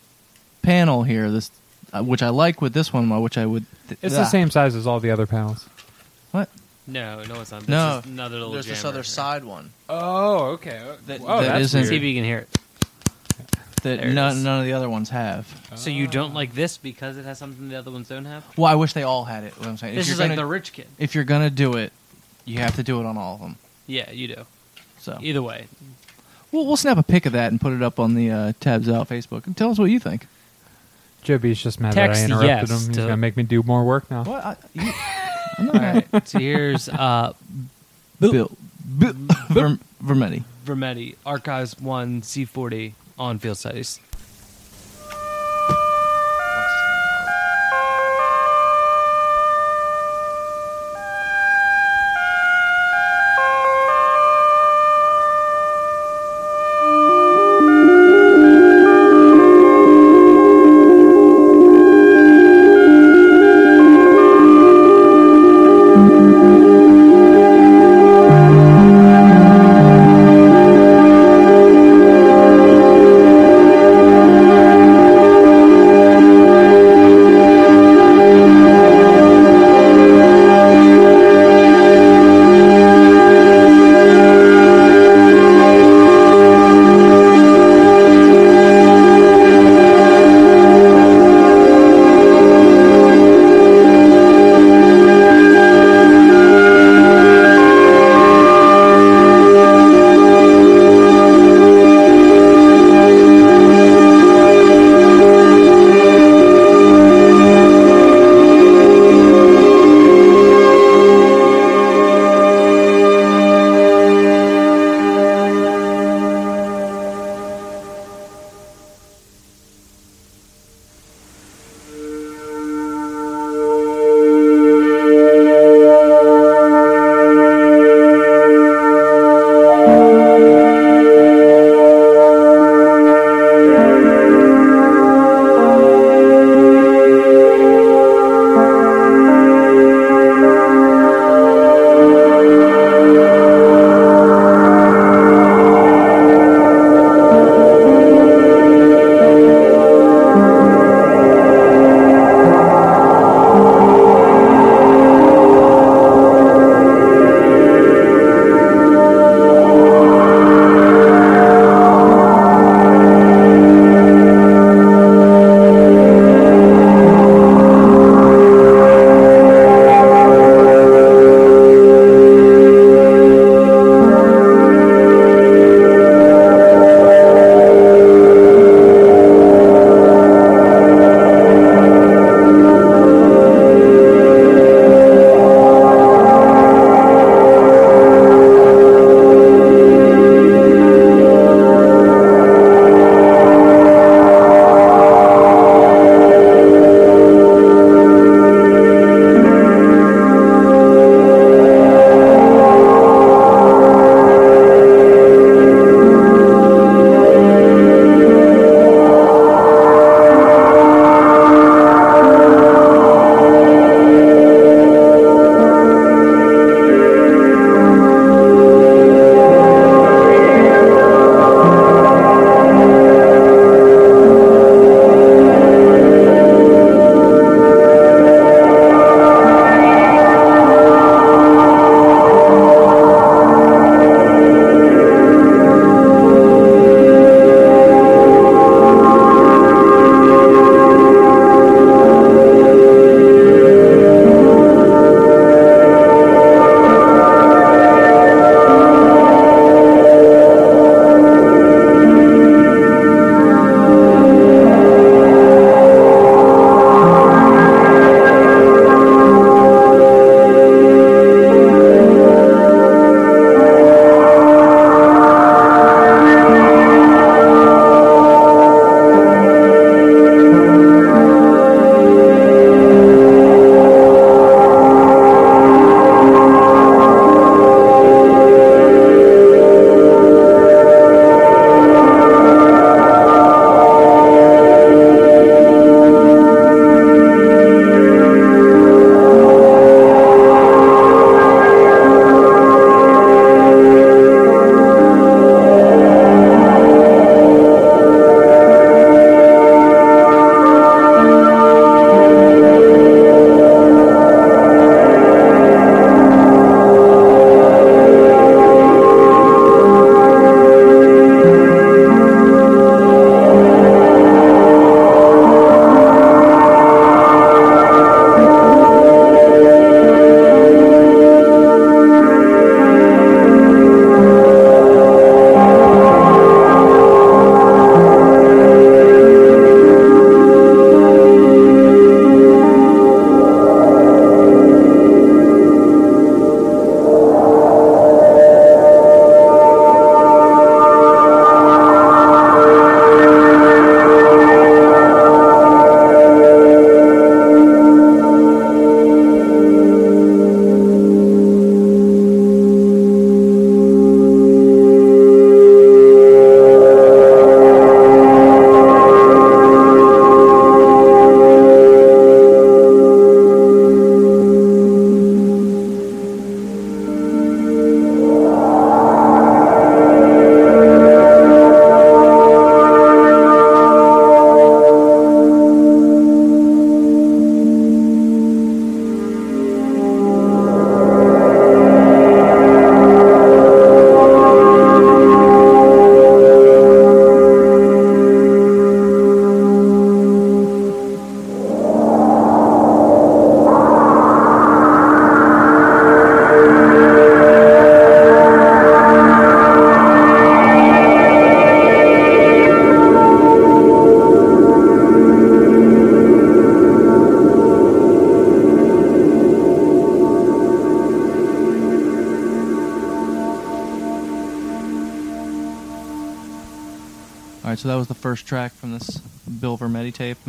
[0.64, 1.30] panel here.
[1.30, 1.52] This,
[1.94, 3.66] uh, which I like with this one, which I would.
[3.88, 4.20] Th- It's ah.
[4.20, 5.68] the same size as all the other panels.
[6.32, 6.50] What?
[6.88, 7.60] No, no, it's not.
[7.62, 9.04] This No, is another little There's this jammer other here.
[9.04, 10.82] side one Oh, okay.
[11.06, 12.58] That- oh, that that's isn't- See if you can hear it.
[13.88, 14.44] That There it none, is.
[14.44, 15.48] none of the other ones have.
[15.76, 18.46] So you don't like this because it has something the other ones don't have?
[18.58, 19.58] Well, I wish they all had it.
[19.58, 19.96] What I'm saying.
[19.96, 20.88] This if is you're like gonna, the rich kid.
[20.98, 21.92] if you're gonna do it,
[22.46, 23.58] you have to do it on all of them.
[23.88, 24.46] Yeah, you do.
[25.00, 25.68] So Either way,
[26.52, 28.90] we'll, we'll snap a pic of that and put it up on the uh, tabs
[28.90, 30.28] out Facebook and tell us what you think.
[31.24, 32.88] Joe B's just mad Text that I interrupted yes him.
[32.90, 34.24] He's to- gonna make me do more work now.
[34.24, 34.46] What?
[34.46, 34.92] I, you,
[35.60, 36.28] I'm not all right.
[36.28, 37.34] So here's uh,
[38.20, 38.50] Bill, Bill
[39.50, 40.44] Verm, Vermetti.
[40.66, 44.00] Vermetti Archives One C40 on Field Studies.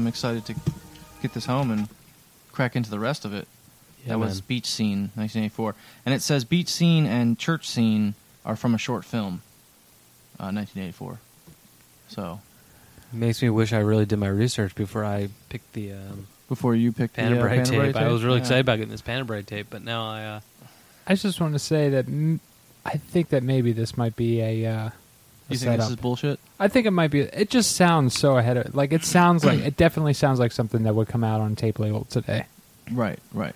[0.09, 0.55] Excited to
[1.23, 1.89] get this home and
[2.53, 3.47] crack into the rest of it.
[4.03, 4.41] Yeah, that was.
[4.41, 5.75] Beach Scene, 1984.
[6.07, 8.15] And it says Beach Scene and Church Scene
[8.45, 9.43] are from a short film,
[10.41, 11.19] uh, 1984.
[12.09, 12.41] So,
[13.13, 16.93] Makes me wish I really did my research before I picked the um, before you
[16.93, 17.97] picked the uh, Panabrite Panabrite tape.
[17.97, 18.43] I was really Yeah.
[18.43, 20.25] excited about getting this Panabrite tape, but now I.
[20.25, 20.41] Uh,
[21.07, 22.41] I just want to say that m-
[22.85, 24.93] I think that maybe this might be a, uh, a
[25.49, 25.79] You think setup.
[25.79, 26.38] this is bullshit?
[26.61, 27.21] I think it might be.
[27.21, 28.75] It just sounds so ahead of.
[28.75, 31.79] Like it sounds like it definitely sounds like something that would come out on tape
[31.79, 32.47] label today.
[32.91, 33.55] Right, right.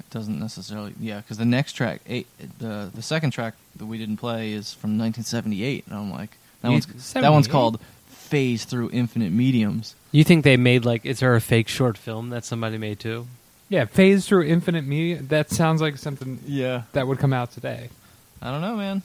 [0.00, 2.26] It doesn't necessarily, yeah, because the next track, eight,
[2.58, 6.68] the the second track that we didn't play is from 1978, and I'm like, that
[6.68, 11.04] You- one's that one's called "Phase Through Infinite Mediums." you think they made like?
[11.06, 13.26] Is there a fake short film that somebody made too?
[13.68, 15.20] Yeah, phase through infinite media.
[15.22, 17.88] That sounds like something Yeah, that would come out today.
[18.40, 19.02] I don't know, man.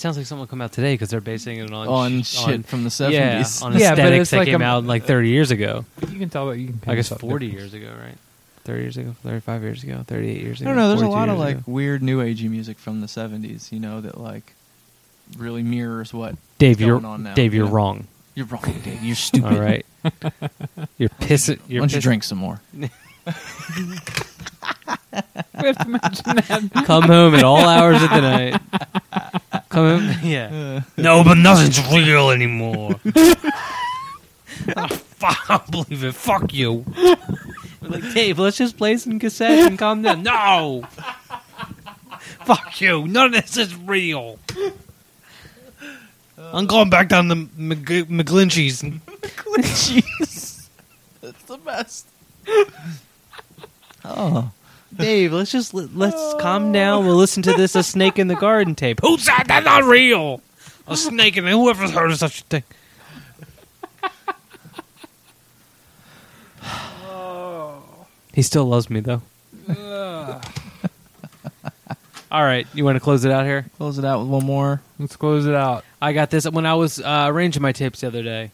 [0.00, 2.38] It sounds like something will come out today because they're basing it on On sh-
[2.42, 3.10] shit from the 70s.
[3.12, 5.84] Yeah, on Yeah, but aesthetics it's that like came a- out like 30 years ago.
[6.08, 6.80] You can tell that you can.
[6.86, 7.72] I guess yourself 40 different.
[7.74, 8.16] years ago, right?
[8.64, 10.70] 30 years ago, 35 years ago, 38 years I ago.
[10.70, 10.88] don't know.
[10.88, 11.64] There's a 42 lot of years like ago.
[11.70, 14.54] weird new agey music from the 70s, you know, that like
[15.36, 17.74] really mirrors what Dave, going you're on now, Dave, you you're know?
[17.74, 18.06] wrong.
[18.34, 19.02] You're wrong, Dave.
[19.02, 19.52] You're stupid.
[19.52, 19.84] All right,
[20.96, 21.58] you're pissing.
[21.58, 22.62] Why You're don't you pissing- drink some more?
[25.60, 26.84] We have to mention that.
[26.86, 28.60] Come home at all hours of the night.
[29.70, 30.82] Come home, yeah.
[30.96, 33.00] No, but nothing's real anymore.
[33.06, 33.34] oh,
[34.88, 36.14] fuck, I don't believe it.
[36.14, 36.84] Fuck you.
[37.80, 40.22] We're like, Dave, let's just play some cassettes and calm down.
[40.22, 40.82] No.
[42.44, 43.06] Fuck you.
[43.08, 44.38] None of this is real.
[46.36, 48.82] I'm going back down to Mc- McGlinchey's.
[48.82, 50.68] Jeez.
[51.20, 52.06] That's the best.
[54.04, 54.50] Oh.
[55.00, 57.06] Dave, let's just let, let's calm down.
[57.06, 59.00] We'll listen to this "A Snake in the Garden" tape.
[59.00, 60.40] Who said that's not real?
[60.86, 62.62] A snake in the whoever's heard of such a thing.
[68.32, 69.22] He still loves me though.
[72.32, 73.66] All right, you want to close it out here?
[73.76, 74.80] Close it out with one more.
[75.00, 75.84] Let's close it out.
[76.00, 78.52] I got this when I was uh, arranging my tapes the other day,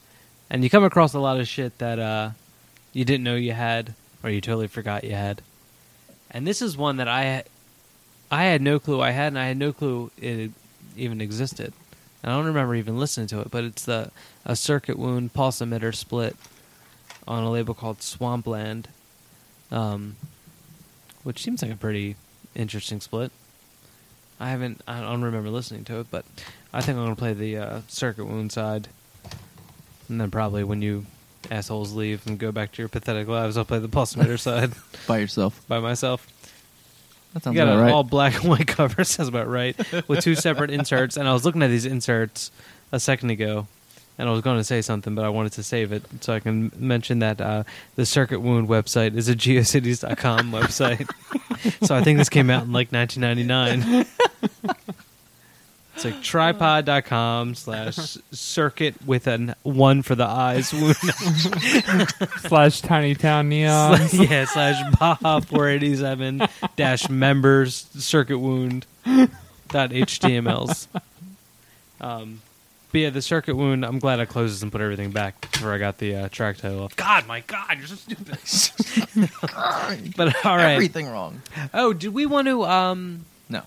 [0.49, 2.31] and you come across a lot of shit that uh,
[2.95, 3.93] you didn't know you had,
[4.25, 5.43] or you totally forgot you had.
[6.37, 7.45] And this is one that I,
[8.31, 10.51] I had no clue I had, and I had no clue it
[10.95, 11.73] even existed.
[12.23, 14.11] And I don't remember even listening to it, but it's the
[14.45, 16.37] a circuit wound pulse emitter split
[17.27, 18.89] on a label called Swampland,
[19.71, 20.17] um,
[21.23, 22.17] which seems like a pretty
[22.55, 23.33] interesting split.
[24.39, 24.83] I haven't.
[24.87, 26.27] I don't remember listening to it, but
[26.71, 28.89] I think I'm gonna play the uh, circuit wound side,
[30.11, 31.07] and then probably when you
[31.51, 34.73] assholes leave and go back to your pathetic lives, I'll play the pulse emitter side
[35.07, 35.61] By yourself.
[35.69, 36.27] by myself.
[37.35, 37.93] That You sounds got about an right.
[37.93, 39.05] all black and white cover.
[39.05, 39.77] Sounds about right.
[40.09, 42.51] With two separate inserts, and I was looking at these inserts
[42.93, 43.67] a second ago,
[44.19, 46.41] and I was going to say something, but I wanted to save it so I
[46.41, 47.65] can mention that uh,
[47.97, 51.07] the Circuit Wound website is a geocities.com website.
[51.87, 54.07] so I think this came out in like 1999.
[55.97, 60.95] It's like tripod.com slash circuit with an one for the eyes wound.
[62.41, 63.97] Slash Tiny Town Neon.
[63.97, 66.43] Slash- yeah, slash Baja 487
[66.77, 68.85] dash members circuit wound
[69.69, 70.87] dot HTMLs.
[72.03, 72.43] Um,
[72.93, 75.73] but yeah, the circuit wound, I'm glad I closed this and put everything back before
[75.73, 76.95] I got the uh, track title off.
[76.97, 78.37] God, my God, you're so stupid.
[80.17, 80.75] but all right.
[80.75, 81.41] Everything wrong.
[81.73, 82.65] Oh, did we want to.
[82.65, 83.63] um No.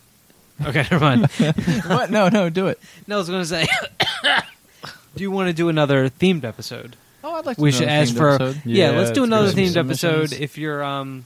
[0.68, 1.32] Okay, never mind.
[1.88, 2.10] what?
[2.12, 2.80] No, no, do it.
[3.08, 3.66] no, I was going to say.
[5.16, 6.96] do you want to do another themed episode?
[7.24, 8.62] Oh, I'd like to we do should another ask themed for episode.
[8.66, 10.34] yeah, Yeah, let's do another do themed episode submissions.
[10.42, 11.26] if you're um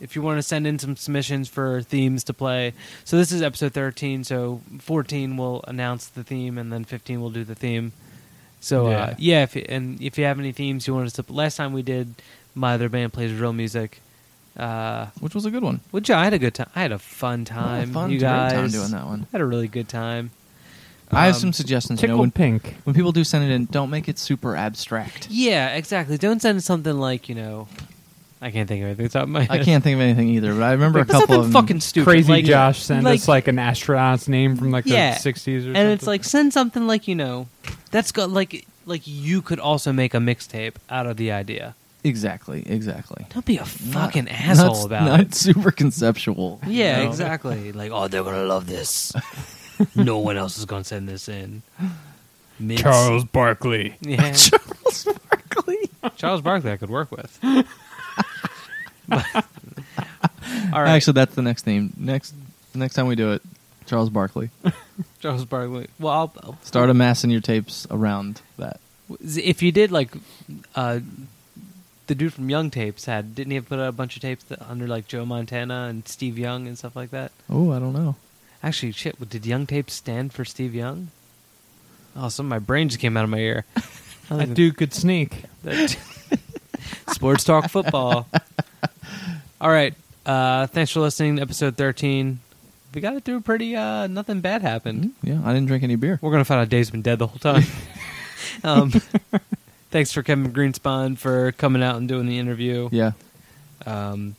[0.00, 2.72] if you want to send in some submissions for themes to play
[3.04, 7.30] so this is episode 13 so 14 will announce the theme and then 15 will
[7.30, 7.92] do the theme
[8.60, 9.14] so uh, Yeah.
[9.18, 11.82] yeah if, and if you have any themes you want us to last time we
[11.82, 12.14] did
[12.54, 14.00] my other band plays real music
[14.56, 15.80] uh Which was a good one.
[15.90, 18.10] which i had a good time i had a fun I had time a fun,
[18.10, 19.26] you guys time doing that one.
[19.32, 20.30] had a really good time
[21.14, 22.00] I have Um, some suggestions.
[22.00, 22.74] You know, when, Pink.
[22.84, 25.28] when people do send it in, don't make it super abstract.
[25.30, 27.68] yeah exactly don't send something like you know
[28.40, 30.62] i can't think of anything top of my I can't think of anything either, but
[30.62, 32.06] I remember a couple something of fucking stupid.
[32.10, 35.14] Crazy like, Josh sent like- us like an astronaut's name from like Yeah.
[35.14, 35.76] the 60s or something.
[35.76, 37.46] and it's like send something like you know
[37.90, 41.74] that's got like like you could also make a mixtape out of the idea.
[42.04, 43.26] Exactly, exactly.
[43.32, 45.34] Don't be a Not- fucking asshole not, about not it.
[45.34, 46.60] super conceptual.
[46.66, 47.10] Yeah, you know?
[47.10, 47.72] exactly.
[47.82, 49.12] Like, oh, they're gonna love this.
[49.94, 51.62] no one else is gonna send this in.
[52.58, 52.82] Mints.
[52.82, 53.96] Charles Barkley.
[54.00, 55.90] Yeah, Charles Barkley.
[56.16, 57.38] Charles Barkley, I could work with.
[59.08, 59.44] But-
[60.72, 60.90] all right.
[60.94, 61.92] Actually, that's the next theme.
[61.96, 62.34] Next,
[62.74, 63.42] next time we do it,
[63.86, 64.50] Charles Barkley.
[65.20, 65.88] Charles Barkley.
[65.98, 68.80] Well, I'll, I'll- Start amassing your tapes around that.
[69.20, 70.10] if you did like
[70.74, 71.00] uh,
[72.06, 74.44] the dude from Young Tapes had didn't he have put out a bunch of tapes
[74.44, 77.32] that, under like Joe Montana and Steve Young and stuff like that?
[77.48, 78.16] Oh, I don't know.
[78.62, 81.08] Actually, shit, did Young Tapes stand for Steve Young?
[82.14, 83.64] Oh, some of my brain just came out of my ear.
[84.28, 85.42] That dude could sneak.
[87.10, 88.26] Sports talk football.
[89.60, 89.94] All right.
[90.24, 92.38] Uh, thanks for listening to episode 13.
[92.94, 95.04] We got it through pretty, uh, nothing bad happened.
[95.04, 96.18] Mm, Yeah, I didn't drink any beer.
[96.22, 97.64] We're going to find out Dave's been dead the whole time.
[98.64, 98.92] um,
[99.92, 102.88] thanks for Kevin Greenspon for coming out and doing the interview.
[102.90, 103.12] Yeah.
[103.86, 104.34] Um,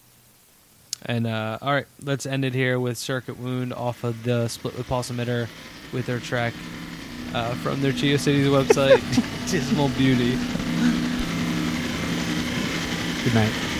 [1.05, 4.75] and uh, all right, let's end it here with Circuit Wound off of the Split
[4.77, 5.47] with Pulse Emitter
[5.93, 6.53] with their track
[7.33, 9.01] uh, from their GeoCities website,
[9.51, 10.31] Dismal Beauty.
[13.23, 13.72] Good night.